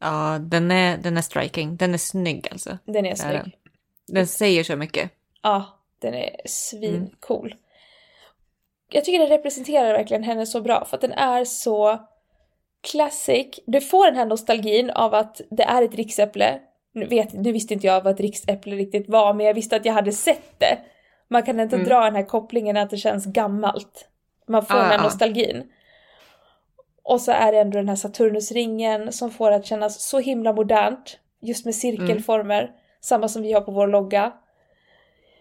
Ja, 0.01 0.38
den 0.41 0.71
är, 0.71 0.97
den 0.97 1.17
är 1.17 1.21
striking. 1.21 1.75
Den 1.77 1.93
är 1.93 1.97
snygg 1.97 2.47
alltså. 2.51 2.77
Den 2.86 3.05
är 3.05 3.15
snygg. 3.15 3.34
den. 3.34 3.51
Den 4.07 4.27
säger 4.27 4.63
så 4.63 4.75
mycket. 4.75 5.11
Ja, 5.41 5.65
den 5.99 6.13
är 6.13 6.36
svincool. 6.45 7.55
Jag 8.89 9.05
tycker 9.05 9.19
den 9.19 9.29
representerar 9.29 9.93
verkligen 9.93 10.23
henne 10.23 10.45
så 10.45 10.61
bra 10.61 10.86
för 10.86 10.97
att 10.97 11.01
den 11.01 11.11
är 11.11 11.45
så 11.45 11.99
classic. 12.82 13.47
Du 13.65 13.82
får 13.82 14.05
den 14.05 14.15
här 14.15 14.25
nostalgin 14.25 14.89
av 14.89 15.13
att 15.13 15.41
det 15.49 15.63
är 15.63 15.82
ett 15.82 15.95
riksäpple. 15.95 16.59
Nu, 16.93 17.05
vet, 17.05 17.34
nu 17.34 17.51
visste 17.51 17.73
inte 17.73 17.88
jag 17.88 18.01
vad 18.03 18.13
ett 18.13 18.19
riksäpple 18.19 18.75
riktigt 18.75 19.09
var 19.09 19.34
men 19.34 19.45
jag 19.45 19.53
visste 19.53 19.75
att 19.75 19.86
jag 19.86 19.93
hade 19.93 20.11
sett 20.11 20.59
det. 20.59 20.77
Man 21.27 21.43
kan 21.43 21.59
inte 21.59 21.75
Mm. 21.75 21.88
dra 21.88 21.99
den 22.03 22.15
här 22.15 22.23
kopplingen 22.23 22.77
att 22.77 22.89
det 22.89 22.97
känns 22.97 23.25
gammalt. 23.25 24.07
Man 24.47 24.65
får 24.65 24.75
Ah, 24.75 24.77
den 24.77 24.88
här 24.89 24.97
ja. 24.97 25.03
nostalgin. 25.03 25.63
Och 27.03 27.21
så 27.21 27.32
är 27.32 27.51
det 27.51 27.59
ändå 27.59 27.77
den 27.77 27.89
här 27.89 27.95
Saturnusringen 27.95 29.11
som 29.11 29.32
får 29.32 29.49
det 29.49 29.55
att 29.55 29.65
kännas 29.65 30.01
så 30.09 30.19
himla 30.19 30.53
modernt. 30.53 31.19
Just 31.41 31.65
med 31.65 31.75
cirkelformer. 31.75 32.71
Samma 33.01 33.27
som 33.27 33.41
vi 33.41 33.53
har 33.53 33.61
på 33.61 33.71
vår 33.71 33.88
logga. 33.88 34.32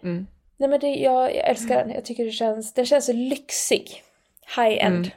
Mm. 0.03 0.27
Nej 0.57 0.69
men 0.69 0.81
det, 0.81 0.89
jag, 0.95 1.37
jag 1.37 1.49
älskar 1.49 1.75
den. 1.77 1.91
Jag 1.91 2.05
tycker 2.05 2.25
det 2.25 2.31
känns, 2.31 2.75
den 2.75 2.87
känns 2.87 3.07
så 3.07 3.13
lyxig. 3.13 4.03
High-end. 4.57 5.11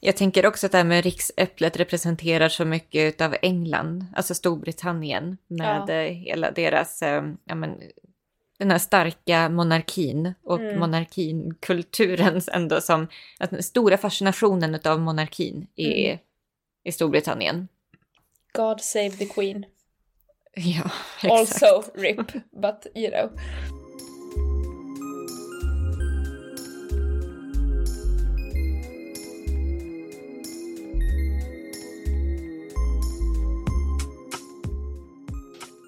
Jag 0.00 0.16
tänker 0.16 0.46
också 0.46 0.66
att 0.66 0.72
det 0.72 0.78
här 0.78 0.84
med 0.84 1.04
riksäpplet 1.04 1.76
representerar 1.76 2.48
så 2.48 2.64
mycket 2.64 3.20
av 3.20 3.36
England, 3.42 4.06
alltså 4.16 4.34
Storbritannien, 4.34 5.36
med 5.46 5.84
Ja. 5.88 6.02
hela 6.14 6.50
deras, 6.50 7.02
eh, 7.02 7.24
ja 7.44 7.54
men, 7.54 7.82
den 8.58 8.70
här 8.70 8.78
starka 8.78 9.48
monarkin 9.48 10.34
och 10.44 10.60
Mm. 10.60 10.78
monarkinkulturen 10.78 12.40
ändå 12.52 12.80
som, 12.80 13.08
att 13.38 13.50
den 13.50 13.62
stora 13.62 13.98
fascinationen 13.98 14.78
av 14.84 15.00
monarkin 15.00 15.66
i, 15.76 16.06
Mm. 16.06 16.18
i 16.84 16.92
Storbritannien. 16.92 17.68
God 18.52 18.80
save 18.80 19.10
the 19.10 19.26
Queen. 19.26 19.64
Ja, 20.54 20.90
exakt. 21.22 21.62
Also 21.62 21.90
RIP, 21.94 22.32
but 22.50 22.86
you 22.94 23.10
know. 23.10 23.30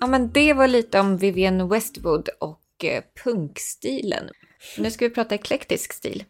Ja, 0.03 0.07
men 0.07 0.33
det 0.33 0.53
var 0.53 0.69
lite 0.69 1.01
om 1.01 1.17
Vivienne 1.17 1.65
Westwood 1.65 2.29
och 2.41 2.85
eh, 2.85 3.05
punkstilen. 3.25 4.31
Nu 4.79 4.91
ska 4.91 5.09
vi 5.09 5.15
prata 5.15 5.35
eklektisk 5.35 5.93
stil. 5.93 6.25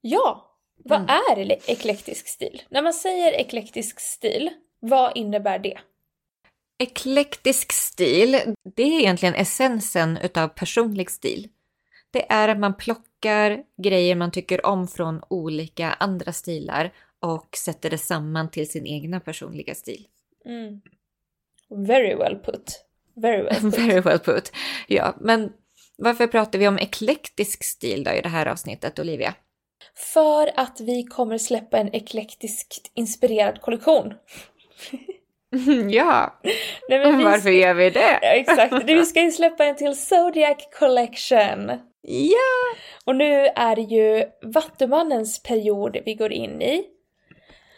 Ja! 0.00 0.56
Vad 0.84 0.98
Mm. 0.98 1.08
är 1.08 1.70
eklektisk 1.70 2.28
stil? 2.28 2.62
När 2.68 2.82
man 2.82 2.92
säger 2.92 3.32
eklektisk 3.32 4.00
stil, 4.00 4.50
vad 4.80 5.16
innebär 5.16 5.58
det? 5.58 5.78
Eklektisk 6.78 7.72
stil, 7.72 8.40
det 8.76 8.82
är 8.82 9.00
egentligen 9.00 9.34
essensen 9.34 10.16
utav 10.16 10.48
personlig 10.48 11.10
stil. 11.10 11.48
Det 12.10 12.32
är 12.32 12.48
att 12.48 12.58
man 12.58 12.76
plockar 12.76 13.62
grejer 13.82 14.14
man 14.14 14.30
tycker 14.30 14.66
om 14.66 14.88
från 14.88 15.22
olika 15.28 15.92
andra 15.92 16.32
stilar 16.32 16.92
och 17.20 17.56
sätter 17.56 17.90
det 17.90 17.98
samman 17.98 18.50
till 18.50 18.70
sin 18.70 18.86
egna 18.86 19.20
personliga 19.20 19.74
stil. 19.74 20.06
Mm. 20.44 20.80
Very 21.86 22.14
well 22.14 22.36
put. 22.38 22.84
Very 23.16 23.42
well 23.42 23.60
put. 23.60 23.78
Very 23.78 24.00
well 24.00 24.18
put. 24.18 24.52
Ja, 24.86 25.16
men 25.20 25.52
Varför 25.96 26.26
pratar 26.26 26.58
vi 26.58 26.68
om 26.68 26.78
eklektisk 26.78 27.64
stil 27.64 28.04
då 28.04 28.10
i 28.10 28.20
det 28.20 28.28
här 28.28 28.46
avsnittet, 28.46 28.98
Olivia? 28.98 29.34
För 29.94 30.50
att 30.60 30.80
vi 30.80 31.04
kommer 31.04 31.38
släppa 31.38 31.78
en 31.78 31.94
eklektiskt 31.94 32.90
inspirerad 32.94 33.60
kollektion. 33.60 34.14
ja, 35.90 36.40
Nej, 36.88 37.16
vi 37.16 37.24
varför 37.24 37.50
gör 37.50 37.74
vi 37.74 37.90
det? 37.90 38.18
Ja, 38.22 38.28
exakt, 38.28 38.84
vi 38.84 39.04
ska 39.04 39.22
ju 39.22 39.30
släppa 39.30 39.64
en 39.64 39.76
till 39.76 39.96
Zodiac 39.96 40.56
Collection. 40.78 41.72
Ja! 42.02 42.76
Och 43.04 43.16
nu 43.16 43.46
är 43.46 43.76
det 43.76 43.82
ju 43.82 44.24
Vattumannens 44.42 45.42
period 45.42 45.96
vi 46.04 46.14
går 46.14 46.32
in 46.32 46.62
i. 46.62 46.84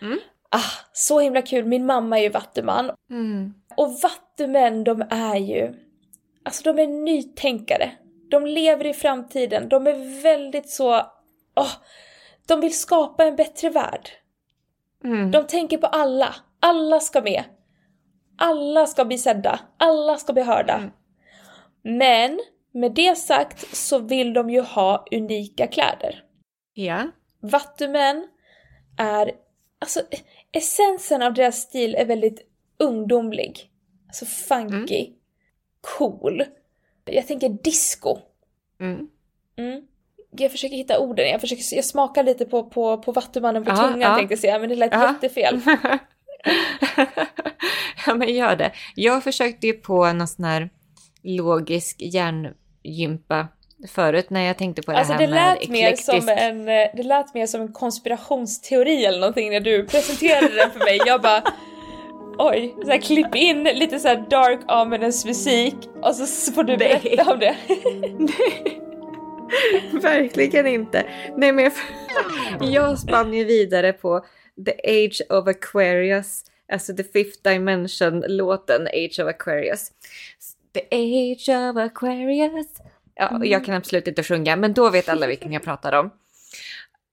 Mm. 0.03 0.19
Ah, 0.49 0.71
så 0.93 1.21
himla 1.21 1.43
kul, 1.43 1.65
min 1.65 1.87
mamma 1.87 2.19
är 2.19 2.23
ju 2.23 2.29
vattuman. 2.29 2.91
Mm. 3.11 3.55
Och 3.77 4.01
vattumän 4.03 4.85
de 4.85 5.03
är 5.11 5.37
ju, 5.37 5.75
alltså 6.45 6.73
de 6.73 6.83
är 6.83 6.87
nytänkare. 6.87 7.93
De 8.31 8.47
lever 8.47 8.87
i 8.87 8.93
framtiden, 8.93 9.69
de 9.69 9.87
är 9.87 10.23
väldigt 10.23 10.71
så, 10.71 10.97
oh, 11.57 11.73
de 12.47 12.61
vill 12.61 12.79
skapa 12.79 13.25
en 13.25 13.37
bättre 13.37 13.71
värld. 13.71 14.11
Mm. 15.05 15.31
De 15.31 15.47
tänker 15.47 15.79
på 15.79 15.87
alla, 15.87 16.35
alla 16.61 17.01
ska 17.01 17.23
med. 17.23 17.45
Alla 18.39 18.87
ska 18.87 19.05
bli 19.05 19.19
sedda, 19.19 19.61
alla 19.77 20.17
ska 20.17 20.33
bli 20.33 20.43
hörda. 20.43 20.75
Mm. 20.75 20.91
Men 21.99 22.41
med 22.73 22.93
det 22.93 23.19
sagt 23.19 23.77
så 23.77 23.99
vill 23.99 24.33
de 24.33 24.51
ju 24.51 24.61
ha 24.61 25.07
unika 25.11 25.67
kläder. 25.67 26.25
Ja. 26.75 27.03
Vattumän 27.41 28.29
är, 28.99 29.33
alltså 29.81 30.01
essensen 30.53 31.23
av 31.23 31.35
deras 31.35 31.57
stil 31.57 31.95
är 31.95 32.07
väldigt 32.07 32.54
ungdomlig. 32.79 33.71
Alltså 34.07 34.27
funky, 34.27 35.11
cool. 35.99 36.45
Jag 37.05 37.27
tänker 37.27 37.49
disco. 37.49 38.19
Mm. 38.81 39.09
Mm. 39.57 39.83
Jag 40.39 40.51
försöker 40.51 40.77
hitta 40.77 40.99
orden, 40.99 41.29
jag, 41.29 41.41
försöker, 41.41 41.77
jag 41.77 41.85
smakar 41.85 42.23
lite 42.23 42.45
på, 42.45 42.63
på, 42.71 42.99
på 42.99 43.13
vattumannen 43.13 43.65
på 43.65 43.71
Ja, 43.71 43.77
tungan 43.77 44.01
ja. 44.01 44.17
tänkte 44.17 44.33
jag 44.33 44.39
säga, 44.39 44.59
men 44.59 44.69
det 44.69 44.77
lät 44.77 44.93
Ja. 44.93 45.09
jättefel. 45.13 45.61
ja, 48.07 48.15
men 48.15 48.35
gör 48.35 48.57
det. 48.57 48.73
Jag 48.95 49.25
försökte 49.25 49.67
ju 49.67 49.73
på 49.73 50.13
någon 50.13 50.29
sån 50.29 50.45
här 50.45 50.71
logisk 51.23 51.97
hjärngympa 52.03 53.49
förut 53.89 54.31
när 54.31 54.41
jag 54.41 54.59
tänkte 54.59 54.83
på 54.83 54.93
det 54.93 54.99
Alltså 54.99 55.13
här 55.13 55.21
det 55.21 55.29
med 55.29 55.57
lät, 55.61 55.69
mer 55.69 55.97
som 55.97 56.29
en, 56.29 56.69
eh, 56.69 56.89
det 56.97 57.03
lät 57.03 57.35
mer 57.35 57.47
som 57.47 57.61
en 57.61 57.73
konspirationsteori 57.73 59.05
eller 59.05 59.21
någonting 59.21 59.51
när 59.51 59.61
du 59.61 59.87
presenterade 59.87 60.55
den 60.55 60.71
för 60.71 60.79
mig. 60.79 61.01
Jag 61.07 61.23
bara 61.23 61.43
Oj, 62.39 62.75
så 62.85 62.91
här, 62.91 62.99
klipp 62.99 63.35
in 63.35 63.65
lite 63.65 63.99
så 63.99 64.09
här 64.09 64.27
dark 64.31 64.61
ominous 64.69 65.25
musik 65.25 65.75
och 66.03 66.15
så 66.15 66.53
får 66.53 66.65
du 66.65 66.77
Nej. 66.77 67.01
berätta 67.03 67.33
om 67.33 67.39
det. 67.39 67.57
Verkligen 69.93 70.67
inte. 70.67 71.07
Nej, 71.37 71.53
men 71.53 71.65
jag, 71.65 71.73
jag 72.73 72.99
spann 72.99 73.35
ju 73.35 73.45
vidare 73.45 73.93
på 73.93 74.25
The 74.67 75.05
Age 75.05 75.23
of 75.29 75.49
Aquarius, 75.49 76.45
alltså 76.73 76.97
The 76.97 77.05
Fifth 77.05 77.39
Dimension-låten 77.43 78.87
Age 78.87 79.21
of 79.21 79.29
Aquarius. 79.29 79.93
The 80.73 80.81
Age 80.91 81.49
of 81.49 81.77
Aquarius. 81.77 82.67
Ja, 83.15 83.45
jag 83.45 83.65
kan 83.65 83.75
absolut 83.75 84.09
inte 84.09 84.23
sjunga, 84.23 84.57
men 84.57 84.73
då 84.73 84.91
vet 84.91 85.09
alla 85.09 85.27
vilken 85.27 85.53
jag 85.53 85.63
pratar 85.63 85.93
om. 85.93 86.11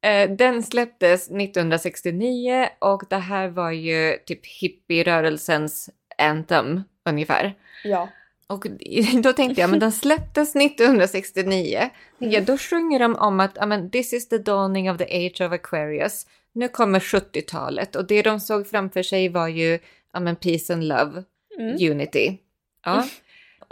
Eh, 0.02 0.30
Den 0.30 0.64
släpptes 0.64 1.30
1969 1.32 2.68
och 2.80 3.04
det 3.10 3.18
här 3.18 3.48
var 3.48 3.72
ju 3.72 4.18
typ 4.26 4.46
hippierörelsens 4.46 5.90
anthem 6.18 6.82
ungefär. 7.10 7.54
Ja. 7.84 8.10
Och 8.48 8.66
då 9.24 9.34
tänkte 9.34 9.62
jag, 9.62 9.70
men 9.70 9.80
den 9.80 9.92
släpptes 9.92 10.56
1969. 10.56 11.90
Ja, 12.18 12.42
då 12.42 12.58
sjunger 12.58 13.00
de 13.00 13.16
om 13.16 13.40
att 13.40 13.52
ja, 13.56 13.66
men, 13.66 13.90
this 13.92 14.14
is 14.14 14.30
the 14.30 14.38
dawning 14.38 14.92
of 14.92 14.98
the 14.98 15.28
age 15.28 15.42
of 15.48 15.52
Aquarius. 15.54 16.28
Nu 16.54 16.68
kommer 16.68 17.00
70-talet 17.00 17.96
och 17.96 18.08
det 18.08 18.22
de 18.22 18.40
såg 18.40 18.68
framför 18.68 19.04
sig 19.04 19.30
var 19.30 19.48
ju 19.48 19.80
ja, 20.14 20.20
men, 20.20 20.36
peace 20.36 20.74
and 20.74 20.84
love, 20.84 21.24
Mm. 21.60 21.92
unity. 21.92 22.38
Ja. 22.86 23.08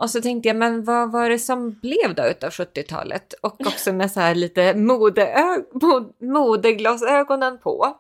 Och 0.01 0.09
så 0.09 0.21
tänkte 0.21 0.49
jag, 0.49 0.55
men 0.55 0.83
vad 0.83 1.11
var 1.11 1.29
det 1.29 1.39
som 1.39 1.79
blev 1.79 2.15
då 2.15 2.23
utav 2.27 2.49
70-talet? 2.49 3.33
Och 3.41 3.67
också 3.67 3.93
med 3.93 4.11
så 4.11 4.19
här 4.19 4.35
lite 4.35 4.73
modeö- 4.73 5.63
mod- 5.81 6.13
modeglasögonen 6.21 7.57
på. 7.59 7.97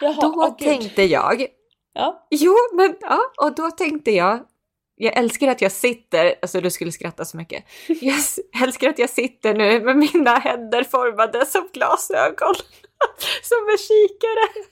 Jaha, 0.00 0.16
Då 0.20 0.56
gud. 0.58 0.68
tänkte 0.68 1.02
jag, 1.02 1.46
Ja. 1.94 2.26
Jo, 2.30 2.54
men 2.72 2.96
ja, 3.00 3.18
och 3.36 3.54
då 3.54 3.70
tänkte 3.70 4.10
jag, 4.10 4.40
jag 4.96 5.16
älskar 5.16 5.48
att 5.48 5.60
jag 5.60 5.72
sitter, 5.72 6.34
alltså 6.42 6.60
du 6.60 6.70
skulle 6.70 6.92
skratta 6.92 7.24
så 7.24 7.36
mycket. 7.36 7.64
Jag 7.88 8.14
älskar 8.62 8.88
att 8.88 8.98
jag 8.98 9.10
sitter 9.10 9.54
nu 9.54 9.80
med 9.80 9.96
mina 9.96 10.34
händer 10.38 10.84
formade 10.84 11.46
som 11.46 11.68
glasögon. 11.72 12.54
Som 13.42 13.58
en 13.70 13.78
kikare. 13.78 14.64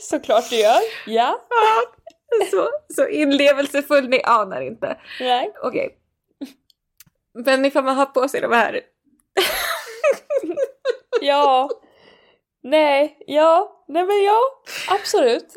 Såklart 0.00 0.50
du 0.50 0.56
gör. 0.56 0.80
Ja. 1.06 1.40
Så, 2.50 2.68
så 2.94 3.08
inlevelsefull, 3.08 4.08
ni 4.08 4.20
anar 4.24 4.60
inte. 4.60 4.98
Nej. 5.20 5.52
Okej. 5.62 5.98
Men 7.44 7.64
ifall 7.64 7.84
man 7.84 7.96
har 7.96 8.06
på 8.06 8.28
sig 8.28 8.40
de 8.40 8.52
här. 8.52 8.80
Ja. 11.20 11.70
Nej. 12.62 13.16
Ja. 13.26 13.84
Nej 13.88 14.04
men 14.04 14.22
ja. 14.22 14.40
Absolut. 14.88 15.56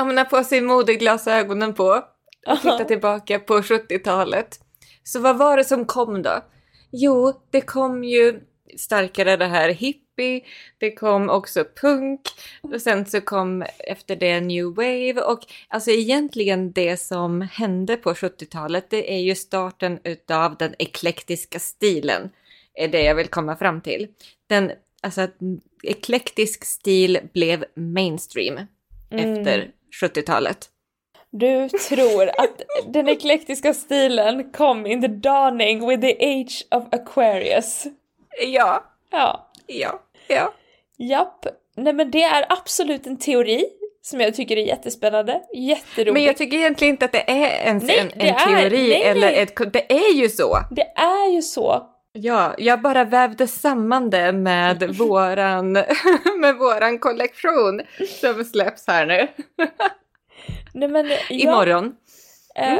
Om 0.00 0.06
man 0.06 0.16
har 0.16 0.24
på 0.24 0.44
sig 0.44 0.60
modeglasögonen 0.60 1.74
på 1.74 2.02
och 2.46 2.60
tittar 2.62 2.84
tillbaka 2.84 3.38
på 3.38 3.60
70-talet. 3.60 4.58
Så 5.02 5.20
vad 5.20 5.38
var 5.38 5.56
det 5.56 5.64
som 5.64 5.84
kom 5.86 6.22
då? 6.22 6.44
Jo, 6.92 7.32
det 7.50 7.60
kom 7.60 8.04
ju 8.04 8.40
starkare 8.78 9.36
det 9.36 9.46
här 9.46 9.68
hippie, 10.16 10.44
det 10.78 10.90
kom 10.90 11.30
också 11.30 11.64
punk 11.80 12.20
och 12.60 12.80
sen 12.80 13.06
så 13.06 13.20
kom 13.20 13.64
efter 13.78 14.16
det 14.16 14.40
new 14.40 14.64
wave 14.64 15.20
och 15.20 15.40
alltså 15.68 15.90
egentligen 15.90 16.72
det 16.72 16.96
som 16.96 17.40
hände 17.40 17.96
på 17.96 18.12
70-talet 18.12 18.90
det 18.90 19.14
är 19.14 19.20
ju 19.20 19.34
starten 19.34 19.98
utav 20.04 20.56
den 20.56 20.74
eklektiska 20.78 21.58
stilen 21.58 22.30
är 22.74 22.88
det 22.88 23.02
jag 23.02 23.14
vill 23.14 23.28
komma 23.28 23.56
fram 23.56 23.80
till. 23.80 24.08
Den, 24.46 24.72
alltså 25.02 25.20
att 25.20 25.34
eklektisk 25.82 26.64
stil 26.64 27.18
blev 27.32 27.64
mainstream 27.74 28.60
efter 29.10 29.70
70-talet. 30.02 30.70
Du 31.30 31.68
tror 31.68 32.28
att 32.28 32.62
den 32.86 33.08
eklektiska 33.08 33.74
stilen 33.74 34.52
kom 34.52 34.86
in 34.86 35.02
the 35.02 35.08
dawning 35.08 35.88
with 35.88 36.00
the 36.00 36.40
age 36.40 36.66
of 36.70 36.84
Aquarius. 36.92 37.86
Ja, 38.46 38.84
Ja. 39.14 39.46
Ja, 39.66 40.02
ja. 40.28 40.52
Japp. 40.98 41.46
Nej 41.76 41.92
men 41.92 42.10
det 42.10 42.22
är 42.22 42.46
absolut 42.48 43.06
en 43.06 43.18
teori 43.18 43.64
som 44.02 44.20
jag 44.20 44.34
tycker 44.34 44.56
är 44.56 44.62
jättespännande, 44.66 45.40
jätteroligt. 45.54 46.12
Men 46.14 46.22
jag 46.22 46.36
tycker 46.36 46.56
egentligen 46.56 46.94
inte 46.94 47.04
att 47.04 47.12
det 47.12 47.30
är 47.30 47.66
ens 47.66 47.84
Nej, 47.84 47.98
en, 47.98 48.10
en 48.20 48.34
är- 48.34 48.38
teori 48.60 48.88
nej, 48.88 49.02
eller 49.02 49.26
nej. 49.26 49.38
ett... 49.42 49.72
Det 49.72 49.92
är 49.92 50.14
ju 50.14 50.28
så! 50.28 50.58
Det 50.70 50.92
är 50.96 51.32
ju 51.32 51.42
så. 51.42 51.90
Ja, 52.12 52.54
jag 52.58 52.80
bara 52.82 53.04
vävde 53.04 53.46
samman 53.46 54.10
det 54.10 54.32
med 54.32 54.82
våran, 54.98 55.72
med 56.40 56.56
våran 56.58 56.98
kollektion 56.98 57.82
som 58.20 58.44
släpps 58.44 58.86
här 58.86 59.06
nu. 59.06 59.28
Nej 60.74 60.88
men 60.88 61.06
ja, 61.08 61.16
Imorgon. 61.28 61.94
eh, 62.56 62.72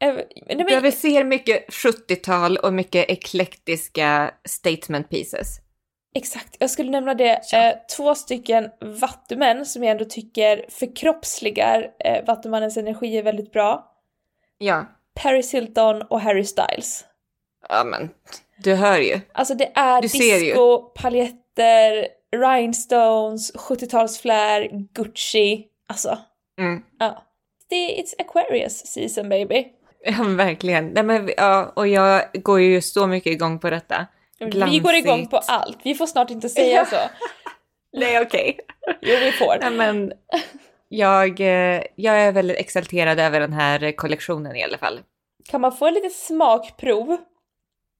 nej, 0.00 0.26
Där 0.48 0.64
men, 0.70 0.82
vi 0.82 0.92
ser 0.92 1.24
mycket 1.24 1.68
70-tal 1.68 2.56
och 2.56 2.72
mycket 2.72 3.08
eklektiska 3.10 4.30
statement 4.48 5.10
pieces. 5.10 5.58
Exakt, 6.14 6.56
jag 6.58 6.70
skulle 6.70 6.90
nämna 6.90 7.14
det. 7.14 7.52
Eh, 7.54 7.74
två 7.96 8.14
stycken 8.14 8.70
vattumän 8.80 9.66
som 9.66 9.82
jag 9.84 9.90
ändå 9.90 10.04
tycker 10.04 10.64
förkroppsligar 10.68 11.90
eh, 12.04 12.24
vattumannens 12.24 12.76
energi 12.76 13.16
är 13.18 13.22
väldigt 13.22 13.52
bra. 13.52 13.92
Ja, 14.58 14.84
Paris 15.22 15.54
Hilton 15.54 16.02
och 16.02 16.20
Harry 16.20 16.44
Styles. 16.44 17.04
ja 17.68 17.84
men 17.84 18.10
du 18.58 18.74
hör 18.74 18.98
ju. 18.98 19.20
Alltså 19.32 19.54
det 19.54 19.72
är 19.74 20.02
Du 20.02 20.08
disco, 20.08 20.78
paljetter, 20.82 22.08
rhinestones, 22.36 23.54
70-talsflär, 23.54 24.68
Gucci. 24.92 25.66
Alltså, 25.88 26.18
Mm. 26.58 26.82
ja. 26.98 27.22
Det, 27.68 27.76
it's 28.02 28.14
Aquarius 28.18 28.86
season 28.86 29.28
baby. 29.28 29.64
Ja, 30.04 30.24
verkligen. 30.24 30.88
Nej, 30.88 31.02
men, 31.02 31.30
ja, 31.36 31.72
och 31.76 31.88
jag 31.88 32.22
går 32.32 32.60
ju 32.60 32.80
så 32.80 33.06
mycket 33.06 33.32
igång 33.32 33.58
på 33.58 33.70
detta. 33.70 34.06
Vi 34.50 34.78
går 34.78 34.94
igång 34.94 35.26
på 35.26 35.30
Glansigt. 35.30 35.50
allt. 35.50 35.78
Vi 35.84 35.94
får 35.94 36.06
snart 36.06 36.30
inte 36.30 36.48
säga 36.48 36.86
så. 36.86 36.96
Nej, 37.98 38.20
okej. 38.20 38.58
Jo, 39.00 39.16
vi 39.20 39.32
får. 39.32 39.56
Nej, 39.60 39.70
men 39.70 40.12
jag, 40.88 41.40
eh, 41.40 41.82
jag 41.96 42.20
är 42.20 42.32
väldigt 42.32 42.56
exalterad 42.56 43.20
över 43.20 43.40
den 43.40 43.52
här 43.52 43.92
kollektionen 43.96 44.56
i 44.56 44.64
alla 44.64 44.78
fall. 44.78 45.00
Kan 45.48 45.60
man 45.60 45.72
få 45.72 45.86
en 45.86 45.94
lite 45.94 46.10
smakprov? 46.10 47.16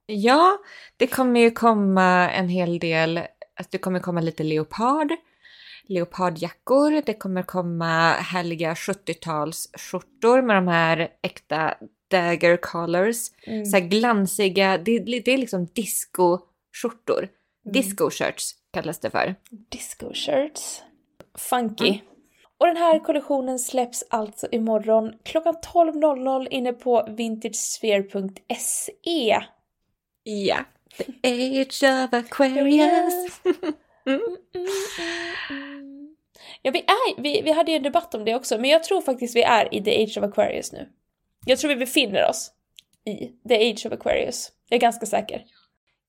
Ja, 0.06 0.58
det 0.96 1.06
kommer 1.06 1.40
ju 1.40 1.50
komma 1.50 2.30
en 2.30 2.48
hel 2.48 2.78
del, 2.78 3.18
alltså 3.18 3.68
det 3.70 3.78
kommer 3.78 4.00
komma 4.00 4.20
lite 4.20 4.42
leopard, 4.42 5.12
leopardjackor, 5.88 7.02
det 7.06 7.14
kommer 7.14 7.42
komma 7.42 8.12
härliga 8.12 8.74
70-talsskjortor 8.74 10.42
med 10.42 10.56
de 10.56 10.68
här 10.68 11.08
äkta 11.22 11.74
dagger 12.12 12.56
colors. 12.56 13.30
Mm. 13.46 13.64
Så 13.64 13.80
glansiga, 13.80 14.78
det, 14.78 14.98
det 14.98 15.28
är 15.28 15.38
liksom 15.38 15.66
disco-skjortor. 15.66 17.18
Mm. 17.18 17.28
Disco 17.72 18.10
shirts 18.10 18.54
kallas 18.72 19.00
det 19.00 19.10
för. 19.10 19.34
Disco 19.50 20.14
shirts. 20.14 20.82
Funky. 21.34 21.88
Mm. 21.88 22.00
Och 22.58 22.66
den 22.66 22.76
här 22.76 22.98
kollektionen 22.98 23.58
släpps 23.58 24.04
alltså 24.10 24.48
imorgon 24.50 25.12
klockan 25.22 25.54
12.00 25.54 26.48
inne 26.50 26.72
på 26.72 27.06
vintagesphere.se. 27.08 29.42
Ja. 30.22 30.58
The 30.96 31.04
age 31.60 31.82
of 31.82 32.12
Aquarius. 32.12 33.40
mm. 34.06 34.36
Ja, 36.62 36.70
vi, 36.70 36.78
är, 36.78 37.22
vi, 37.22 37.42
vi 37.42 37.52
hade 37.52 37.70
ju 37.70 37.76
en 37.76 37.82
debatt 37.82 38.14
om 38.14 38.24
det 38.24 38.34
också, 38.34 38.58
men 38.58 38.70
jag 38.70 38.84
tror 38.84 39.00
faktiskt 39.00 39.36
vi 39.36 39.42
är 39.42 39.74
i 39.74 39.84
the 39.84 40.02
age 40.02 40.18
of 40.18 40.24
Aquarius 40.24 40.72
nu. 40.72 40.88
Jag 41.46 41.58
tror 41.58 41.68
vi 41.68 41.76
befinner 41.76 42.28
oss 42.28 42.50
i 43.04 43.48
the 43.48 43.70
age 43.70 43.86
of 43.86 43.92
Aquarius. 43.92 44.52
Jag 44.68 44.76
är 44.76 44.80
ganska 44.80 45.06
säker. 45.06 45.44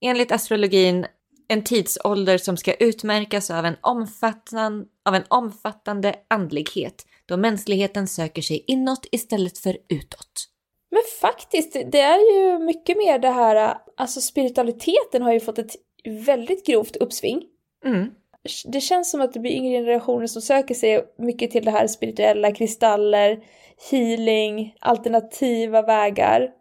Enligt 0.02 0.32
astrologin 0.32 1.06
en 1.48 1.64
tidsålder 1.64 2.38
som 2.38 2.58
ska 2.58 2.74
utmärkas 2.74 3.52
av 3.52 3.66
en, 3.66 3.76
omfattan, 3.82 4.86
av 5.06 5.16
en 5.16 5.24
omfattande 5.28 6.16
andlighet 6.28 7.06
då 7.26 7.38
mänskligheten 7.38 8.08
söker 8.08 8.42
sig 8.42 8.64
inåt 8.68 9.06
istället 9.12 9.58
för 9.58 9.78
utåt. 9.90 10.50
Men 10.92 11.02
faktiskt, 11.22 11.74
det 11.74 12.00
är 12.00 12.36
ju 12.36 12.60
mycket 12.60 12.98
mer 12.98 13.20
det 13.20 13.30
här, 13.30 13.78
alltså 13.98 14.22
spiritualiteten 14.22 15.22
har 15.22 15.34
ju 15.34 15.40
fått 15.40 15.60
ett 15.60 15.76
väldigt 16.06 16.66
grovt 16.66 16.96
uppsving. 16.96 17.44
Mm. 17.86 18.12
Det 18.66 18.82
känns 18.82 19.12
som 19.12 19.22
att 19.22 19.34
det 19.34 19.40
blir 19.40 19.52
yngre 19.52 19.78
generationer 19.78 20.28
som 20.28 20.42
söker 20.42 20.76
sig 20.76 21.06
mycket 21.18 21.52
till 21.52 21.66
det 21.66 21.72
här 21.72 21.88
spirituella, 21.88 22.52
kristaller, 22.52 23.44
healing, 23.92 24.76
alternativa 24.80 25.82
vägar. 25.82 26.52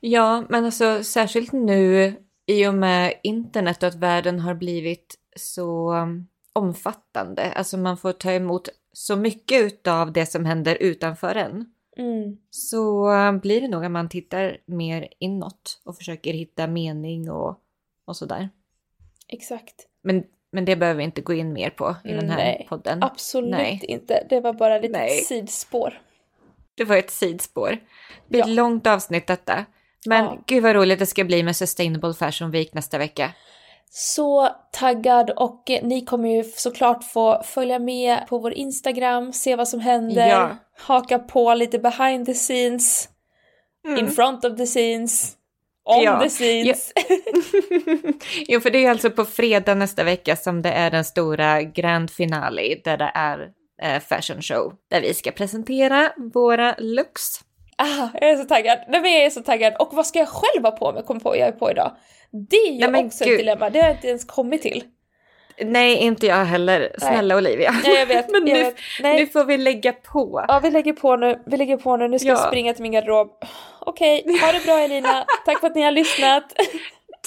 Ja, 0.00 0.44
men 0.48 0.64
alltså 0.64 1.04
särskilt 1.04 1.52
nu 1.52 2.14
i 2.46 2.66
och 2.66 2.74
med 2.74 3.14
internet 3.22 3.82
och 3.82 3.88
att 3.88 3.94
världen 3.94 4.40
har 4.40 4.54
blivit 4.54 5.14
så 5.36 5.94
um, 5.94 6.28
omfattande. 6.52 7.52
Alltså 7.52 7.76
man 7.76 7.96
får 7.96 8.12
ta 8.12 8.32
emot 8.32 8.68
så 8.92 9.16
mycket 9.16 9.86
av 9.86 10.12
det 10.12 10.26
som 10.26 10.44
händer 10.44 10.76
utanför 10.80 11.34
en. 11.34 11.66
Mm. 11.96 12.36
Så 12.50 13.10
um, 13.10 13.38
blir 13.38 13.60
det 13.60 13.68
nog 13.68 13.84
att 13.84 13.90
man 13.90 14.08
tittar 14.08 14.58
mer 14.66 15.08
inåt 15.18 15.80
och 15.84 15.96
försöker 15.96 16.32
hitta 16.32 16.66
mening 16.66 17.30
och, 17.30 17.60
och 18.04 18.16
sådär. 18.16 18.48
Exakt. 19.28 19.86
Men, 20.02 20.24
men 20.52 20.64
det 20.64 20.76
behöver 20.76 20.98
vi 20.98 21.04
inte 21.04 21.20
gå 21.20 21.32
in 21.32 21.52
mer 21.52 21.70
på 21.70 21.96
i 22.04 22.12
den 22.12 22.30
här 22.30 22.36
Nej, 22.36 22.66
podden. 22.68 23.02
Absolut 23.02 23.50
Nej. 23.50 23.84
inte. 23.88 24.26
Det 24.30 24.40
var 24.40 24.52
bara 24.52 24.78
lite 24.78 24.98
Nej. 24.98 25.10
sidspår. 25.10 26.00
Det 26.74 26.84
var 26.84 26.96
ett 26.96 27.10
sidspår. 27.10 27.70
Det 27.70 28.28
blir 28.28 28.40
ja. 28.40 28.46
ett 28.46 28.52
långt 28.52 28.86
avsnitt 28.86 29.26
detta. 29.26 29.64
Men 30.06 30.24
ja. 30.24 30.38
gud 30.46 30.62
vad 30.62 30.74
roligt 30.74 30.98
det 30.98 31.06
ska 31.06 31.24
bli 31.24 31.42
med 31.42 31.56
Sustainable 31.56 32.14
Fashion 32.14 32.50
Week 32.50 32.74
nästa 32.74 32.98
vecka. 32.98 33.32
Så 33.90 34.48
taggad 34.72 35.30
och 35.30 35.62
ni 35.82 36.04
kommer 36.04 36.28
ju 36.28 36.44
såklart 36.44 37.04
få 37.04 37.42
följa 37.42 37.78
med 37.78 38.26
på 38.28 38.38
vår 38.38 38.54
Instagram, 38.54 39.32
se 39.32 39.56
vad 39.56 39.68
som 39.68 39.80
händer, 39.80 40.28
ja. 40.28 40.56
haka 40.78 41.18
på 41.18 41.54
lite 41.54 41.78
behind 41.78 42.26
the 42.26 42.34
scenes, 42.34 43.08
mm. 43.86 43.98
in 43.98 44.10
front 44.10 44.44
of 44.44 44.56
the 44.56 44.66
scenes, 44.66 45.36
on 45.88 46.02
ja. 46.02 46.20
the 46.20 46.28
scenes. 46.28 46.92
Ja. 46.94 47.16
jo, 48.48 48.60
för 48.60 48.70
det 48.70 48.84
är 48.84 48.90
alltså 48.90 49.10
på 49.10 49.24
fredag 49.24 49.74
nästa 49.74 50.04
vecka 50.04 50.36
som 50.36 50.62
det 50.62 50.70
är 50.70 50.90
den 50.90 51.04
stora 51.04 51.62
grand 51.62 52.10
finale 52.10 52.80
där 52.84 52.96
det 52.96 53.12
är 53.14 53.48
eh, 53.82 54.00
fashion 54.00 54.42
show 54.42 54.72
där 54.90 55.00
vi 55.00 55.14
ska 55.14 55.30
presentera 55.30 56.12
våra 56.34 56.74
looks. 56.78 57.40
Ah, 57.76 58.08
jag 58.20 58.30
är 58.30 58.36
så 58.36 58.44
taggad. 58.44 58.78
Nej 58.88 59.00
men 59.00 59.12
jag 59.12 59.24
är 59.24 59.30
så 59.30 59.40
taggad. 59.40 59.74
Och 59.78 59.88
vad 59.92 60.06
ska 60.06 60.18
jag 60.18 60.28
själv 60.28 60.64
ha 60.64 60.70
på 60.70 60.92
mig, 60.92 61.02
kom 61.02 61.20
på 61.20 61.36
jag 61.36 61.48
är 61.48 61.52
på 61.52 61.70
idag? 61.70 61.96
Det 62.50 62.56
är 62.56 62.72
ju 62.72 62.88
Nej, 62.88 63.04
också 63.04 63.24
gud. 63.24 63.32
ett 63.32 63.38
dilemma, 63.38 63.70
det 63.70 63.80
har 63.80 63.86
jag 63.86 63.96
inte 63.96 64.08
ens 64.08 64.24
kommit 64.24 64.62
till. 64.62 64.84
Nej, 65.64 65.96
inte 65.96 66.26
jag 66.26 66.44
heller. 66.44 66.92
Snälla 66.98 67.34
Nej. 67.34 67.36
Olivia. 67.36 67.74
Nej, 67.84 67.98
jag 67.98 68.06
vet. 68.06 68.30
men 68.32 68.46
jag 68.46 68.58
nu, 68.58 68.64
vet. 68.64 68.76
nu 69.18 69.26
får 69.26 69.44
vi 69.44 69.58
lägga 69.58 69.92
på. 69.92 70.44
Ja, 70.48 70.60
vi 70.62 70.70
lägger 70.70 70.92
på 70.92 71.16
nu. 71.16 71.42
Vi 71.46 71.56
lägger 71.56 71.76
på 71.76 71.96
nu. 71.96 72.08
Nu 72.08 72.18
ska 72.18 72.28
ja. 72.28 72.34
jag 72.34 72.46
springa 72.46 72.74
till 72.74 72.82
min 72.82 72.92
garderob. 72.92 73.30
Okej, 73.88 74.22
okay, 74.24 74.40
ha 74.40 74.52
det 74.52 74.64
bra 74.64 74.78
Elina. 74.78 75.24
Tack 75.46 75.60
för 75.60 75.66
att 75.66 75.74
ni 75.74 75.82
har 75.82 75.90
lyssnat. 75.90 76.44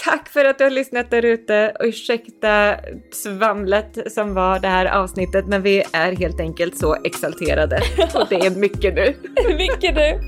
Tack 0.03 0.29
för 0.29 0.45
att 0.45 0.57
du 0.57 0.63
har 0.63 0.71
lyssnat 0.71 1.11
där 1.11 1.25
ute 1.25 1.75
och 1.79 1.85
ursäkta 1.85 2.75
svamlet 3.11 4.13
som 4.13 4.33
var 4.33 4.59
det 4.59 4.67
här 4.67 4.85
avsnittet 4.85 5.47
men 5.47 5.61
vi 5.61 5.83
är 5.93 6.11
helt 6.11 6.39
enkelt 6.39 6.77
så 6.77 6.95
exalterade 7.03 7.81
och 8.13 8.27
det 8.29 8.35
är 8.35 8.49
mycket 8.49 8.95
nu. 8.95 9.15
mycket 9.57 9.95
nu. 9.95 10.19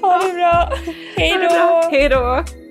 Ha 0.00 0.18
det 0.18 0.32
bra. 0.32 0.72
Hej 1.16 1.48
då. 1.50 1.88
Hej 1.90 2.08
då. 2.08 2.61